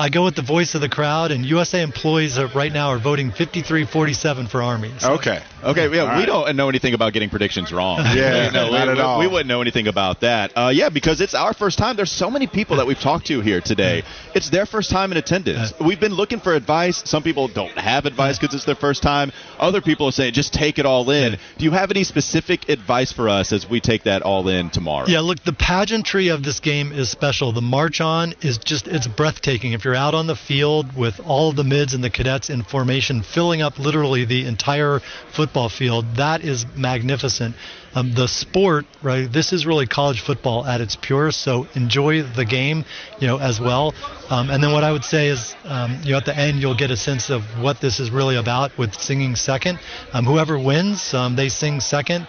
I 0.00 0.08
go 0.08 0.24
with 0.24 0.34
the 0.34 0.42
voice 0.42 0.74
of 0.74 0.80
the 0.80 0.88
crowd, 0.88 1.30
and 1.30 1.46
USA 1.46 1.80
employees 1.80 2.36
are, 2.36 2.48
right 2.48 2.72
now 2.72 2.88
are 2.88 2.98
voting 2.98 3.30
53-47 3.30 4.50
for 4.50 4.60
Army. 4.60 4.92
So. 4.98 5.12
Okay. 5.14 5.40
Okay. 5.62 5.94
Yeah, 5.94 6.00
all 6.00 6.06
we 6.08 6.12
right. 6.14 6.26
don't 6.26 6.56
know 6.56 6.68
anything 6.68 6.94
about 6.94 7.12
getting 7.12 7.30
predictions 7.30 7.72
wrong. 7.72 7.98
yeah, 8.14 8.50
no, 8.52 8.70
not 8.70 8.88
we, 8.88 8.92
at 8.92 8.98
all. 8.98 9.20
We 9.20 9.28
wouldn't 9.28 9.46
know 9.46 9.60
anything 9.60 9.86
about 9.86 10.22
that. 10.22 10.52
Uh, 10.56 10.72
yeah, 10.74 10.88
because 10.88 11.20
it's 11.20 11.34
our 11.34 11.54
first 11.54 11.78
time. 11.78 11.94
There's 11.94 12.10
so 12.10 12.28
many 12.28 12.48
people 12.48 12.78
that 12.78 12.86
we've 12.88 12.98
talked 12.98 13.26
to 13.26 13.40
here 13.40 13.60
today. 13.60 14.02
It's 14.34 14.50
their 14.50 14.66
first 14.66 14.90
time 14.90 15.12
in 15.12 15.18
attendance. 15.18 15.72
We've 15.80 16.00
been 16.00 16.14
looking 16.14 16.40
for 16.40 16.54
advice. 16.54 17.08
Some 17.08 17.22
people 17.22 17.46
don't 17.46 17.78
have 17.78 18.04
advice 18.06 18.36
because 18.36 18.52
it's 18.52 18.64
their 18.64 18.74
first 18.74 19.00
time. 19.00 19.30
Other 19.60 19.80
people 19.80 20.08
are 20.08 20.12
saying 20.12 20.32
just 20.32 20.52
take 20.52 20.80
it 20.80 20.86
all 20.86 21.08
in. 21.10 21.38
Do 21.58 21.64
you 21.64 21.70
have 21.70 21.92
any 21.92 22.02
specific 22.02 22.68
advice 22.68 23.12
for 23.12 23.28
us 23.28 23.52
as 23.52 23.70
we 23.70 23.80
take 23.80 24.02
that 24.04 24.22
all 24.22 24.48
in 24.48 24.70
tomorrow? 24.70 25.06
Yeah. 25.06 25.20
Look, 25.20 25.44
the 25.44 25.52
pageantry 25.52 26.28
of 26.28 26.42
this 26.42 26.58
game 26.58 26.90
is 26.90 27.11
special. 27.12 27.52
The 27.52 27.60
march 27.62 28.00
on 28.00 28.34
is 28.40 28.58
just 28.58 28.88
it's 28.88 29.06
breathtaking. 29.06 29.72
If 29.72 29.84
you're 29.84 29.94
out 29.94 30.14
on 30.14 30.26
the 30.26 30.34
field 30.34 30.96
with 30.96 31.20
all 31.24 31.50
of 31.50 31.56
the 31.56 31.64
mids 31.64 31.94
and 31.94 32.02
the 32.02 32.10
cadets 32.10 32.50
in 32.50 32.62
formation, 32.64 33.22
filling 33.22 33.62
up 33.62 33.78
literally 33.78 34.24
the 34.24 34.46
entire 34.46 35.00
football 35.30 35.68
field, 35.68 36.16
that 36.16 36.42
is 36.42 36.66
magnificent. 36.76 37.54
Um, 37.94 38.14
the 38.14 38.26
sport, 38.26 38.86
right? 39.02 39.30
This 39.30 39.52
is 39.52 39.66
really 39.66 39.86
college 39.86 40.22
football 40.22 40.64
at 40.64 40.80
its 40.80 40.96
purest. 40.96 41.42
So 41.42 41.68
enjoy 41.74 42.22
the 42.22 42.46
game, 42.46 42.86
you 43.20 43.26
know, 43.26 43.38
as 43.38 43.60
well. 43.60 43.94
Um, 44.30 44.48
and 44.48 44.64
then 44.64 44.72
what 44.72 44.82
I 44.82 44.90
would 44.90 45.04
say 45.04 45.28
is, 45.28 45.54
um, 45.64 46.00
you 46.02 46.12
know, 46.12 46.16
at 46.16 46.24
the 46.24 46.34
end 46.34 46.58
you'll 46.58 46.74
get 46.74 46.90
a 46.90 46.96
sense 46.96 47.28
of 47.28 47.42
what 47.60 47.82
this 47.82 48.00
is 48.00 48.10
really 48.10 48.36
about 48.36 48.78
with 48.78 48.94
singing 48.94 49.36
second. 49.36 49.78
Um, 50.14 50.24
whoever 50.24 50.58
wins, 50.58 51.12
um, 51.12 51.36
they 51.36 51.50
sing 51.50 51.80
second. 51.80 52.26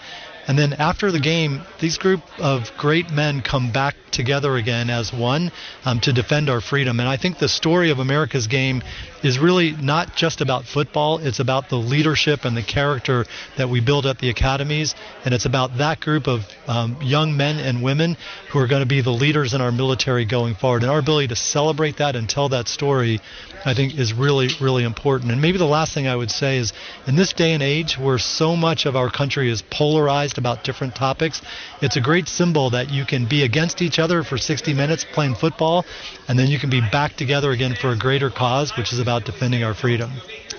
And 0.48 0.58
then 0.58 0.74
after 0.74 1.12
the 1.12 1.20
game, 1.20 1.62
these 1.80 1.98
group 1.98 2.22
of 2.40 2.72
great 2.78 3.12
men 3.12 3.42
come 3.42 3.72
back 3.72 3.96
together 4.12 4.56
again 4.56 4.90
as 4.90 5.12
one 5.12 5.52
um, 5.86 6.00
to 6.02 6.14
defend 6.14 6.50
our 6.50 6.62
freedom. 6.62 7.00
And 7.00 7.10
I 7.10 7.18
think 7.18 7.40
the 7.40 7.50
story 7.50 7.90
of 7.90 8.00
America's 8.00 8.48
game 8.48 8.84
is 9.24 9.40
really 9.40 9.72
not 9.72 10.16
just 10.16 10.42
about 10.42 10.66
football. 10.66 11.18
It's 11.20 11.40
about 11.40 11.70
the 11.70 11.78
leadership 11.78 12.46
and 12.46 12.56
the 12.56 12.62
character 12.62 13.26
that 13.58 13.70
we 13.70 13.80
build 13.80 14.06
at 14.06 14.20
the 14.20 14.30
academies. 14.30 14.96
And 15.26 15.34
it's 15.34 15.46
about 15.46 15.78
that 15.78 16.00
group 16.00 16.28
of 16.28 16.46
um, 16.68 16.98
young 17.02 17.36
men 17.36 17.58
and 17.58 17.82
women 17.82 18.18
who 18.52 18.60
are 18.60 18.68
going 18.68 18.82
to 18.82 18.88
be 18.88 19.02
the 19.02 19.12
leaders 19.12 19.54
in 19.54 19.62
our 19.62 19.72
military 19.72 20.26
going 20.26 20.56
forward. 20.56 20.84
And 20.84 20.92
our 20.92 21.00
ability 21.00 21.30
to 21.30 21.36
celebrate 21.36 21.98
that 21.98 22.16
and 22.16 22.30
tell 22.30 22.50
that 22.50 22.68
story, 22.68 23.22
I 23.66 23.74
think, 23.74 23.98
is 23.98 24.14
really, 24.14 24.50
really 24.60 24.84
important. 24.84 25.32
And 25.32 25.42
maybe 25.42 25.58
the 25.58 25.66
last 25.66 25.94
thing 25.94 26.08
I 26.08 26.16
would 26.16 26.32
say 26.32 26.58
is 26.58 26.74
in 27.08 27.16
this 27.16 27.34
day 27.34 27.54
and 27.54 27.64
age 27.64 27.98
where 27.98 28.18
so 28.18 28.56
much 28.56 28.86
of 28.86 28.96
our 28.96 29.10
country 29.10 29.50
is 29.50 29.62
polarized 29.62 30.33
about 30.38 30.64
different 30.64 30.96
topics, 30.96 31.42
it's 31.82 31.96
a 31.96 32.02
great 32.02 32.28
symbol 32.28 32.70
that 32.72 32.92
you 32.92 33.06
can 33.06 33.28
be 33.28 33.44
against 33.44 33.82
each 33.82 34.00
other 34.00 34.24
for 34.24 34.38
60 34.38 34.74
minutes 34.74 35.06
playing 35.14 35.36
football, 35.36 35.86
and 36.28 36.38
then 36.38 36.48
you 36.48 36.60
can 36.60 36.70
be 36.70 36.82
back 36.92 37.16
together 37.16 37.52
again 37.52 37.76
for 37.76 37.92
a 37.92 37.98
greater 37.98 38.30
cause, 38.30 38.76
which 38.78 38.94
is 38.94 39.00
about 39.00 39.26
defending 39.26 39.64
our 39.64 39.74
freedom. 39.74 40.12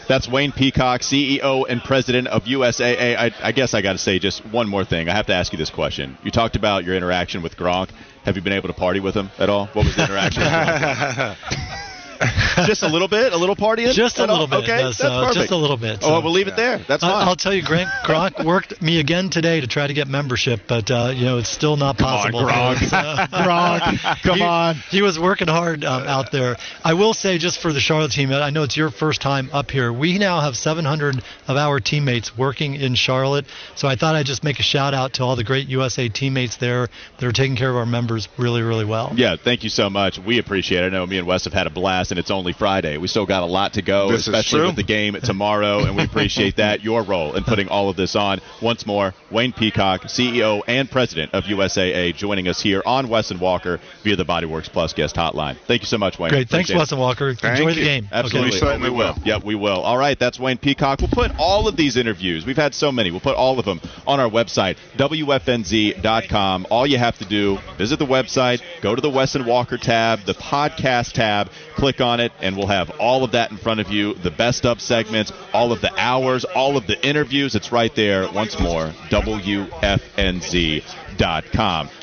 That's 0.06 0.28
Wayne 0.28 0.52
Peacock, 0.52 1.00
CEO 1.00 1.64
and 1.68 1.82
president 1.82 2.28
of 2.28 2.44
USAA. 2.44 3.16
I, 3.16 3.30
I 3.42 3.52
guess 3.52 3.72
I 3.72 3.80
got 3.80 3.92
to 3.92 3.98
say 3.98 4.18
just 4.18 4.44
one 4.46 4.68
more 4.68 4.84
thing. 4.84 5.08
I 5.08 5.12
have 5.12 5.26
to 5.26 5.34
ask 5.34 5.52
you 5.52 5.58
this 5.58 5.70
question. 5.70 6.18
You 6.22 6.30
talked 6.30 6.56
about 6.56 6.84
your 6.84 6.94
interaction 6.94 7.42
with 7.42 7.56
Gronk. 7.56 7.90
Have 8.24 8.36
you 8.36 8.42
been 8.42 8.52
able 8.52 8.68
to 8.68 8.74
party 8.74 9.00
with 9.00 9.14
him 9.14 9.30
at 9.38 9.48
all? 9.48 9.66
What 9.68 9.86
was 9.86 9.96
the 9.96 10.04
interaction? 10.04 10.42
just 12.66 12.82
a 12.82 12.88
little 12.88 13.08
bit, 13.08 13.32
a 13.32 13.36
little 13.36 13.56
partying. 13.56 13.92
Just 13.92 14.18
a 14.18 14.22
little 14.22 14.36
all? 14.36 14.46
bit. 14.46 14.64
Okay, 14.64 14.82
that's 14.82 15.00
perfect. 15.00 15.34
Just 15.34 15.50
a 15.50 15.56
little 15.56 15.76
bit. 15.76 16.02
So. 16.02 16.14
Oh, 16.14 16.20
we'll 16.20 16.32
leave 16.32 16.48
it 16.48 16.56
there. 16.56 16.78
That's 16.78 17.02
fine. 17.02 17.28
I'll 17.28 17.36
tell 17.36 17.54
you, 17.54 17.62
Grant 17.62 17.88
Gronk 18.04 18.44
worked 18.44 18.80
me 18.82 19.00
again 19.00 19.30
today 19.30 19.60
to 19.60 19.66
try 19.66 19.86
to 19.86 19.94
get 19.94 20.08
membership, 20.08 20.62
but 20.68 20.90
uh, 20.90 21.12
you 21.14 21.24
know 21.24 21.38
it's 21.38 21.50
still 21.50 21.76
not 21.76 21.98
possible. 21.98 22.40
Come 22.40 22.48
on, 22.48 22.76
Gronk. 22.76 22.94
Uh, 23.04 23.26
Gronk. 23.26 24.22
Come 24.22 24.38
he, 24.38 24.42
on. 24.42 24.74
He 24.90 25.02
was 25.02 25.18
working 25.18 25.48
hard 25.48 25.84
um, 25.84 26.04
out 26.04 26.32
there. 26.32 26.56
I 26.82 26.94
will 26.94 27.12
say, 27.12 27.38
just 27.38 27.60
for 27.60 27.72
the 27.72 27.80
Charlotte 27.80 28.12
team, 28.12 28.32
I 28.32 28.50
know 28.50 28.62
it's 28.62 28.76
your 28.76 28.90
first 28.90 29.20
time 29.20 29.50
up 29.52 29.70
here. 29.70 29.92
We 29.92 30.18
now 30.18 30.40
have 30.40 30.56
700 30.56 31.22
of 31.48 31.56
our 31.56 31.80
teammates 31.80 32.36
working 32.36 32.74
in 32.74 32.94
Charlotte, 32.94 33.46
so 33.74 33.88
I 33.88 33.96
thought 33.96 34.14
I'd 34.14 34.26
just 34.26 34.44
make 34.44 34.58
a 34.58 34.62
shout 34.62 34.94
out 34.94 35.14
to 35.14 35.22
all 35.22 35.36
the 35.36 35.44
great 35.44 35.68
USA 35.68 36.08
teammates 36.08 36.56
there 36.56 36.88
that 37.18 37.26
are 37.26 37.32
taking 37.32 37.56
care 37.56 37.70
of 37.70 37.76
our 37.76 37.86
members 37.86 38.28
really, 38.38 38.62
really 38.62 38.84
well. 38.84 39.12
Yeah, 39.14 39.36
thank 39.36 39.64
you 39.64 39.70
so 39.70 39.90
much. 39.90 40.18
We 40.18 40.38
appreciate 40.38 40.84
it. 40.84 40.86
I 40.86 40.88
know 40.90 41.06
me 41.06 41.18
and 41.18 41.26
Wes 41.26 41.44
have 41.44 41.52
had 41.52 41.66
a 41.66 41.70
blast, 41.70 42.03
and 42.10 42.18
it's 42.18 42.30
only 42.30 42.52
Friday. 42.52 42.96
We 42.96 43.08
still 43.08 43.26
got 43.26 43.42
a 43.42 43.46
lot 43.46 43.74
to 43.74 43.82
go, 43.82 44.10
this 44.10 44.26
especially 44.26 44.66
with 44.66 44.76
the 44.76 44.82
game 44.82 45.16
tomorrow, 45.22 45.80
and 45.80 45.96
we 45.96 46.04
appreciate 46.10 46.56
that 46.56 46.82
your 46.82 47.02
role 47.02 47.34
in 47.34 47.44
putting 47.44 47.68
all 47.68 47.88
of 47.88 47.96
this 47.96 48.16
on. 48.16 48.40
Once 48.62 48.86
more, 48.86 49.14
Wayne 49.30 49.52
Peacock, 49.52 50.02
CEO 50.02 50.62
and 50.66 50.90
President 50.90 51.32
of 51.34 51.44
USAA, 51.44 52.14
joining 52.14 52.48
us 52.48 52.60
here 52.60 52.82
on 52.84 53.08
Wes 53.08 53.30
and 53.30 53.40
Walker 53.40 53.80
via 54.02 54.16
the 54.16 54.24
Bodyworks 54.24 54.70
Plus 54.70 54.92
guest 54.92 55.16
hotline. 55.16 55.56
Thank 55.66 55.82
you 55.82 55.86
so 55.86 55.98
much, 55.98 56.18
Wayne. 56.18 56.30
Great, 56.30 56.48
thanks, 56.48 56.72
Wes 56.72 56.92
and 56.92 57.00
Walker. 57.00 57.34
Thank 57.34 57.58
Enjoy 57.58 57.70
you. 57.70 57.74
the 57.76 57.84
game. 57.84 58.08
Absolutely, 58.10 58.48
okay. 58.48 58.54
we 58.54 58.60
certainly 58.60 58.90
we 58.90 58.96
will. 58.96 59.16
Yep, 59.24 59.44
we 59.44 59.54
will. 59.54 59.80
All 59.80 59.98
right, 59.98 60.18
that's 60.18 60.38
Wayne 60.38 60.58
Peacock. 60.58 61.00
We'll 61.00 61.08
put 61.10 61.32
all 61.38 61.68
of 61.68 61.76
these 61.76 61.96
interviews. 61.96 62.46
We've 62.46 62.56
had 62.56 62.74
so 62.74 62.92
many. 62.92 63.10
We'll 63.10 63.20
put 63.20 63.36
all 63.36 63.58
of 63.58 63.64
them 63.64 63.80
on 64.06 64.20
our 64.20 64.28
website, 64.28 64.76
wfnz.com. 64.96 66.66
All 66.70 66.86
you 66.86 66.98
have 66.98 67.18
to 67.18 67.24
do, 67.24 67.58
visit 67.78 67.98
the 67.98 68.06
website, 68.06 68.62
go 68.82 68.94
to 68.94 69.00
the 69.00 69.10
Wes 69.10 69.34
and 69.34 69.46
Walker 69.46 69.78
tab, 69.78 70.20
the 70.20 70.34
podcast 70.34 71.12
tab, 71.12 71.50
click 71.76 71.93
on 72.00 72.20
it, 72.20 72.32
and 72.40 72.56
we'll 72.56 72.66
have 72.66 72.90
all 73.00 73.24
of 73.24 73.32
that 73.32 73.50
in 73.50 73.56
front 73.56 73.80
of 73.80 73.90
you. 73.90 74.14
The 74.14 74.30
best 74.30 74.64
of 74.64 74.80
segments, 74.80 75.32
all 75.52 75.72
of 75.72 75.80
the 75.80 75.92
hours, 75.98 76.44
all 76.44 76.76
of 76.76 76.86
the 76.86 77.04
interviews. 77.06 77.54
It's 77.54 77.72
right 77.72 77.94
there. 77.94 78.30
Once 78.32 78.58
more, 78.60 78.92
WFNZ.com. 79.10 80.84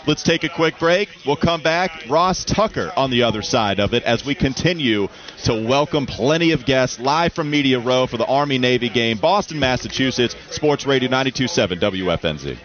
Let's 0.07 0.23
take 0.23 0.43
a 0.43 0.49
quick 0.49 0.79
break. 0.79 1.09
We'll 1.25 1.35
come 1.35 1.61
back. 1.61 2.03
Ross 2.09 2.43
Tucker 2.43 2.91
on 2.95 3.11
the 3.11 3.23
other 3.23 3.41
side 3.41 3.79
of 3.79 3.93
it 3.93 4.03
as 4.03 4.25
we 4.25 4.35
continue 4.35 5.07
to 5.43 5.65
welcome 5.67 6.05
plenty 6.05 6.51
of 6.51 6.65
guests 6.65 6.99
live 6.99 7.33
from 7.33 7.49
Media 7.49 7.79
Row 7.79 8.07
for 8.07 8.17
the 8.17 8.25
Army 8.25 8.57
Navy 8.57 8.89
game, 8.89 9.17
Boston, 9.17 9.59
Massachusetts, 9.59 10.35
Sports 10.49 10.85
Radio 10.85 11.09
927 11.09 11.79
WFNZ. 11.79 12.57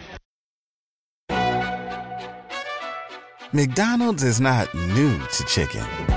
McDonald's 3.53 4.23
is 4.23 4.41
not 4.41 4.73
new 4.75 5.17
to 5.19 5.43
chicken. 5.45 6.16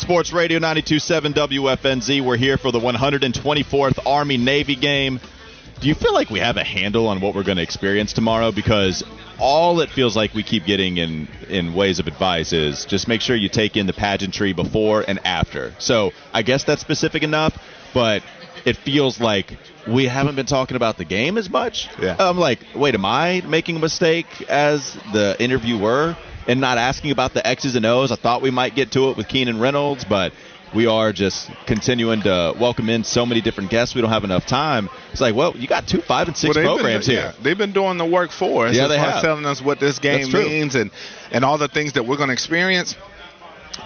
Sports 0.00 0.32
Radio 0.32 0.58
927 0.58 1.34
WFNZ. 1.34 2.22
We're 2.22 2.38
here 2.38 2.56
for 2.56 2.72
the 2.72 2.80
124th 2.80 3.98
Army 4.06 4.38
Navy 4.38 4.74
game. 4.74 5.20
Do 5.78 5.88
you 5.88 5.94
feel 5.94 6.14
like 6.14 6.30
we 6.30 6.38
have 6.38 6.56
a 6.56 6.64
handle 6.64 7.06
on 7.06 7.20
what 7.20 7.34
we're 7.34 7.42
going 7.42 7.58
to 7.58 7.62
experience 7.62 8.14
tomorrow? 8.14 8.50
Because 8.50 9.04
all 9.38 9.80
it 9.80 9.90
feels 9.90 10.16
like 10.16 10.32
we 10.32 10.42
keep 10.42 10.64
getting 10.64 10.96
in, 10.96 11.28
in 11.48 11.74
ways 11.74 11.98
of 11.98 12.06
advice 12.06 12.54
is 12.54 12.86
just 12.86 13.08
make 13.08 13.20
sure 13.20 13.36
you 13.36 13.50
take 13.50 13.76
in 13.76 13.86
the 13.86 13.92
pageantry 13.92 14.54
before 14.54 15.04
and 15.06 15.20
after. 15.26 15.74
So 15.78 16.12
I 16.32 16.42
guess 16.42 16.64
that's 16.64 16.80
specific 16.80 17.22
enough, 17.22 17.58
but 17.92 18.22
it 18.64 18.78
feels 18.78 19.20
like 19.20 19.58
we 19.86 20.06
haven't 20.06 20.34
been 20.34 20.46
talking 20.46 20.76
about 20.76 20.96
the 20.96 21.04
game 21.04 21.36
as 21.36 21.50
much. 21.50 21.88
Yeah. 22.00 22.16
I'm 22.18 22.38
like, 22.38 22.60
wait, 22.74 22.94
am 22.94 23.04
I 23.04 23.42
making 23.46 23.76
a 23.76 23.80
mistake 23.80 24.42
as 24.48 24.94
the 25.12 25.36
interviewer? 25.38 26.16
And 26.46 26.60
not 26.60 26.78
asking 26.78 27.10
about 27.10 27.34
the 27.34 27.46
X's 27.46 27.76
and 27.76 27.86
O's. 27.86 28.12
I 28.12 28.16
thought 28.16 28.42
we 28.42 28.50
might 28.50 28.74
get 28.74 28.92
to 28.92 29.10
it 29.10 29.16
with 29.16 29.28
Keenan 29.28 29.60
Reynolds, 29.60 30.04
but 30.04 30.32
we 30.74 30.86
are 30.86 31.12
just 31.12 31.50
continuing 31.66 32.22
to 32.22 32.54
welcome 32.58 32.88
in 32.88 33.04
so 33.04 33.26
many 33.26 33.40
different 33.40 33.70
guests. 33.70 33.94
We 33.94 34.00
don't 34.00 34.10
have 34.10 34.24
enough 34.24 34.46
time. 34.46 34.88
It's 35.12 35.20
like, 35.20 35.34
well, 35.34 35.56
you 35.56 35.66
got 35.66 35.86
two 35.86 36.00
five 36.00 36.28
and 36.28 36.36
six 36.36 36.56
well, 36.56 36.76
programs 36.76 37.06
been, 37.06 37.16
here. 37.16 37.24
Yeah, 37.36 37.42
they've 37.42 37.58
been 37.58 37.72
doing 37.72 37.98
the 37.98 38.06
work 38.06 38.30
for 38.30 38.66
us. 38.66 38.76
Yeah, 38.76 38.86
they 38.86 38.98
have. 38.98 39.22
telling 39.22 39.46
us 39.46 39.60
what 39.60 39.80
this 39.80 39.98
game 39.98 40.30
means 40.32 40.74
and 40.74 40.90
and 41.32 41.44
all 41.44 41.58
the 41.58 41.68
things 41.68 41.94
that 41.94 42.06
we're 42.06 42.16
going 42.16 42.28
to 42.28 42.32
experience. 42.32 42.96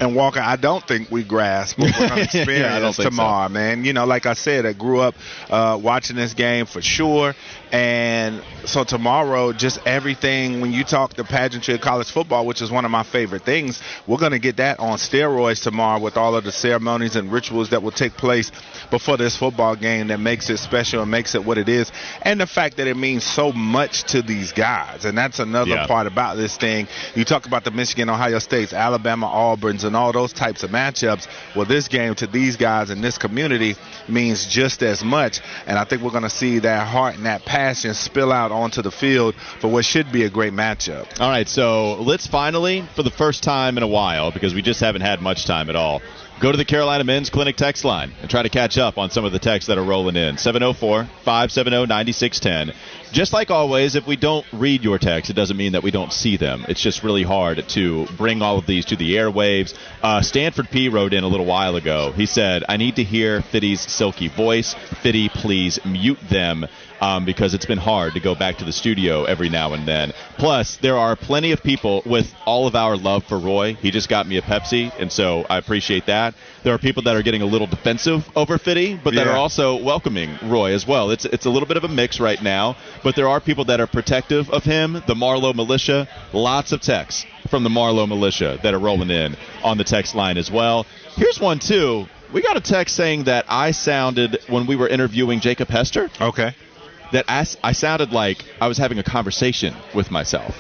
And 0.01 0.17
Walker, 0.17 0.41
I 0.41 0.57
don't 0.57 0.87
think 0.87 1.11
we 1.11 1.25
grasp 1.25 1.79
what 1.79 1.93
we're 1.99 2.09
going 2.09 2.21
to 2.29 2.39
experience 2.39 2.99
yeah, 2.99 3.05
tomorrow, 3.05 3.49
so. 3.49 3.55
man. 3.55 3.85
You 3.85 3.93
know, 3.93 4.05
like 4.05 4.27
I 4.27 4.35
said, 4.35 4.67
I 4.67 4.73
grew 4.73 5.01
up 5.01 5.15
uh, 5.51 5.79
watching 5.81 6.17
this 6.17 6.35
game 6.35 6.67
for 6.67 6.83
sure. 6.83 7.35
And 7.73 8.43
so 8.67 8.85
tomorrow, 8.85 9.53
just 9.53 9.85
everything, 9.85 10.61
when 10.61 10.73
you 10.73 10.85
talk 10.85 11.15
the 11.15 11.25
pageantry 11.25 11.75
of 11.75 11.81
college 11.81 12.11
football, 12.11 12.47
which 12.47 12.63
is 12.63 12.71
one 12.71 12.85
of 12.85 12.91
my 12.91 13.03
favorite 13.03 13.43
things, 13.43 13.81
we're 14.07 14.19
going 14.19 14.33
to 14.33 14.39
get 14.39 14.59
that 14.59 14.79
on 14.79 14.99
steroids 14.99 15.63
tomorrow 15.63 16.01
with 16.01 16.17
all 16.17 16.37
of 16.37 16.45
the 16.45 16.53
ceremonies 16.53 17.17
and 17.17 17.33
rituals 17.33 17.71
that 17.71 17.83
will 17.83 17.91
take 17.91 18.13
place 18.13 18.53
before 18.91 19.17
this 19.17 19.37
football 19.37 19.75
game 19.75 20.09
that 20.09 20.21
makes 20.21 20.51
it 20.51 20.59
special 20.59 21.03
and 21.03 21.11
makes 21.11 21.35
it 21.35 21.45
what 21.45 21.59
it 21.59 21.69
is. 21.69 21.91
And 22.23 22.41
the 22.41 22.47
fact 22.47 22.77
that 22.77 22.87
it 22.87 22.97
means 22.97 23.25
so 23.25 23.53
much 23.53 24.05
to 24.13 24.23
these 24.23 24.53
guys. 24.53 25.05
And 25.05 25.17
that's 25.19 25.41
another 25.41 25.71
yeah. 25.73 25.87
part 25.87 26.07
about 26.07 26.37
this 26.37 26.57
thing. 26.57 26.87
You 27.15 27.25
talk 27.25 27.47
about 27.47 27.65
the 27.65 27.71
Michigan, 27.71 28.09
Ohio 28.09 28.39
States, 28.39 28.73
Alabama, 28.73 29.27
Auburn's, 29.27 29.84
and 29.85 29.97
all 29.97 30.13
those 30.13 30.33
types 30.33 30.63
of 30.63 30.71
matchups. 30.71 31.27
Well, 31.55 31.67
this 31.67 31.89
game 31.89 32.15
to 32.17 32.27
these 32.27 32.57
guys 32.57 32.91
in 32.91 33.01
this 33.01 33.19
community 33.19 33.77
means 34.09 34.47
just 34.47 34.83
as 34.83 35.05
much. 35.05 35.41
And 35.67 35.79
I 35.79 35.85
think 35.85 36.03
we're 36.03 36.11
going 36.11 36.25
to 36.25 36.31
see 36.31 36.61
that 36.61 36.87
heart 36.87 37.17
and 37.17 37.27
that 37.27 37.45
passion 37.45 37.95
spill 37.95 38.33
out 38.33 38.53
onto 38.53 38.83
the 38.83 38.91
field 38.91 39.35
for 39.61 39.69
what 39.69 39.85
should 39.85 40.11
be 40.13 40.25
a 40.25 40.31
great 40.31 40.53
matchup. 40.53 41.21
All 41.21 41.29
right, 41.29 41.49
so 41.49 41.95
let's 42.03 42.27
finally, 42.27 42.85
for 42.95 43.03
the 43.03 43.11
first 43.11 43.43
time 43.43 43.77
in 43.77 43.83
a 43.83 43.89
while, 43.89 44.31
because 44.31 44.55
we 44.55 44.63
just 44.63 44.81
haven't 44.81 45.03
had 45.03 45.21
much 45.21 45.45
time 45.47 45.69
at 45.71 45.77
all, 45.77 46.03
go 46.41 46.51
to 46.51 46.59
the 46.59 46.65
Carolina 46.65 47.05
Men's 47.05 47.31
Clinic 47.31 47.57
text 47.57 47.85
line 47.85 48.13
and 48.21 48.31
try 48.31 48.43
to 48.43 48.49
catch 48.49 48.79
up 48.79 48.99
on 48.99 49.11
some 49.11 49.25
of 49.25 49.33
the 49.33 49.39
texts 49.39 49.69
that 49.69 49.79
are 49.79 49.85
rolling 49.85 50.17
in. 50.17 50.37
704 50.37 51.05
570 51.25 51.87
9610. 51.87 52.75
Just 53.13 53.33
like 53.33 53.51
always, 53.51 53.95
if 53.95 54.07
we 54.07 54.17
don't 54.17 54.45
read 54.53 54.83
your 54.83 54.99
text, 54.99 55.31
it 55.31 55.35
doesn't 55.35 55.57
mean 55.57 55.73
that 55.73 55.83
we 55.83 55.91
don't 55.91 56.13
see 56.13 56.37
them. 56.37 56.65
It's 56.69 56.83
just 56.83 57.05
really 57.05 57.23
hard 57.23 57.69
to 57.69 58.07
bring 58.17 58.43
all 58.43 58.59
of 58.59 58.67
these 58.67 58.87
to 58.87 58.97
the 58.97 59.15
airwaves. 59.15 59.75
Uh, 60.03 60.21
Stanford 60.21 60.69
P 60.71 60.89
wrote 60.89 61.15
in 61.15 61.23
a 61.23 61.29
little 61.29 61.47
while 61.47 61.77
ago. 61.77 62.11
He 62.13 62.27
said, 62.27 62.65
I 62.69 62.77
need 62.77 62.97
to 62.97 63.05
hear 63.05 63.41
Fitty's 63.41 63.81
silky 63.81 64.29
voice. 64.29 64.75
Fitty, 65.03 65.29
please 65.29 65.79
mute 65.85 66.19
them. 66.29 66.67
Um, 67.05 67.27
because 67.27 67.53
it's 67.53 67.67
been 67.67 67.77
hard 67.93 68.15
to 68.15 68.21
go 68.21 68.35
back 68.35 68.57
to 68.59 68.65
the 68.65 68.73
studio 68.73 69.25
every 69.25 69.51
now 69.51 69.75
and 69.75 69.87
then. 69.87 70.13
Plus, 70.39 70.77
there 70.81 70.97
are 70.97 71.15
plenty 71.17 71.53
of 71.53 71.63
people 71.63 72.03
with 72.07 72.35
all 72.47 72.67
of 72.67 72.75
our 72.75 72.97
love 72.97 73.25
for 73.25 73.39
Roy. 73.39 73.75
He 73.75 73.91
just 73.91 74.09
got 74.09 74.27
me 74.27 74.39
a 74.39 74.43
Pepsi, 74.43 74.91
and 74.99 75.13
so 75.13 75.45
I 75.51 75.59
appreciate 75.59 76.07
that. 76.07 76.35
There 76.63 76.73
are 76.73 76.79
people 76.79 77.03
that 77.03 77.15
are 77.15 77.21
getting 77.23 77.43
a 77.43 77.47
little 77.47 77.67
defensive 77.67 78.25
over 78.35 78.57
Fitty, 78.57 78.95
but 79.05 79.13
that 79.17 79.27
Yeah. 79.27 79.33
are 79.35 79.37
also 79.37 79.77
welcoming 79.77 80.31
Roy 80.45 80.73
as 80.73 80.87
well. 80.87 81.11
It's 81.11 81.27
it's 81.27 81.45
a 81.45 81.51
little 81.51 81.69
bit 81.69 81.77
of 81.77 81.85
a 81.85 81.89
mix 81.89 82.21
right 82.21 82.43
now, 82.43 82.75
but 83.03 83.15
there 83.17 83.29
are 83.29 83.39
people 83.39 83.67
that 83.67 83.81
are 83.81 83.87
protective 83.87 84.49
of 84.51 84.65
him. 84.65 85.03
The 85.07 85.15
Marlowe 85.15 85.53
militia, 85.53 86.09
lots 86.33 86.73
of 86.73 86.81
texts 86.81 87.27
from 87.51 87.65
the 87.65 87.71
Marlowe 87.71 88.07
militia 88.07 88.59
that 88.63 88.73
are 88.73 88.79
rolling 88.79 89.11
in 89.11 89.37
on 89.63 89.77
the 89.77 89.85
text 89.85 90.15
line 90.15 90.39
as 90.39 90.51
well. 90.51 90.87
Here's 91.17 91.39
one 91.39 91.59
too. 91.59 92.07
We 92.33 92.41
got 92.41 92.57
a 92.57 92.63
text 92.63 92.97
saying 92.97 93.25
that 93.25 93.45
I 93.49 93.73
sounded 93.73 94.39
when 94.49 94.65
we 94.67 94.75
were 94.75 94.89
interviewing 94.89 95.41
Jacob 95.41 95.69
Hester 95.69 96.09
Okay. 96.19 96.55
That 97.13 97.25
I, 97.29 97.47
I 97.63 97.73
sounded 97.73 98.13
like 98.13 98.45
I 98.61 98.69
was 98.69 98.79
having 98.79 98.99
a 98.99 99.05
conversation 99.05 99.75
with 99.95 100.11
myself. 100.11 100.57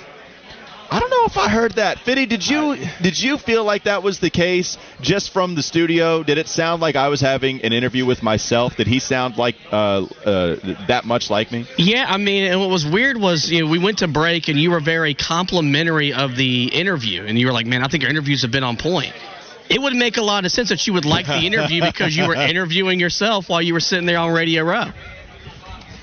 I 0.90 1.00
don't 1.00 1.10
know 1.10 1.24
if 1.24 1.36
I 1.36 1.48
heard 1.48 1.72
that. 1.72 1.98
Fitty, 2.00 2.26
did 2.26 2.48
you 2.48 2.76
did 3.02 3.20
you 3.20 3.38
feel 3.38 3.64
like 3.64 3.84
that 3.84 4.02
was 4.02 4.20
the 4.20 4.30
case 4.30 4.76
just 5.00 5.32
from 5.32 5.54
the 5.54 5.62
studio? 5.62 6.22
Did 6.22 6.38
it 6.38 6.46
sound 6.46 6.82
like 6.82 6.94
I 6.94 7.08
was 7.08 7.20
having 7.20 7.62
an 7.62 7.72
interview 7.72 8.06
with 8.06 8.22
myself? 8.22 8.76
Did 8.76 8.86
he 8.86 8.98
sound 9.00 9.36
like 9.36 9.56
uh, 9.72 10.06
uh, 10.24 10.56
that 10.86 11.04
much 11.04 11.30
like 11.30 11.50
me? 11.50 11.66
Yeah, 11.78 12.04
I 12.06 12.18
mean, 12.18 12.44
and 12.44 12.60
what 12.60 12.70
was 12.70 12.86
weird 12.86 13.16
was 13.16 13.50
you 13.50 13.64
know 13.64 13.70
we 13.70 13.78
went 13.78 13.98
to 13.98 14.08
break 14.08 14.48
and 14.48 14.58
you 14.58 14.70
were 14.70 14.80
very 14.80 15.14
complimentary 15.14 16.12
of 16.12 16.36
the 16.36 16.66
interview, 16.66 17.24
and 17.24 17.38
you 17.38 17.46
were 17.46 17.52
like, 17.52 17.66
"Man, 17.66 17.82
I 17.82 17.88
think 17.88 18.02
your 18.02 18.10
interviews 18.10 18.42
have 18.42 18.52
been 18.52 18.64
on 18.64 18.76
point." 18.76 19.14
It 19.70 19.80
would 19.80 19.94
make 19.94 20.18
a 20.18 20.22
lot 20.22 20.44
of 20.44 20.52
sense 20.52 20.68
that 20.68 20.86
you 20.86 20.92
would 20.92 21.06
like 21.06 21.26
the 21.26 21.40
interview 21.46 21.82
because 21.82 22.14
you 22.16 22.28
were 22.28 22.34
interviewing 22.34 23.00
yourself 23.00 23.48
while 23.48 23.62
you 23.62 23.72
were 23.72 23.80
sitting 23.80 24.06
there 24.06 24.18
on 24.18 24.32
Radio 24.32 24.62
Row. 24.62 24.92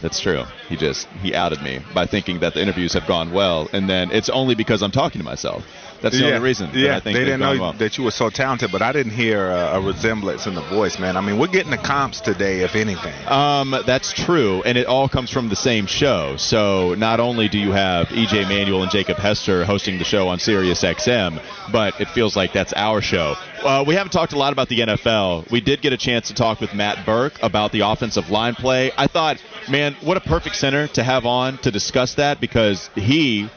That's 0.01 0.19
true. 0.19 0.43
He 0.67 0.77
just 0.77 1.07
he 1.21 1.35
outed 1.35 1.61
me 1.61 1.79
by 1.93 2.05
thinking 2.05 2.39
that 2.39 2.55
the 2.55 2.61
interviews 2.61 2.93
have 2.93 3.05
gone 3.07 3.31
well, 3.31 3.69
and 3.71 3.87
then 3.87 4.09
it's 4.11 4.29
only 4.29 4.55
because 4.55 4.81
I'm 4.81 4.91
talking 4.91 5.19
to 5.19 5.25
myself. 5.25 5.63
That's 6.01 6.17
the 6.17 6.23
yeah. 6.23 6.35
only 6.35 6.39
reason. 6.39 6.71
Yeah, 6.73 6.87
that 6.87 6.95
I 6.95 6.99
think 7.01 7.17
they 7.17 7.25
didn't 7.25 7.39
know 7.41 7.71
that 7.73 7.97
you 7.97 8.03
were 8.03 8.11
so 8.11 8.29
talented, 8.29 8.71
but 8.71 8.81
I 8.81 8.91
didn't 8.91 9.11
hear 9.11 9.49
a, 9.49 9.73
a 9.73 9.81
resemblance 9.81 10.47
in 10.47 10.55
the 10.55 10.61
voice, 10.61 10.99
man. 10.99 11.15
I 11.15 11.21
mean, 11.21 11.37
we're 11.37 11.47
getting 11.47 11.71
the 11.71 11.77
comps 11.77 12.21
today, 12.21 12.61
if 12.61 12.75
anything. 12.75 13.13
Um, 13.27 13.75
that's 13.85 14.11
true, 14.11 14.63
and 14.63 14.77
it 14.77 14.87
all 14.87 15.07
comes 15.07 15.29
from 15.29 15.49
the 15.49 15.55
same 15.55 15.85
show. 15.85 16.35
So 16.37 16.95
not 16.95 17.19
only 17.19 17.47
do 17.49 17.59
you 17.59 17.71
have 17.71 18.07
EJ 18.07 18.47
Manuel 18.47 18.81
and 18.81 18.91
Jacob 18.91 19.17
Hester 19.17 19.63
hosting 19.63 19.99
the 19.99 20.03
show 20.03 20.27
on 20.27 20.39
Sirius 20.39 20.83
XM, 20.83 21.41
but 21.71 21.99
it 22.01 22.07
feels 22.09 22.35
like 22.35 22.51
that's 22.53 22.73
our 22.73 23.01
show. 23.01 23.35
Uh, 23.63 23.83
we 23.85 23.93
haven't 23.93 24.11
talked 24.11 24.33
a 24.33 24.37
lot 24.37 24.53
about 24.53 24.69
the 24.69 24.79
NFL. 24.79 25.49
We 25.51 25.61
did 25.61 25.81
get 25.81 25.93
a 25.93 25.97
chance 25.97 26.29
to 26.29 26.33
talk 26.33 26.59
with 26.59 26.73
Matt 26.73 27.05
Birk 27.05 27.33
about 27.43 27.71
the 27.71 27.81
offensive 27.81 28.31
line 28.31 28.55
play. 28.55 28.91
I 28.97 29.05
thought, 29.05 29.37
man, 29.69 29.95
what 30.01 30.17
a 30.17 30.21
perfect 30.21 30.55
center 30.55 30.87
to 30.89 31.03
have 31.03 31.27
on 31.27 31.59
to 31.59 31.69
discuss 31.69 32.15
that 32.15 32.41
because 32.41 32.89
he 32.95 33.49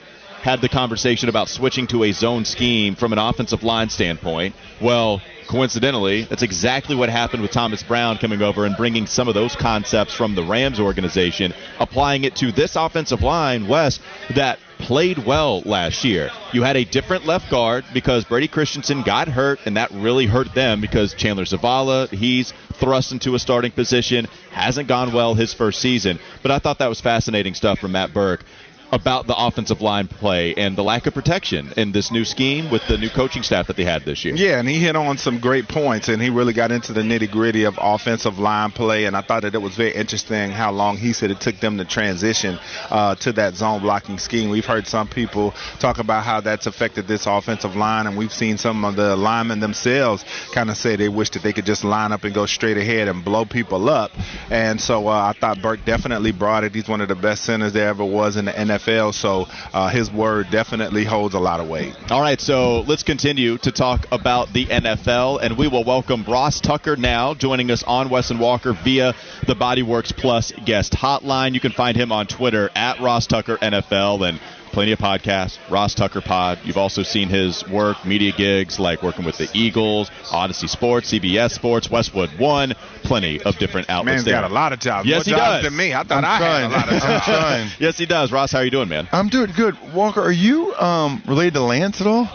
had 0.45 0.61
the 0.61 0.69
conversation 0.69 1.31
about 1.31 1.49
switching 1.49 1.87
to 1.87 2.05
a 2.05 2.13
zone 2.13 2.45
scheme 2.45 2.95
from 2.95 3.15
an 3.15 3.19
offensive 3.19 3.63
line 3.63 3.89
standpoint. 3.89 4.55
Well, 4.79 5.23
coincidentally, 5.49 6.25
that's 6.25 6.43
exactly 6.43 6.95
what 6.95 7.09
happened 7.09 7.41
with 7.41 7.51
Thomas 7.51 7.83
Brown 7.83 8.19
coming 8.19 8.43
over 8.43 8.67
and 8.67 8.77
bringing 8.77 9.07
some 9.07 9.27
of 9.27 9.33
those 9.33 9.57
concepts 9.57 10.13
from 10.13 10.35
the 10.35 10.45
Rams 10.45 10.79
organization, 10.79 11.55
applying 11.81 12.25
it 12.25 12.37
to 12.37 12.53
this 12.53 12.77
offensive 12.77 13.23
line, 13.23 13.67
West, 13.69 14.03
that 14.35 14.59
played 14.79 15.25
well 15.25 15.63
last 15.63 16.05
year. 16.05 16.31
You 16.53 16.63
had 16.63 16.77
a 16.77 16.85
different 16.85 17.25
left 17.25 17.51
guard 17.51 17.87
because 17.95 18.27
Brady 18.27 18.49
Christensen 18.49 19.03
got 19.03 19.29
hurt, 19.29 19.61
and 19.65 19.79
that 19.79 19.91
really 19.93 20.27
hurt 20.27 20.55
them 20.55 20.83
because 20.83 21.15
Chandler 21.15 21.45
Zavala, 21.45 22.11
he's 22.11 22.53
thrust 22.75 23.13
into 23.13 23.35
a 23.35 23.39
starting 23.39 23.71
position, 23.71 24.27
hasn't 24.51 24.89
gone 24.89 25.15
well 25.15 25.35
his 25.35 25.55
first 25.55 25.81
season. 25.81 26.19
But 26.43 26.51
I 26.51 26.59
thought 26.59 26.81
that 26.81 26.89
was 26.89 27.01
fascinating 27.01 27.55
stuff 27.55 27.79
from 27.79 27.93
Matt 27.93 28.13
Birk 28.13 28.45
about 28.93 29.27
the 29.27 29.35
offensive 29.37 29.81
line 29.81 30.09
play 30.09 30.55
and 30.55 30.77
the 30.77 30.85
lack 30.85 31.07
of 31.07 31.15
protection 31.15 31.73
in 31.77 31.93
this 31.93 32.11
new 32.11 32.25
scheme 32.25 32.71
with 32.71 32.87
the 32.87 32.97
new 32.97 33.11
coaching 33.11 33.43
staff 33.43 33.67
that 33.67 33.77
they 33.77 33.85
had 33.85 34.05
this 34.05 34.25
year. 34.25 34.35
Yeah, 34.35 34.59
and 34.59 34.69
he 34.69 34.79
hit 34.79 34.97
on 34.97 35.19
some 35.19 35.41
great 35.41 35.69
points, 35.69 36.09
and 36.09 36.23
he 36.23 36.31
really 36.31 36.53
got 36.53 36.71
into 36.71 36.93
the 36.93 37.01
nitty 37.01 37.31
gritty 37.31 37.65
of 37.65 37.79
offensive 37.81 38.39
line 38.39 38.71
play. 38.71 39.07
And 39.07 39.17
I 39.17 39.23
thought 39.23 39.43
that 39.43 39.55
it 39.55 39.63
was 39.63 39.75
very 39.75 39.93
interesting 39.93 40.51
how 40.51 40.71
long 40.71 40.97
he 40.97 41.13
said 41.13 41.31
it 41.31 41.41
took 41.41 41.59
them 41.61 41.79
to 41.79 41.85
transition 41.85 42.59
uh, 42.91 43.15
to 43.17 43.33
that 43.33 43.55
zone 43.55 43.81
blocking 43.81 44.19
scheme. 44.19 44.51
We've 44.51 44.65
heard 44.65 44.87
some 44.87 45.09
people 45.09 45.55
talk 45.79 45.99
about 45.99 46.25
how 46.25 46.41
that's 46.41 46.67
affected 46.67 47.09
this 47.09 47.27
offensive 47.27 47.77
line, 47.77 48.07
and 48.07 48.17
we've 48.17 48.33
seen 48.33 48.59
some 48.59 48.85
of 48.85 48.97
the 48.97 49.17
linemen 49.17 49.61
themselves 49.61 50.25
kind 50.53 50.71
of 50.71 50.77
say 50.77 50.97
they 50.97 51.09
wish 51.09 51.31
that 51.31 51.43
they 51.43 51.53
could 51.53 51.67
just 51.67 51.85
line 51.85 52.13
up 52.13 52.25
and 52.25 52.35
go 52.35 52.47
straight 52.47 52.77
ahead 52.77 53.09
and 53.09 53.25
blow 53.25 53.45
people 53.45 53.89
up. 53.89 54.11
And 54.51 54.81
so 54.81 55.09
uh, 55.09 55.33
I 55.35 55.39
thought 55.39 55.61
Birk 55.63 55.85
definitely 55.85 56.33
brought 56.33 56.65
it. 56.65 56.75
He's 56.75 56.89
one 56.89 57.01
of 57.01 57.09
the 57.09 57.15
best 57.15 57.45
centers 57.45 57.73
there 57.73 57.89
ever 57.89 58.05
was 58.05 58.37
in 58.37 58.45
the 58.45 58.53
NFL. 58.53 58.74
So 58.79 59.47
uh, 59.73 59.89
his 59.89 60.11
word 60.11 60.51
definitely 60.51 61.05
holds 61.05 61.35
a 61.35 61.39
lot 61.39 61.61
of 61.61 61.69
weight. 61.69 61.95
All 62.11 62.21
right, 62.21 62.41
so 62.41 62.81
let's 62.81 63.03
continue 63.03 63.59
to 63.59 63.73
talk 63.73 64.07
about 64.13 64.53
the 64.53 64.67
NFL, 64.67 65.41
and 65.43 65.57
we 65.57 65.69
will 65.69 65.85
welcome 65.85 66.25
Ross 66.25 66.61
Tucker 66.61 66.97
now, 66.97 67.35
joining 67.35 67.71
us 67.71 67.83
on 67.83 68.11
Wes 68.11 68.31
and 68.31 68.41
Walker 68.41 68.73
via 68.73 69.15
the 69.47 69.55
Bodyworks 69.55 70.17
Plus 70.17 70.53
guest 70.65 70.93
hotline. 70.93 71.55
You 71.55 71.61
can 71.61 71.73
find 71.73 71.97
him 71.97 72.13
on 72.13 72.27
Twitter 72.27 72.71
at 72.75 73.01
Ross 73.01 73.27
Tucker 73.27 73.57
NFL 73.59 74.29
and 74.29 74.41
plenty 74.75 74.91
of 74.93 74.99
podcasts. 74.99 75.59
Ross 75.71 75.95
Tucker 75.95 76.21
Pod. 76.21 76.59
You've 76.65 76.77
also 76.77 77.03
seen 77.05 77.29
his 77.29 77.67
work, 77.69 78.05
media 78.05 78.33
gigs 78.37 78.79
like 78.81 79.03
working 79.05 79.25
with 79.25 79.39
the 79.39 79.49
Eagles, 79.55 80.11
Odyssey 80.33 80.67
Sports, 80.67 81.13
CBS 81.13 81.53
Sports, 81.53 81.89
Westwood 81.89 82.31
One, 82.39 82.75
plenty 83.05 83.41
of 83.43 83.57
different 83.59 83.89
outlets 83.89 84.17
Man's 84.17 84.25
there. 84.25 84.35
got 84.35 84.51
a 84.51 84.53
lot 84.53 84.73
of 84.73 84.81
jobs. 84.81 85.09
Yes, 85.09 85.27
More 85.27 85.37
he 85.37 85.41
jobs 85.41 85.63
does. 85.63 85.65
than 85.65 85.77
me. 85.77 85.95
I 85.95 86.03
thought 86.03 86.25
I'm 86.25 86.25
I 86.25 86.39
trying. 86.39 86.71
had 86.71 86.73
a 86.73 86.75
lot 86.77 86.85
of 86.89 86.91
jobs. 86.91 87.05
I'm 87.05 87.11
jobs. 87.21 87.25
trying. 87.25 87.71
yes, 87.79 87.97
he 87.99 88.07
does. 88.07 88.33
Ross, 88.33 88.51
how 88.53 88.59
are 88.59 88.65
you 88.65 88.71
doing, 88.73 88.89
man? 88.89 89.09
I'm 89.13 89.29
doing 89.29 89.53
good. 89.57 89.77
Walker, 89.95 90.21
are 90.21 90.33
you 90.33 90.75
um, 90.75 91.23
related 91.27 91.55
to 91.55 91.61
Lance 91.63 92.01
at 92.01 92.07
all? 92.09 92.29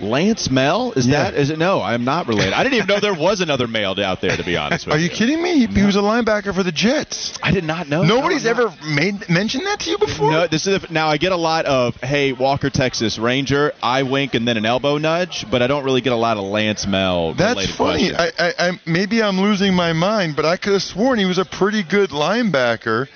Lance 0.00 0.48
Mehl? 0.48 0.96
Is 0.96 1.06
Yeah. 1.06 1.24
that? 1.30 1.34
Is 1.34 1.50
it? 1.50 1.58
No, 1.58 1.80
I'm 1.82 2.04
not 2.04 2.26
related. 2.26 2.52
I 2.54 2.62
didn't 2.62 2.76
even 2.76 2.86
know 2.86 3.00
there 3.00 3.14
was 3.14 3.40
another 3.40 3.66
male 3.66 3.94
out 4.00 4.20
there. 4.20 4.36
To 4.36 4.42
be 4.44 4.56
honest 4.56 4.86
with 4.86 4.94
you. 4.94 5.00
Are 5.00 5.02
you 5.02 5.10
kidding 5.10 5.42
me? 5.42 5.58
He, 5.58 5.66
he 5.66 5.82
was 5.84 5.96
a 5.96 6.00
linebacker 6.00 6.54
for 6.54 6.62
the 6.62 6.72
Jets. 6.72 7.38
I 7.42 7.50
did 7.50 7.64
not 7.64 7.88
know. 7.88 8.02
Nobody's 8.02 8.44
No, 8.44 8.50
ever 8.50 8.74
made 8.86 9.28
mentioned 9.28 9.66
that 9.66 9.80
to 9.80 9.90
you 9.90 9.98
before. 9.98 10.30
No, 10.30 10.46
this 10.46 10.66
is 10.66 10.90
now 10.90 11.08
I 11.08 11.16
get 11.16 11.32
a 11.32 11.36
lot 11.36 11.66
of 11.66 11.96
hey 11.96 12.32
Walker 12.32 12.70
Texas 12.70 13.18
Ranger 13.18 13.72
eye 13.82 14.02
wink 14.04 14.34
and 14.34 14.46
then 14.46 14.56
an 14.56 14.64
elbow 14.66 14.98
nudge, 14.98 15.44
but 15.50 15.62
I 15.62 15.66
don't 15.66 15.84
really 15.84 16.00
get 16.00 16.12
a 16.12 16.16
lot 16.16 16.36
of 16.36 16.44
Lance 16.44 16.86
Mehl. 16.86 17.36
That's 17.36 17.66
funny. 17.74 18.12
I, 18.14 18.26
I, 18.38 18.52
I 18.58 18.80
maybe 18.86 19.22
I'm 19.22 19.40
losing 19.40 19.74
my 19.74 19.92
mind, 19.92 20.36
but 20.36 20.44
I 20.44 20.56
could 20.56 20.72
have 20.74 20.82
sworn 20.82 21.18
he 21.18 21.24
was 21.24 21.38
a 21.38 21.44
pretty 21.44 21.82
good 21.82 22.10
linebacker 22.10 23.08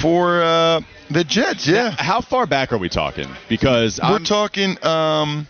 for 0.00 0.42
uh, 0.42 0.80
the 1.10 1.24
Jets. 1.24 1.66
Yeah. 1.66 1.90
How 1.98 2.20
far 2.20 2.46
back 2.46 2.72
are 2.72 2.78
we 2.78 2.88
talking? 2.88 3.28
Because 3.48 4.00
We're 4.02 4.16
I'm 4.16 4.24
talking. 4.24 4.82
Um, 4.84 5.48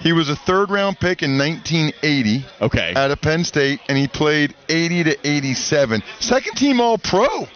he 0.00 0.12
was 0.12 0.28
a 0.28 0.36
third 0.36 0.70
round 0.70 0.98
pick 0.98 1.22
in 1.22 1.38
1980 1.38 2.46
okay. 2.62 2.94
out 2.94 3.10
of 3.10 3.20
Penn 3.20 3.44
State, 3.44 3.80
and 3.88 3.96
he 3.96 4.08
played 4.08 4.54
80 4.68 5.04
to 5.04 5.28
87. 5.28 6.02
Second 6.18 6.54
team 6.56 6.80
All 6.80 6.98
Pro 6.98 7.46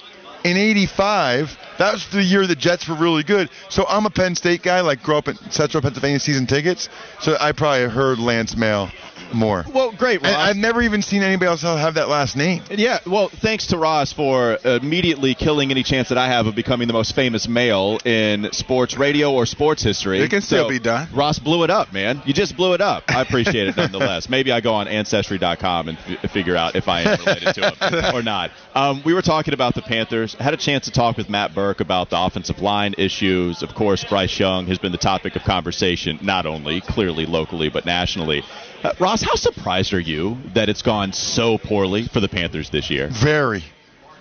in 0.44 0.56
85. 0.56 1.58
That 1.78 1.94
was 1.94 2.06
the 2.08 2.22
year 2.22 2.46
the 2.46 2.54
Jets 2.54 2.88
were 2.88 2.96
really 2.96 3.22
good. 3.22 3.50
So 3.68 3.84
I'm 3.88 4.06
a 4.06 4.10
Penn 4.10 4.34
State 4.34 4.62
guy, 4.62 4.80
like 4.80 5.02
grew 5.02 5.16
up 5.16 5.28
in 5.28 5.36
Central 5.50 5.82
Pennsylvania 5.82 6.20
season 6.20 6.46
tickets. 6.46 6.88
So 7.20 7.36
I 7.40 7.52
probably 7.52 7.88
heard 7.88 8.18
Lance 8.18 8.54
Mehl 8.54 8.92
more. 9.32 9.64
Well, 9.72 9.92
great, 9.92 10.20
Ross. 10.22 10.32
And 10.32 10.36
I've 10.40 10.56
never 10.56 10.82
even 10.82 11.02
seen 11.02 11.22
anybody 11.22 11.48
else 11.48 11.62
have 11.62 11.94
that 11.94 12.08
last 12.08 12.36
name. 12.36 12.62
Yeah, 12.70 12.98
well, 13.06 13.28
thanks 13.28 13.68
to 13.68 13.78
Ross 13.78 14.12
for 14.12 14.58
immediately 14.64 15.34
killing 15.34 15.70
any 15.70 15.82
chance 15.82 16.08
that 16.10 16.18
I 16.18 16.28
have 16.28 16.46
of 16.46 16.54
becoming 16.54 16.86
the 16.88 16.92
most 16.94 17.14
famous 17.14 17.48
male 17.48 17.98
in 18.04 18.52
sports 18.52 18.96
radio 18.96 19.32
or 19.32 19.46
sports 19.46 19.82
history. 19.82 20.20
It 20.20 20.30
can 20.30 20.42
still 20.42 20.64
So, 20.64 20.68
be 20.68 20.78
done. 20.78 21.08
Ross 21.14 21.38
blew 21.38 21.64
it 21.64 21.70
up, 21.70 21.92
man. 21.92 22.22
You 22.24 22.32
just 22.34 22.56
blew 22.56 22.74
it 22.74 22.80
up. 22.80 23.04
I 23.08 23.22
appreciate 23.22 23.68
it 23.68 23.76
nonetheless. 23.76 24.28
Maybe 24.34 24.52
I 24.52 24.60
go 24.60 24.74
on 24.74 24.88
Ancestry.com 24.88 25.88
and 25.88 25.98
f- 25.98 26.30
figure 26.30 26.56
out 26.56 26.76
if 26.76 26.88
I 26.88 27.02
am 27.02 27.18
related 27.20 27.54
to 27.54 27.70
him 27.70 28.14
or 28.14 28.22
not. 28.22 28.50
Um, 28.74 29.02
we 29.04 29.14
were 29.14 29.22
talking 29.22 29.54
about 29.54 29.76
the 29.76 29.82
Panthers. 29.82 30.34
I 30.40 30.42
had 30.42 30.52
a 30.52 30.56
chance 30.56 30.86
to 30.86 30.90
talk 30.90 31.16
with 31.16 31.30
Matt 31.30 31.54
Birk 31.54 31.78
about 31.78 32.10
the 32.10 32.20
offensive 32.20 32.60
line 32.60 32.96
issues. 32.98 33.62
Of 33.62 33.72
course, 33.72 34.02
Bryce 34.02 34.36
Young 34.36 34.66
has 34.66 34.78
been 34.78 34.90
the 34.90 34.98
topic 34.98 35.36
of 35.36 35.44
conversation, 35.44 36.18
not 36.22 36.44
only 36.44 36.80
clearly 36.80 37.24
locally, 37.24 37.68
but 37.68 37.86
nationally. 37.86 38.42
Uh, 38.82 38.92
Ross, 38.98 39.22
how 39.22 39.36
surprised 39.36 39.94
are 39.94 40.00
you 40.00 40.38
that 40.54 40.68
it's 40.68 40.82
gone 40.82 41.12
so 41.12 41.56
poorly 41.56 42.08
for 42.08 42.18
the 42.18 42.28
Panthers 42.28 42.70
this 42.70 42.90
year? 42.90 43.08
Very, 43.12 43.62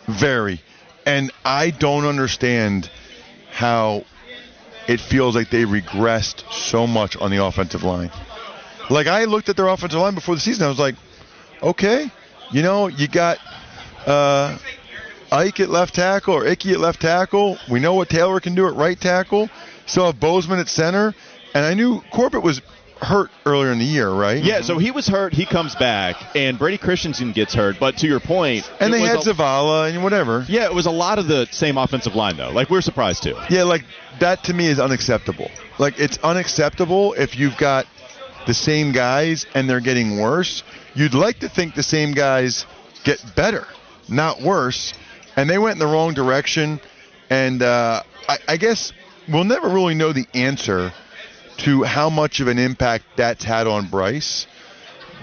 very. 0.07 0.61
And 1.03 1.31
I 1.43 1.71
don't 1.71 2.05
understand 2.05 2.91
how 3.51 4.05
it 4.87 4.99
feels 4.99 5.35
like 5.35 5.49
they 5.49 5.63
regressed 5.63 6.43
so 6.51 6.85
much 6.85 7.17
on 7.17 7.31
the 7.31 7.43
offensive 7.43 7.81
line. 7.81 8.11
Like 8.91 9.07
I 9.07 9.23
looked 9.23 9.49
at 9.49 9.57
their 9.57 9.67
offensive 9.67 9.99
line 9.99 10.13
before 10.13 10.35
the 10.35 10.41
season, 10.41 10.63
I 10.63 10.69
was 10.69 10.77
like, 10.77 10.95
okay, 11.63 12.11
you 12.51 12.61
know, 12.61 12.87
you 12.87 13.07
got 13.07 13.39
uh, 14.07 14.57
Ike 15.31 15.59
at 15.61 15.69
left 15.69 15.95
tackle 15.95 16.35
or 16.35 16.45
Icky 16.45 16.71
at 16.73 16.79
left 16.79 17.01
tackle. 17.01 17.57
We 17.69 17.79
know 17.79 17.93
what 17.95 18.09
Taylor 18.09 18.39
can 18.39 18.55
do 18.55 18.67
at 18.67 18.75
right 18.75 18.99
tackle. 18.99 19.49
Still 19.85 20.05
have 20.07 20.19
Bozeman 20.19 20.59
at 20.59 20.69
center, 20.69 21.13
and 21.53 21.65
I 21.65 21.73
knew 21.73 22.01
Corbett 22.11 22.41
was 22.43 22.61
hurt 23.01 23.29
earlier 23.45 23.71
in 23.73 23.79
the 23.79 23.85
year, 23.85 24.09
right? 24.09 24.41
Yeah, 24.41 24.61
so 24.61 24.77
he 24.77 24.91
was 24.91 25.07
hurt. 25.07 25.33
He 25.33 25.45
comes 25.45 25.75
back, 25.75 26.15
and 26.37 26.57
Brady 26.57 26.77
Christensen 26.77 27.33
gets 27.33 27.53
hurt. 27.53 27.75
But 27.77 27.97
to 27.97 28.07
your 28.07 28.21
point, 28.21 28.69
And 28.79 28.93
they 28.93 29.01
had 29.01 29.17
a- 29.17 29.19
Zavala 29.19 29.89
and 29.93 30.03
whatever. 30.03 30.45
Yeah, 30.47 30.65
it 30.65 30.73
was 30.73 30.85
a 30.85 30.91
lot 30.91 31.19
of 31.19 31.27
the 31.27 31.47
same 31.51 31.77
offensive 31.77 32.15
line 32.15 32.37
though. 32.37 32.51
Like 32.51 32.69
we're 32.69 32.79
surprised 32.81 33.23
too. 33.23 33.35
Yeah, 33.49 33.63
like 33.63 33.83
that 34.19 34.45
to 34.45 34.53
me 34.53 34.67
is 34.67 34.79
unacceptable. 34.79 35.51
Like 35.79 35.99
it's 35.99 36.17
unacceptable 36.23 37.13
if 37.13 37.37
you've 37.37 37.57
got 37.57 37.87
the 38.45 38.53
same 38.53 38.91
guys 38.93 39.45
and 39.53 39.69
they're 39.69 39.79
getting 39.81 40.19
worse. 40.19 40.63
You'd 40.95 41.13
like 41.13 41.39
to 41.39 41.49
think 41.49 41.75
the 41.75 41.83
same 41.83 42.13
guys 42.13 42.65
get 43.03 43.21
better, 43.35 43.67
not 44.07 44.41
worse. 44.41 44.93
And 45.35 45.49
they 45.49 45.57
went 45.57 45.73
in 45.73 45.79
the 45.79 45.87
wrong 45.87 46.13
direction. 46.13 46.79
And 47.29 47.61
uh, 47.61 48.03
I, 48.27 48.37
I 48.47 48.57
guess 48.57 48.93
we'll 49.27 49.43
never 49.43 49.69
really 49.69 49.95
know 49.95 50.13
the 50.13 50.27
answer 50.33 50.91
to 51.57 51.83
how 51.83 52.09
much 52.09 52.39
of 52.39 52.47
an 52.47 52.59
impact 52.59 53.05
that's 53.15 53.43
had 53.43 53.67
on 53.67 53.89
Bryce. 53.89 54.47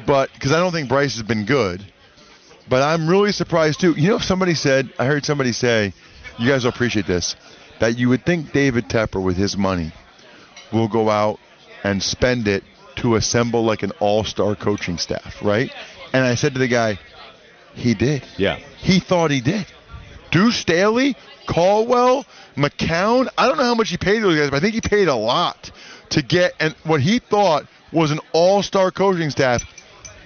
But 0.07 0.33
because 0.33 0.53
I 0.53 0.61
don't 0.61 0.73
think 0.73 0.89
Bryce 0.89 1.15
has 1.15 1.23
been 1.23 1.45
good. 1.45 1.85
But 2.69 2.83
I'm 2.83 3.09
really 3.09 3.33
surprised 3.33 3.81
too. 3.81 3.95
You 3.97 4.11
know, 4.11 4.17
if 4.17 4.23
somebody 4.25 4.55
said, 4.55 4.93
I 4.99 5.07
heard 5.07 5.25
somebody 5.25 5.53
say, 5.53 5.93
you 6.39 6.49
guys 6.49 6.65
will 6.65 6.71
appreciate 6.71 7.07
this, 7.07 7.35
that 7.81 7.99
you 7.99 8.09
would 8.09 8.25
think 8.25 8.53
David 8.53 8.89
Tepper, 8.89 9.23
with 9.23 9.37
his 9.37 9.57
money, 9.57 9.93
will 10.73 10.89
go 10.89 11.11
out 11.11 11.41
and 11.83 12.03
spend 12.03 12.47
it 12.47 12.63
to 12.97 13.17
assemble 13.17 13.65
like 13.65 13.83
an 13.83 13.93
all 13.99 14.25
star 14.25 14.55
coaching 14.55 14.99
staff, 14.99 15.43
right? 15.43 15.71
And 16.13 16.25
I 16.25 16.35
said 16.35 16.53
to 16.55 16.59
the 16.59 16.69
guy, 16.69 16.99
he 17.75 17.95
did. 17.95 18.25
Yeah. 18.37 18.57
He 18.79 19.01
thought 19.01 19.31
he 19.31 19.41
did. 19.41 19.67
Deuce 20.31 20.57
Staley, 20.57 21.17
Caldwell, 21.47 22.25
McCown. 22.57 23.29
I 23.37 23.49
don't 23.49 23.57
know 23.57 23.65
how 23.65 23.75
much 23.75 23.91
he 23.91 23.97
paid 23.97 24.23
those 24.23 24.39
guys, 24.39 24.51
but 24.51 24.57
I 24.57 24.61
think 24.61 24.75
he 24.75 24.81
paid 24.81 25.09
a 25.09 25.15
lot 25.15 25.71
to 26.11 26.23
get 26.23 26.55
and 26.61 26.75
what 26.85 27.01
he 27.01 27.19
thought 27.19 27.67
was 27.93 28.11
an 28.11 28.21
all-star 28.33 28.91
coaching 28.91 29.31
staff, 29.31 29.65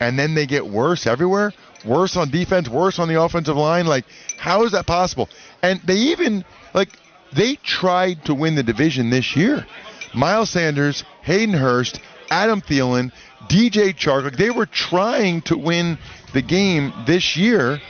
and 0.01 0.19
then 0.19 0.35
they 0.35 0.47
get 0.47 0.67
worse 0.67 1.07
everywhere. 1.07 1.53
Worse 1.85 2.17
on 2.17 2.31
defense, 2.31 2.69
worse 2.69 2.99
on 2.99 3.09
the 3.09 3.21
offensive 3.21 3.57
line. 3.57 3.87
Like, 3.87 4.07
how 4.39 4.65
is 4.65 4.73
that 4.73 4.87
possible? 4.87 5.29
And 5.63 5.81
they 5.83 5.97
even 5.97 6.45
like 6.73 6.89
they 7.33 7.57
tried 7.57 8.25
to 8.27 8.35
win 8.35 8.55
the 8.55 8.63
division 8.63 9.11
this 9.11 9.37
year. 9.37 9.67
Miles 10.15 10.51
Sanders, 10.51 11.05
Hayden 11.23 11.55
Hurst, 11.55 12.01
Adam 12.31 12.63
Thielen, 12.63 13.13
DJ 13.49 13.95
Chark. 13.95 14.25
Like 14.25 14.37
they 14.37 14.51
were 14.51 14.67
trying 14.67 15.43
to 15.43 15.59
win 15.59 15.99
the 16.35 16.43
game 16.43 16.93
this 17.07 17.37
year. 17.37 17.81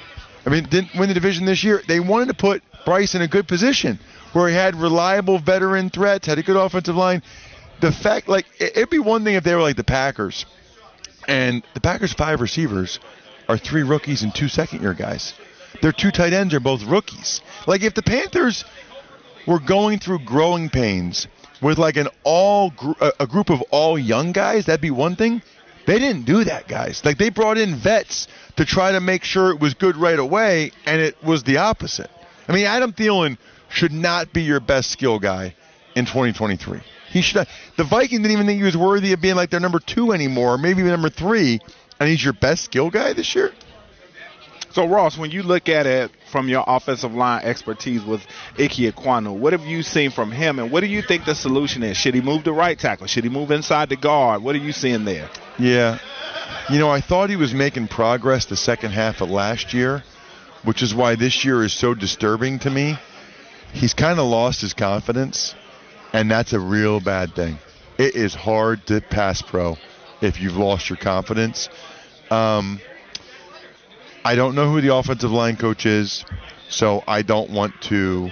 I 0.47 0.51
mean, 0.51 0.65
didn't 0.65 0.95
win 0.95 1.09
the 1.09 1.15
division 1.15 1.47
this 1.47 1.65
year. 1.65 1.83
They 1.89 1.99
wanted 2.01 2.29
to 2.29 2.35
put 2.35 2.63
Bryce 2.85 3.15
in 3.15 3.23
a 3.23 3.29
good 3.29 3.49
position 3.49 3.99
where 4.33 4.49
he 4.49 4.55
had 4.55 4.77
reliable 4.77 5.39
veteran 5.39 5.91
threats, 5.91 6.27
had 6.27 6.39
a 6.39 6.43
good 6.43 6.57
offensive 6.57 6.95
line. 6.97 7.23
The 7.81 7.91
fact, 7.91 8.29
like, 8.29 8.47
it- 8.61 8.77
it'd 8.77 8.91
be 8.91 8.99
one 8.99 9.25
thing 9.25 9.35
if 9.35 9.45
they 9.45 9.55
were 9.55 9.63
like 9.63 9.77
the 9.77 9.85
Packers, 9.85 10.45
and 11.27 11.63
the 11.73 11.81
Packers' 11.81 12.13
five 12.13 12.41
receivers 12.41 13.01
are 13.49 13.57
three 13.57 13.83
rookies 13.83 14.23
and 14.23 14.35
two 14.35 14.49
second-year 14.49 14.95
guys. 14.95 15.35
Their 15.81 15.93
two 15.93 16.11
tight 16.11 16.33
ends 16.33 16.53
are 16.55 16.61
both 16.61 16.83
rookies. 16.85 17.41
Like, 17.67 17.83
if 17.83 17.95
the 17.95 18.03
Panthers 18.03 18.65
were 19.47 19.59
going 19.59 19.99
through 19.99 20.21
growing 20.21 20.69
pains 20.69 21.27
with 21.61 21.79
like 21.79 21.97
an 21.97 22.09
all 22.23 22.71
gr- 22.71 22.93
a 23.19 23.27
group 23.27 23.51
of 23.51 23.63
all 23.71 23.99
young 23.99 24.33
guys, 24.33 24.67
that'd 24.67 24.81
be 24.81 24.91
one 24.91 25.17
thing. 25.17 25.43
They 25.87 25.99
didn't 25.99 26.25
do 26.25 26.45
that, 26.45 26.67
guys. 26.69 27.05
Like 27.05 27.19
they 27.19 27.31
brought 27.31 27.59
in 27.59 27.77
vets 27.77 28.29
to 28.57 28.65
try 28.65 28.93
to 28.93 29.01
make 29.01 29.25
sure 29.25 29.51
it 29.51 29.61
was 29.61 29.75
good 29.75 29.97
right 29.97 30.19
away, 30.19 30.73
and 30.87 31.01
it 31.01 31.23
was 31.23 31.43
the 31.43 31.59
opposite. 31.59 32.11
I 32.49 32.53
mean, 32.53 32.67
Adam 32.67 32.93
Thielen 32.93 33.39
should 33.69 33.93
not 33.93 34.33
be 34.33 34.43
your 34.43 34.61
best 34.61 34.91
skill 34.91 35.19
guy 35.19 35.55
in 35.95 36.05
2023. 36.05 36.81
He 37.11 37.23
should. 37.23 37.37
Not, 37.37 37.49
the 37.77 37.85
Vikings 37.85 38.23
didn't 38.23 38.33
even 38.33 38.47
think 38.47 38.59
he 38.59 38.65
was 38.65 38.77
worthy 38.77 39.13
of 39.13 39.21
being 39.21 39.37
like 39.37 39.51
their 39.51 39.61
number 39.61 39.79
two 39.79 40.13
anymore, 40.13 40.59
maybe 40.59 40.81
even 40.81 40.91
number 40.91 41.11
three, 41.11 41.61
and 42.01 42.09
he's 42.09 42.23
your 42.23 42.33
best 42.33 42.65
skill 42.65 42.91
guy 42.91 43.13
this 43.13 43.35
year. 43.35 43.53
So 44.75 44.89
Ross, 44.89 45.17
when 45.17 45.31
you 45.31 45.45
look 45.45 45.69
at 45.69 45.87
it 45.87 46.11
from 46.33 46.49
your 46.49 46.65
offensive 46.67 47.15
line 47.15 47.45
expertise 47.45 48.03
with 48.03 48.27
Ike 48.59 48.73
Ekwonu, 48.73 49.33
what 49.33 49.53
have 49.53 49.65
you 49.65 49.85
seen 49.85 50.11
from 50.11 50.33
him, 50.33 50.59
and 50.59 50.73
what 50.73 50.81
do 50.81 50.89
you 50.89 51.01
think 51.01 51.25
the 51.25 51.37
solution 51.37 51.85
is? 51.85 51.97
Should 51.97 52.17
he 52.17 52.21
move 52.21 52.43
to 52.43 52.53
right 52.53 52.77
tackle? 52.77 53.07
Should 53.07 53.23
he 53.23 53.31
move 53.31 53.53
inside 53.53 53.89
the 53.89 53.97
guard? 53.97 54.43
What 54.43 54.57
are 54.57 54.59
you 54.59 54.73
seeing 54.73 55.05
there? 55.05 55.31
Yeah. 55.61 56.01
You 56.69 56.81
know, 56.81 56.91
I 56.91 57.01
thought 57.01 57.31
he 57.31 57.37
was 57.37 57.55
making 57.55 57.87
progress 57.87 58.47
the 58.47 58.57
second 58.57 58.91
half 58.91 59.21
of 59.21 59.31
last 59.31 59.73
year, 59.75 60.03
which 60.65 60.83
is 60.83 60.93
why 60.93 61.15
this 61.15 61.45
year 61.45 61.63
is 61.63 61.73
so 61.73 61.95
disturbing 61.95 62.59
to 62.59 62.71
me. 62.71 62.99
He's 63.73 63.95
kind 63.95 64.19
of 64.19 64.27
lost 64.27 64.61
his 64.61 64.75
confidence, 64.75 65.55
and 66.13 66.29
that's 66.29 66.53
a 66.53 66.59
real 66.59 66.99
bad 66.99 67.37
thing. 67.37 67.59
It 67.97 68.17
is 68.17 68.35
hard 68.35 68.85
to 68.89 69.01
pass 69.01 69.41
pro 69.41 69.77
if 70.21 70.41
you've 70.41 70.57
lost 70.57 70.91
your 70.91 70.97
confidence. 70.97 71.69
Um, 72.29 72.81
I 74.27 74.37
don't 74.37 74.55
know 74.55 74.71
who 74.71 74.81
the 74.81 74.95
offensive 74.95 75.31
line 75.31 75.57
coach 75.57 75.85
is, 75.85 76.25
so 76.71 77.05
I 77.07 77.21
don't 77.21 77.51
want 77.51 77.79
to 77.83 78.31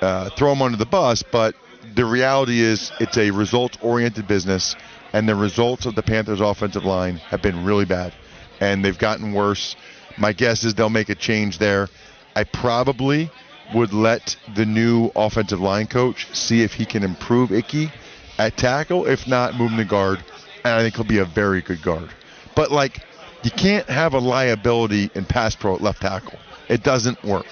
uh, 0.00 0.30
throw 0.30 0.52
him 0.52 0.62
under 0.62 0.78
the 0.78 0.86
bus, 0.86 1.22
but 1.22 1.54
the 1.94 2.06
reality 2.06 2.60
is 2.60 2.90
it's 3.00 3.18
a 3.18 3.30
results 3.30 3.76
oriented 3.82 4.26
business, 4.26 4.74
and 5.12 5.28
the 5.28 5.34
results 5.34 5.84
of 5.84 5.94
the 5.94 6.02
Panthers' 6.02 6.40
offensive 6.40 6.86
line 6.86 7.16
have 7.16 7.42
been 7.42 7.66
really 7.66 7.84
bad, 7.84 8.14
and 8.60 8.82
they've 8.82 8.98
gotten 8.98 9.34
worse. 9.34 9.76
My 10.16 10.32
guess 10.32 10.64
is 10.64 10.74
they'll 10.74 10.88
make 10.88 11.10
a 11.10 11.14
change 11.14 11.58
there. 11.58 11.88
I 12.34 12.44
probably 12.44 13.30
would 13.74 13.92
let 13.92 14.36
the 14.54 14.64
new 14.64 15.10
offensive 15.14 15.60
line 15.60 15.86
coach 15.86 16.28
see 16.32 16.62
if 16.62 16.72
he 16.72 16.86
can 16.86 17.02
improve 17.02 17.52
Icky 17.52 17.92
at 18.38 18.56
tackle. 18.56 19.06
If 19.06 19.26
not, 19.26 19.54
move 19.54 19.70
him 19.70 19.76
to 19.76 19.84
guard, 19.84 20.24
and 20.64 20.72
I 20.72 20.80
think 20.80 20.96
he'll 20.96 21.04
be 21.04 21.18
a 21.18 21.26
very 21.26 21.60
good 21.60 21.82
guard. 21.82 22.08
But 22.54 22.70
like, 22.70 23.00
you 23.44 23.50
can't 23.50 23.88
have 23.88 24.14
a 24.14 24.18
liability 24.18 25.10
in 25.14 25.24
pass 25.24 25.54
pro 25.54 25.76
at 25.76 25.80
left 25.80 26.00
tackle. 26.00 26.38
It 26.68 26.82
doesn't 26.82 27.22
work. 27.22 27.46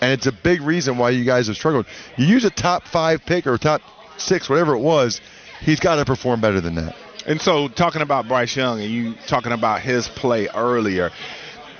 And 0.00 0.12
it's 0.12 0.26
a 0.26 0.32
big 0.32 0.60
reason 0.60 0.98
why 0.98 1.10
you 1.10 1.24
guys 1.24 1.48
have 1.48 1.56
struggled. 1.56 1.86
You 2.16 2.26
use 2.26 2.44
a 2.44 2.50
top 2.50 2.86
five 2.86 3.24
pick 3.24 3.46
or 3.46 3.58
top 3.58 3.82
six, 4.16 4.48
whatever 4.48 4.74
it 4.74 4.80
was, 4.80 5.20
he's 5.60 5.80
got 5.80 5.96
to 5.96 6.04
perform 6.04 6.40
better 6.40 6.60
than 6.60 6.76
that. 6.76 6.94
And 7.26 7.40
so, 7.40 7.68
talking 7.68 8.02
about 8.02 8.28
Bryce 8.28 8.56
Young 8.56 8.80
and 8.80 8.90
you 8.90 9.14
talking 9.26 9.52
about 9.52 9.80
his 9.80 10.08
play 10.08 10.48
earlier, 10.48 11.10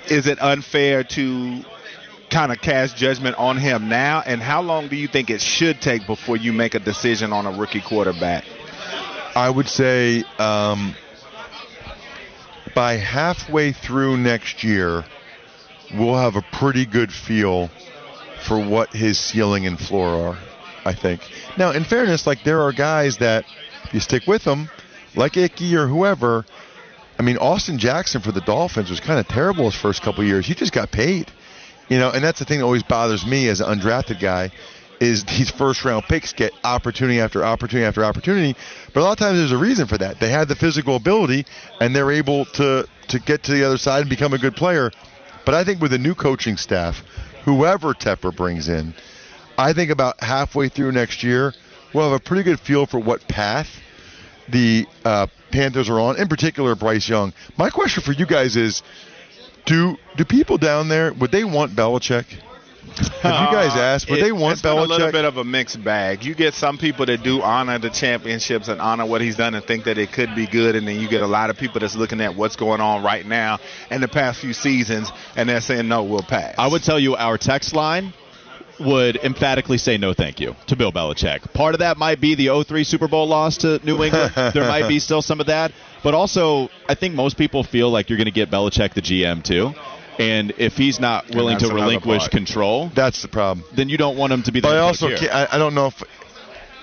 is 0.09 0.27
it 0.27 0.41
unfair 0.41 1.03
to 1.03 1.63
kind 2.29 2.51
of 2.51 2.59
cast 2.61 2.95
judgment 2.97 3.35
on 3.37 3.57
him 3.57 3.89
now? 3.89 4.21
And 4.25 4.41
how 4.41 4.61
long 4.61 4.89
do 4.89 4.95
you 4.95 5.07
think 5.07 5.29
it 5.29 5.41
should 5.41 5.81
take 5.81 6.05
before 6.05 6.37
you 6.37 6.53
make 6.53 6.75
a 6.75 6.79
decision 6.79 7.33
on 7.33 7.45
a 7.45 7.51
rookie 7.51 7.81
quarterback? 7.81 8.43
I 9.35 9.49
would 9.49 9.67
say 9.67 10.23
um, 10.37 10.95
by 12.79 12.95
halfway 12.95 13.73
through 13.73 14.15
next 14.15 14.63
year, 14.63 15.03
we'll 15.95 16.15
have 16.15 16.37
a 16.37 16.41
pretty 16.53 16.85
good 16.85 17.11
feel 17.11 17.69
for 18.45 18.57
what 18.57 18.93
his 18.93 19.19
ceiling 19.19 19.67
and 19.67 19.77
floor 19.77 20.07
are. 20.07 20.37
I 20.85 20.93
think. 20.93 21.19
Now, 21.57 21.71
in 21.71 21.83
fairness, 21.83 22.25
like 22.25 22.45
there 22.45 22.61
are 22.61 22.71
guys 22.71 23.17
that 23.17 23.43
if 23.83 23.93
you 23.93 23.99
stick 23.99 24.27
with 24.27 24.45
them, 24.45 24.69
like 25.13 25.35
Icky 25.35 25.75
or 25.75 25.87
whoever. 25.87 26.45
I 27.19 27.21
mean, 27.21 27.35
Austin 27.35 27.79
Jackson 27.79 28.21
for 28.21 28.31
the 28.31 28.39
Dolphins 28.39 28.89
was 28.89 29.01
kind 29.01 29.19
of 29.19 29.27
terrible 29.27 29.65
his 29.65 29.75
first 29.75 30.01
couple 30.01 30.23
years. 30.23 30.47
He 30.47 30.55
just 30.55 30.71
got 30.71 30.89
paid, 30.89 31.29
you 31.89 31.99
know, 31.99 32.11
and 32.11 32.23
that's 32.23 32.39
the 32.39 32.45
thing 32.45 32.59
that 32.59 32.63
always 32.63 32.83
bothers 32.83 33.25
me 33.25 33.49
as 33.49 33.59
an 33.59 33.77
undrafted 33.77 34.21
guy 34.21 34.51
is 34.99 35.23
these 35.25 35.49
first 35.49 35.83
round 35.85 36.03
picks 36.05 36.33
get 36.33 36.51
opportunity 36.63 37.19
after 37.19 37.43
opportunity 37.43 37.85
after 37.85 38.03
opportunity. 38.03 38.55
But 38.93 39.01
a 39.01 39.03
lot 39.03 39.11
of 39.13 39.17
times 39.17 39.37
there's 39.37 39.51
a 39.51 39.57
reason 39.57 39.87
for 39.87 39.97
that. 39.97 40.19
They 40.19 40.29
have 40.29 40.47
the 40.47 40.55
physical 40.55 40.95
ability 40.95 41.45
and 41.79 41.95
they're 41.95 42.11
able 42.11 42.45
to 42.45 42.87
to 43.09 43.19
get 43.19 43.43
to 43.43 43.53
the 43.53 43.63
other 43.65 43.77
side 43.77 44.01
and 44.01 44.09
become 44.09 44.33
a 44.33 44.37
good 44.37 44.55
player. 44.55 44.91
But 45.45 45.55
I 45.55 45.63
think 45.63 45.81
with 45.81 45.91
the 45.91 45.97
new 45.97 46.13
coaching 46.13 46.57
staff, 46.57 47.03
whoever 47.43 47.93
Tepper 47.93 48.35
brings 48.35 48.69
in, 48.69 48.93
I 49.57 49.73
think 49.73 49.89
about 49.89 50.21
halfway 50.21 50.69
through 50.69 50.91
next 50.91 51.23
year, 51.23 51.53
we'll 51.93 52.11
have 52.11 52.21
a 52.21 52.23
pretty 52.23 52.43
good 52.43 52.59
feel 52.59 52.85
for 52.85 52.99
what 52.99 53.27
path 53.27 53.67
the 54.47 54.85
uh, 55.05 55.27
Panthers 55.51 55.89
are 55.89 55.99
on. 55.99 56.17
In 56.17 56.27
particular, 56.27 56.75
Bryce 56.75 57.07
Young. 57.09 57.33
My 57.57 57.69
question 57.69 58.03
for 58.03 58.11
you 58.11 58.25
guys 58.25 58.55
is: 58.55 58.83
Do 59.65 59.97
do 60.17 60.25
people 60.25 60.57
down 60.57 60.87
there 60.87 61.13
would 61.13 61.31
they 61.31 61.43
want 61.43 61.75
Belichick? 61.75 62.25
Have 63.21 63.49
you 63.49 63.55
guys 63.57 63.75
uh, 63.75 63.79
asked? 63.79 64.09
Would 64.09 64.19
It- 64.19 64.23
they 64.23 64.31
want 64.31 64.53
it's 64.53 64.61
been 64.61 64.77
a 64.77 64.81
little 64.81 65.11
bit 65.11 65.25
of 65.25 65.37
a 65.37 65.43
mixed 65.43 65.83
bag. 65.83 66.23
You 66.23 66.33
get 66.35 66.53
some 66.53 66.77
people 66.77 67.05
that 67.05 67.23
do 67.23 67.41
honor 67.41 67.77
the 67.77 67.89
championships 67.89 68.67
and 68.67 68.81
honor 68.81 69.05
what 69.05 69.21
he's 69.21 69.35
done 69.35 69.55
and 69.55 69.63
think 69.63 69.85
that 69.85 69.97
it 69.97 70.11
could 70.11 70.33
be 70.35 70.47
good, 70.47 70.75
and 70.75 70.87
then 70.87 70.99
you 70.99 71.07
get 71.07 71.21
a 71.21 71.27
lot 71.27 71.49
of 71.49 71.57
people 71.57 71.79
that's 71.79 71.95
looking 71.95 72.21
at 72.21 72.35
what's 72.35 72.55
going 72.55 72.81
on 72.81 73.03
right 73.03 73.25
now 73.25 73.59
and 73.89 74.01
the 74.01 74.07
past 74.07 74.39
few 74.39 74.53
seasons, 74.53 75.11
and 75.35 75.47
they're 75.49 75.61
saying 75.61 75.87
no, 75.87 76.03
we'll 76.03 76.21
pass. 76.23 76.55
I 76.57 76.67
would 76.67 76.83
tell 76.83 76.99
you 76.99 77.15
our 77.15 77.37
text 77.37 77.73
line 77.73 78.13
would 78.79 79.17
emphatically 79.17 79.77
say 79.77 79.97
no 79.97 80.13
thank 80.13 80.39
you 80.39 80.55
to 80.67 80.75
Bill 80.75 80.91
Belichick. 80.91 81.53
Part 81.53 81.75
of 81.75 81.79
that 81.79 81.97
might 81.97 82.21
be 82.21 82.35
the 82.35 82.63
03 82.63 82.85
Super 82.85 83.07
Bowl 83.09 83.27
loss 83.27 83.57
to 83.57 83.79
New 83.85 84.01
England. 84.03 84.31
there 84.53 84.67
might 84.67 84.87
be 84.87 84.99
still 84.99 85.21
some 85.21 85.41
of 85.41 85.47
that. 85.47 85.73
But 86.01 86.13
also, 86.13 86.69
I 86.87 86.95
think 86.95 87.13
most 87.13 87.37
people 87.37 87.63
feel 87.63 87.89
like 87.89 88.09
you're 88.09 88.17
going 88.17 88.25
to 88.25 88.31
get 88.31 88.49
Belichick 88.49 88.93
the 88.93 89.01
GM 89.01 89.43
too. 89.43 89.73
And 90.19 90.53
if 90.57 90.75
he's 90.75 90.99
not 90.99 91.33
willing 91.33 91.57
to 91.59 91.67
relinquish 91.69 92.27
control, 92.27 92.91
That's 92.93 93.21
the 93.21 93.29
problem. 93.29 93.65
then 93.73 93.87
you 93.87 93.97
don't 93.97 94.17
want 94.17 94.33
him 94.33 94.43
to 94.43 94.51
be 94.51 94.59
the 94.59 94.67
But 94.67 94.75
I 94.75 94.79
also 94.79 95.07
can't, 95.15 95.33
I, 95.33 95.47
I 95.53 95.57
don't 95.57 95.73
know 95.73 95.87
if 95.87 96.03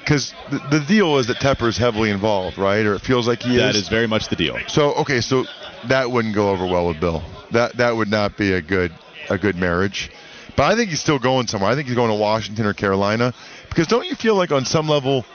because 0.01 0.32
the, 0.51 0.59
the 0.70 0.84
deal 0.87 1.18
is 1.18 1.26
that 1.26 1.37
Tepper 1.39 1.68
is 1.68 1.76
heavily 1.76 2.11
involved, 2.11 2.59
right? 2.59 2.87
Or 2.87 2.95
it 2.95 3.01
feels 3.01 3.26
like 3.28 3.43
he 3.43 3.57
That 3.57 3.74
is. 3.74 3.82
is 3.82 3.89
very 3.89 4.07
much 4.07 4.28
the 4.28 4.37
deal. 4.37 4.57
So 4.68 4.95
okay, 4.95 5.20
so 5.20 5.45
that 5.89 6.11
wouldn't 6.11 6.34
go 6.34 6.51
over 6.51 6.64
well 6.64 6.89
with 6.89 6.99
Bill. 7.01 7.22
That 7.51 7.76
that 7.76 7.95
would 7.97 8.09
not 8.09 8.37
be 8.39 8.53
a 8.53 8.62
good 8.62 8.93
a 9.28 9.37
good 9.37 9.57
marriage. 9.57 10.11
But 10.57 10.72
I 10.72 10.76
think 10.76 10.89
he's 10.89 11.01
still 11.01 11.18
going 11.18 11.49
somewhere. 11.49 11.70
I 11.70 11.74
think 11.74 11.89
he's 11.89 11.97
going 11.97 12.09
to 12.11 12.16
Washington 12.16 12.64
or 12.66 12.72
Carolina 12.72 13.34
because 13.68 13.87
don't 13.87 14.07
you 14.07 14.14
feel 14.14 14.34
like 14.37 14.51
on 14.53 14.64
some 14.64 14.89
level 14.89 15.26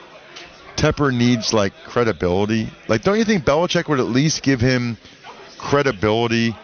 Tepper 0.74 1.14
needs 1.14 1.52
like 1.52 1.72
credibility? 1.84 2.68
Like 2.88 3.02
don't 3.02 3.18
you 3.18 3.24
think 3.24 3.44
Belichick 3.44 3.88
would 3.88 4.00
at 4.00 4.06
least 4.06 4.42
give 4.42 4.60
him 4.60 4.96
credibility 5.58 6.56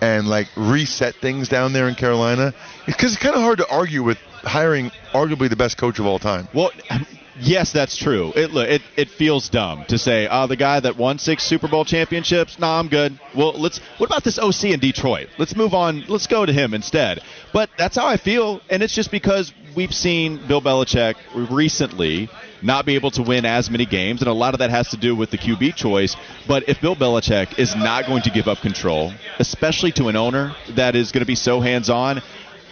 and 0.00 0.28
like 0.28 0.48
reset 0.56 1.14
things 1.16 1.48
down 1.48 1.72
there 1.72 1.88
in 1.88 1.94
Carolina? 1.94 2.54
Because 2.86 3.12
it's 3.14 3.22
kind 3.22 3.34
of 3.34 3.42
hard 3.42 3.58
to 3.58 3.68
argue 3.68 4.02
with 4.02 4.18
hiring 4.44 4.90
arguably 5.14 5.48
the 5.48 5.56
best 5.56 5.76
coach 5.76 5.98
of 5.98 6.06
all 6.06 6.18
time. 6.18 6.48
Well, 6.52 6.70
yes, 7.40 7.72
that's 7.72 7.96
true. 7.96 8.32
It 8.34 8.54
it 8.54 8.82
it 8.96 9.10
feels 9.10 9.48
dumb 9.48 9.84
to 9.88 9.98
say, 9.98 10.28
"Oh, 10.30 10.46
the 10.46 10.56
guy 10.56 10.80
that 10.80 10.96
won 10.96 11.18
six 11.18 11.42
Super 11.42 11.68
Bowl 11.68 11.84
championships." 11.84 12.58
Nah, 12.58 12.78
I'm 12.78 12.88
good. 12.88 13.18
Well, 13.34 13.52
let's. 13.52 13.78
What 13.98 14.06
about 14.06 14.24
this 14.24 14.38
OC 14.38 14.72
in 14.72 14.80
Detroit? 14.80 15.28
Let's 15.38 15.56
move 15.56 15.74
on. 15.74 16.04
Let's 16.08 16.26
go 16.26 16.46
to 16.46 16.52
him 16.52 16.74
instead. 16.74 17.20
But 17.52 17.70
that's 17.76 17.96
how 17.96 18.06
I 18.06 18.16
feel, 18.16 18.60
and 18.70 18.82
it's 18.82 18.94
just 18.94 19.10
because 19.10 19.52
we've 19.74 19.94
seen 19.94 20.40
Bill 20.46 20.62
Belichick 20.62 21.14
recently 21.50 22.28
not 22.62 22.86
be 22.86 22.94
able 22.94 23.10
to 23.12 23.22
win 23.22 23.44
as 23.44 23.70
many 23.70 23.84
games, 23.84 24.22
and 24.22 24.28
a 24.28 24.32
lot 24.32 24.54
of 24.54 24.58
that 24.58 24.70
has 24.70 24.88
to 24.88 24.96
do 24.96 25.14
with 25.14 25.30
the 25.30 25.38
QB 25.38 25.74
choice. 25.76 26.16
But 26.48 26.68
if 26.68 26.80
Bill 26.80 26.96
Belichick 26.96 27.58
is 27.58 27.76
not 27.76 28.06
going 28.06 28.22
to 28.22 28.30
give 28.30 28.48
up 28.48 28.58
control, 28.58 29.12
especially 29.38 29.92
to 29.92 30.08
an 30.08 30.16
owner 30.16 30.54
that 30.70 30.96
is 30.96 31.12
going 31.12 31.20
to 31.20 31.26
be 31.26 31.34
so 31.34 31.60
hands-on, 31.60 32.22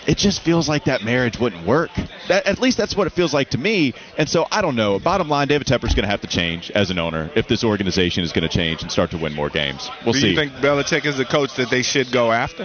it 0.06 0.18
just 0.18 0.42
feels 0.42 0.68
like 0.68 0.84
that 0.84 1.02
marriage 1.02 1.38
wouldn't 1.38 1.66
work. 1.66 1.90
That, 2.28 2.46
at 2.46 2.58
least 2.58 2.76
that's 2.76 2.96
what 2.96 3.06
it 3.06 3.10
feels 3.10 3.32
like 3.32 3.50
to 3.50 3.58
me. 3.58 3.94
And 4.18 4.28
so 4.28 4.46
I 4.50 4.62
don't 4.62 4.76
know. 4.76 4.98
Bottom 4.98 5.28
line, 5.28 5.48
David 5.48 5.66
Tepper's 5.66 5.94
going 5.94 6.04
to 6.04 6.10
have 6.10 6.20
to 6.22 6.26
change 6.26 6.70
as 6.70 6.90
an 6.90 6.98
owner 6.98 7.30
if 7.34 7.48
this 7.48 7.64
organization 7.64 8.24
is 8.24 8.32
going 8.32 8.48
to 8.48 8.54
change 8.54 8.82
and 8.82 8.90
start 8.90 9.10
to 9.12 9.18
win 9.18 9.34
more 9.34 9.50
games. 9.50 9.90
We'll 10.04 10.12
do 10.12 10.20
see. 10.20 10.30
you 10.30 10.36
think 10.36 10.52
Belichick 10.54 11.04
is 11.04 11.16
the 11.16 11.24
coach 11.24 11.54
that 11.56 11.70
they 11.70 11.82
should 11.82 12.12
go 12.12 12.32
after? 12.32 12.64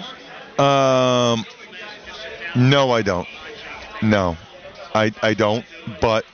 Um, 0.61 1.45
no, 2.55 2.91
I 2.91 3.01
don't. 3.01 3.27
No, 4.01 4.37
I 4.93 5.11
I 5.21 5.33
don't. 5.33 5.65
But 6.01 6.25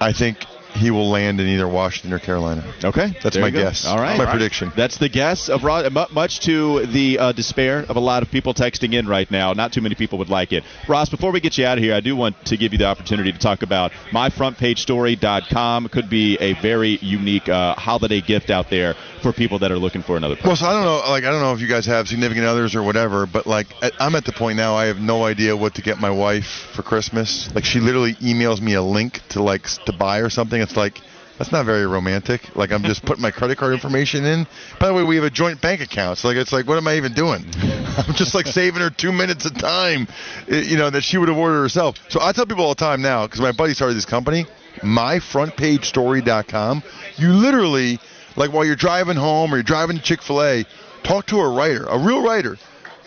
I 0.00 0.12
think 0.12 0.44
he 0.74 0.90
will 0.90 1.10
land 1.10 1.40
in 1.40 1.46
either 1.48 1.68
Washington 1.68 2.12
or 2.12 2.18
Carolina. 2.18 2.64
Okay, 2.82 3.14
That's 3.22 3.36
there 3.36 3.42
my 3.42 3.50
guess. 3.50 3.86
All 3.86 3.96
right, 3.96 4.16
my 4.16 4.24
All 4.24 4.26
right. 4.26 4.30
prediction. 4.30 4.72
That's 4.76 4.98
the 4.98 5.08
guess 5.08 5.48
of 5.48 5.64
Ross. 5.64 5.90
Much 6.12 6.40
to 6.40 6.86
the 6.86 7.18
uh, 7.18 7.32
despair 7.32 7.84
of 7.88 7.96
a 7.96 8.00
lot 8.00 8.22
of 8.22 8.30
people 8.30 8.54
texting 8.54 8.94
in 8.94 9.06
right 9.06 9.30
now. 9.30 9.52
Not 9.52 9.72
too 9.72 9.80
many 9.80 9.94
people 9.94 10.18
would 10.18 10.30
like 10.30 10.52
it. 10.52 10.64
Ross, 10.88 11.08
before 11.08 11.30
we 11.32 11.40
get 11.40 11.58
you 11.58 11.66
out 11.66 11.78
of 11.78 11.84
here, 11.84 11.94
I 11.94 12.00
do 12.00 12.16
want 12.16 12.36
to 12.46 12.56
give 12.56 12.72
you 12.72 12.78
the 12.78 12.86
opportunity 12.86 13.32
to 13.32 13.38
talk 13.38 13.62
about 13.62 13.92
myfrontpagestory.com. 14.12 15.88
Could 15.88 16.08
be 16.10 16.36
a 16.38 16.54
very 16.60 16.98
unique 17.00 17.48
uh, 17.48 17.74
holiday 17.74 18.20
gift 18.20 18.50
out 18.50 18.70
there 18.70 18.94
for 19.22 19.32
people 19.32 19.58
that 19.60 19.70
are 19.70 19.78
looking 19.78 20.02
for 20.02 20.16
another. 20.16 20.36
Well, 20.44 20.56
so 20.56 20.66
I 20.66 20.72
don't 20.72 20.84
know. 20.84 21.10
Like 21.10 21.24
I 21.24 21.30
don't 21.30 21.40
know 21.40 21.52
if 21.52 21.60
you 21.60 21.68
guys 21.68 21.86
have 21.86 22.08
significant 22.08 22.46
others 22.46 22.74
or 22.74 22.82
whatever, 22.82 23.26
but 23.26 23.46
like 23.46 23.66
I'm 24.00 24.14
at 24.14 24.24
the 24.24 24.32
point 24.32 24.56
now. 24.56 24.74
I 24.74 24.86
have 24.86 24.98
no 24.98 25.24
idea 25.24 25.56
what 25.56 25.74
to 25.74 25.82
get 25.82 25.98
my 25.98 26.10
wife 26.10 26.46
for 26.74 26.82
Christmas. 26.82 27.52
Like 27.54 27.64
she 27.64 27.80
literally 27.80 28.14
emails 28.14 28.60
me 28.60 28.74
a 28.74 28.82
link 28.82 29.20
to 29.30 29.42
like 29.42 29.64
to 29.86 29.92
buy 29.92 30.18
or 30.18 30.30
something. 30.30 30.61
It's 30.62 30.76
like. 30.76 31.00
That's 31.38 31.50
not 31.50 31.64
very 31.64 31.86
romantic. 31.86 32.54
Like 32.54 32.70
I'm 32.70 32.82
just 32.84 33.04
putting 33.04 33.22
my 33.22 33.30
credit 33.32 33.58
card 33.58 33.72
information 33.72 34.24
in. 34.26 34.46
By 34.78 34.88
the 34.88 34.94
way, 34.94 35.02
we 35.02 35.16
have 35.16 35.24
a 35.24 35.30
joint 35.30 35.60
bank 35.60 35.80
account. 35.80 36.18
So 36.18 36.28
like 36.28 36.36
it's 36.36 36.52
like, 36.52 36.68
what 36.68 36.76
am 36.76 36.86
I 36.86 36.96
even 36.98 37.14
doing? 37.14 37.44
I'm 37.96 38.14
just 38.14 38.34
like 38.34 38.46
saving 38.46 38.80
her 38.80 38.90
two 38.90 39.12
minutes 39.12 39.46
of 39.46 39.54
time, 39.54 40.06
eh, 40.48 40.60
you 40.60 40.76
know, 40.76 40.90
that 40.90 41.02
she 41.02 41.18
would 41.18 41.28
have 41.28 41.38
ordered 41.38 41.62
herself. 41.62 41.96
So 42.10 42.20
I 42.20 42.32
tell 42.32 42.46
people 42.46 42.64
all 42.64 42.74
the 42.74 42.84
time 42.84 43.02
now 43.02 43.26
because 43.26 43.40
my 43.40 43.50
buddy 43.50 43.74
started 43.74 43.94
this 43.94 44.04
company, 44.04 44.46
myfrontpagestory.com. 44.82 46.82
You 47.16 47.28
literally, 47.30 47.98
like 48.36 48.52
while 48.52 48.64
you're 48.64 48.76
driving 48.76 49.16
home 49.16 49.52
or 49.52 49.56
you're 49.56 49.64
driving 49.64 49.96
to 49.96 50.02
Chick-fil-A, 50.02 50.64
talk 51.02 51.26
to 51.26 51.40
a 51.40 51.48
writer, 51.48 51.86
a 51.86 51.98
real 51.98 52.22
writer, 52.22 52.56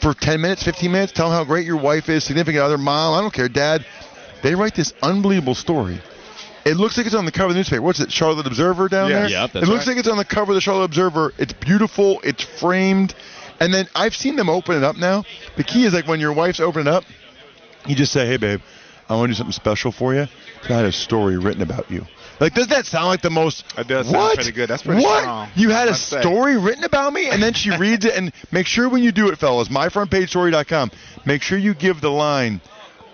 for 0.02 0.14
10 0.14 0.42
minutes, 0.42 0.64
15 0.64 0.92
minutes. 0.92 1.14
Tell 1.14 1.30
them 1.30 1.38
how 1.38 1.46
great 1.46 1.66
your 1.66 1.78
wife 1.78 2.10
is, 2.10 2.24
significant 2.24 2.64
other, 2.64 2.78
mom. 2.78 3.18
I 3.18 3.22
don't 3.22 3.34
care, 3.34 3.50
dad. 3.50 3.86
They 4.44 4.56
write 4.56 4.76
this 4.76 4.94
unbelievable 5.02 5.56
story. 5.56 6.02
It 6.66 6.78
looks 6.78 6.98
like 6.98 7.06
it's 7.06 7.16
on 7.16 7.26
the 7.26 7.32
cover 7.32 7.48
of 7.50 7.54
the 7.54 7.60
newspaper. 7.60 7.82
What's 7.84 8.00
it, 8.00 8.12
Charlotte 8.12 8.48
Observer 8.48 8.90
down 8.90 9.10
Yes. 9.10 9.20
there? 9.22 9.30
Yeah, 9.30 9.48
that's 9.48 9.56
it 9.68 9.70
looks 9.70 9.86
right. 9.86 9.94
like 9.96 9.98
it's 10.00 10.08
on 10.08 10.18
the 10.18 10.26
cover 10.26 10.52
of 10.52 10.56
the 10.56 10.62
Charlotte 10.62 10.86
Observer. 10.86 11.34
It's 11.38 11.54
beautiful. 11.54 12.20
It's 12.24 12.44
framed. 12.44 13.14
And 13.60 13.74
then 13.74 13.88
I've 13.96 14.16
seen 14.16 14.36
them 14.36 14.50
open 14.50 14.76
it 14.76 14.84
up 14.84 14.98
now. 14.98 15.24
The 15.58 15.64
key 15.64 15.86
is 15.86 15.94
like 15.94 16.08
when 16.08 16.20
your 16.20 16.34
wife's 16.34 16.60
opening 16.60 16.88
up, 16.88 17.04
you 17.86 17.96
just 17.96 18.12
say, 18.12 18.26
"Hey, 18.26 18.38
babe, 18.38 18.62
I 19.08 19.16
want 19.16 19.30
to 19.30 19.34
do 19.34 19.38
something 19.38 19.54
special 19.54 19.92
for 19.92 20.14
you. 20.16 20.28
I 20.64 20.68
had 20.68 20.86
a 20.86 20.92
story 20.92 21.38
written 21.38 21.62
about 21.62 21.90
you." 21.92 22.06
Like, 22.40 22.54
does 22.54 22.68
that 22.68 22.86
sound 22.86 23.08
like 23.08 23.22
the 23.22 23.30
most? 23.30 23.64
That 23.78 23.88
does 23.88 24.10
sound 24.10 24.34
pretty 24.36 24.52
good. 24.52 24.68
That's 24.68 24.82
pretty 24.84 25.04
what? 25.04 25.22
strong, 25.22 25.48
You 25.56 25.70
had 25.70 25.88
a 25.88 25.94
say. 25.96 26.20
story 26.20 26.58
written 26.58 26.84
about 26.84 27.14
me, 27.14 27.30
and 27.30 27.42
then 27.42 27.54
she 27.54 27.70
reads 27.78 28.04
it. 28.06 28.14
And 28.16 28.34
make 28.52 28.66
sure 28.68 28.90
when 28.90 29.04
you 29.04 29.12
do 29.14 29.30
it, 29.30 29.38
fellas, 29.38 29.70
myfrontpagestory.com. 29.70 30.92
Make 31.26 31.44
sure 31.44 31.58
you 31.58 31.74
give 31.76 32.02
the 32.02 32.12
line. 32.12 32.60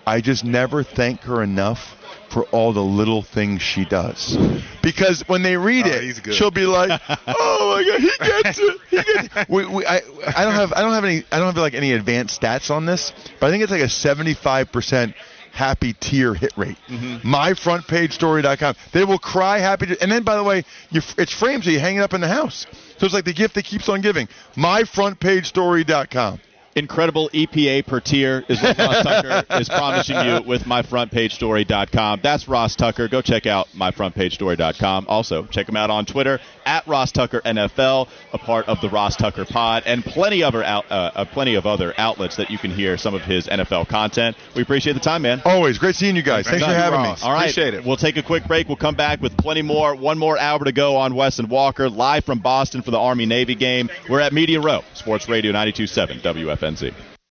I 0.06 0.20
just 0.22 0.44
never 0.44 0.82
thank 0.82 1.20
her 1.22 1.42
enough 1.42 1.94
for 2.32 2.44
all 2.46 2.72
the 2.72 2.82
little 2.82 3.22
things 3.22 3.60
she 3.62 3.84
does. 3.84 4.36
Because 4.82 5.22
when 5.28 5.42
they 5.42 5.56
read 5.56 5.86
Oh, 5.86 5.90
it, 5.90 6.34
she'll 6.34 6.50
be 6.50 6.64
like, 6.64 7.00
"Oh 7.26 7.76
my 7.76 7.84
god, 7.90 8.00
he 8.00 8.10
gets 8.18 8.58
it. 8.58 8.80
He 8.90 8.96
gets 8.96 9.36
it." 9.36 9.48
We, 9.48 9.66
we, 9.66 9.86
I, 9.86 9.96
I 10.36 10.44
don't 10.44 10.54
have 10.54 10.72
I 10.72 10.80
don't 10.80 10.92
have 10.94 11.04
any 11.04 11.24
I 11.30 11.38
don't 11.38 11.46
have 11.48 11.56
like 11.56 11.74
any 11.74 11.92
advanced 11.92 12.40
stats 12.40 12.70
on 12.70 12.86
this, 12.86 13.12
but 13.40 13.46
I 13.46 13.50
think 13.50 13.62
it's 13.62 13.72
like 13.72 13.82
a 13.82 13.84
75% 13.84 15.14
happy 15.52 15.92
tear 16.00 16.32
hit 16.34 16.52
rate. 16.56 16.78
Mm-hmm. 16.88 17.28
Myfrontpagestory.com. 17.28 18.74
They 18.92 19.04
will 19.04 19.18
cry 19.18 19.58
happy 19.58 19.86
to, 19.86 20.02
and 20.02 20.10
then 20.10 20.22
by 20.24 20.36
the 20.36 20.42
way, 20.42 20.64
you, 20.90 21.02
it's 21.18 21.32
framed 21.32 21.64
so 21.64 21.70
you 21.70 21.78
hang 21.78 21.96
it 21.96 22.00
up 22.00 22.14
in 22.14 22.20
the 22.22 22.28
house. 22.28 22.66
So 22.98 23.04
it's 23.04 23.14
like 23.14 23.26
the 23.26 23.34
gift 23.34 23.54
that 23.56 23.64
keeps 23.64 23.88
on 23.88 24.00
giving. 24.00 24.28
Myfrontpagestory.com. 24.56 26.40
incredible 26.74 27.30
EPA 27.30 27.86
per 27.86 28.00
tear 28.00 28.44
is 28.48 28.62
what 28.62 28.78
Ross 28.78 29.02
Tucker 29.02 29.44
is 29.60 29.68
promising 29.68 30.16
you 30.24 30.42
with 30.46 30.62
myfrontpagestory.com. 30.62 32.20
That's 32.22 32.48
Ross 32.48 32.76
Tucker. 32.76 33.08
Go 33.08 33.22
check 33.22 33.46
out 33.46 33.68
myfrontpagestory.com. 33.76 35.06
Also, 35.08 35.44
check 35.46 35.68
him 35.68 35.76
out 35.76 35.90
on 35.90 36.06
Twitter 36.06 36.40
at 36.64 36.86
Ross 36.86 37.12
Tucker 37.12 37.40
NFL, 37.44 38.08
a 38.32 38.38
part 38.38 38.68
of 38.68 38.80
the 38.80 38.88
Ross 38.88 39.16
Tucker 39.16 39.44
Pod, 39.44 39.82
and 39.86 40.04
plenty 40.04 40.42
other 40.42 40.62
out, 40.62 40.90
uh, 40.90 41.10
uh, 41.14 41.24
plenty 41.24 41.54
of 41.54 41.66
other 41.66 41.92
outlets 41.98 42.36
that 42.36 42.50
you 42.50 42.58
can 42.58 42.70
hear 42.70 42.96
some 42.96 43.14
of 43.14 43.22
his 43.22 43.46
NFL 43.46 43.88
content. 43.88 44.36
We 44.54 44.62
appreciate 44.62 44.94
the 44.94 45.00
time, 45.00 45.22
man. 45.22 45.42
Always 45.44 45.78
great 45.78 45.96
seeing 45.96 46.16
you 46.16 46.22
guys. 46.22 46.46
Thanks 46.46 46.60
for 46.60 46.66
Thank 46.66 46.76
you, 46.76 46.82
having 46.82 47.02
me. 47.02 47.14
All 47.22 47.32
right, 47.32 47.50
Appreciate 47.50 47.74
it. 47.74 47.84
We'll 47.84 47.96
take 47.96 48.16
a 48.16 48.22
quick 48.22 48.46
break. 48.46 48.68
We'll 48.68 48.76
come 48.76 48.94
back 48.94 49.20
with 49.20 49.36
plenty 49.36 49.62
more. 49.62 49.94
One 49.94 50.18
more 50.18 50.38
hour 50.38 50.64
to 50.64 50.72
go 50.72 50.96
on 50.96 51.14
Wes 51.14 51.38
and 51.38 51.50
Walker, 51.50 51.88
live 51.88 52.24
from 52.24 52.38
Boston 52.38 52.82
for 52.82 52.90
the 52.90 52.98
Army 52.98 53.26
Navy 53.26 53.54
game. 53.54 53.90
We're 54.08 54.20
at 54.20 54.32
Media 54.32 54.60
Row, 54.60 54.82
Sports 54.94 55.28
Radio 55.28 55.52
92.7 55.52 56.22
WFNZ. 56.62 57.11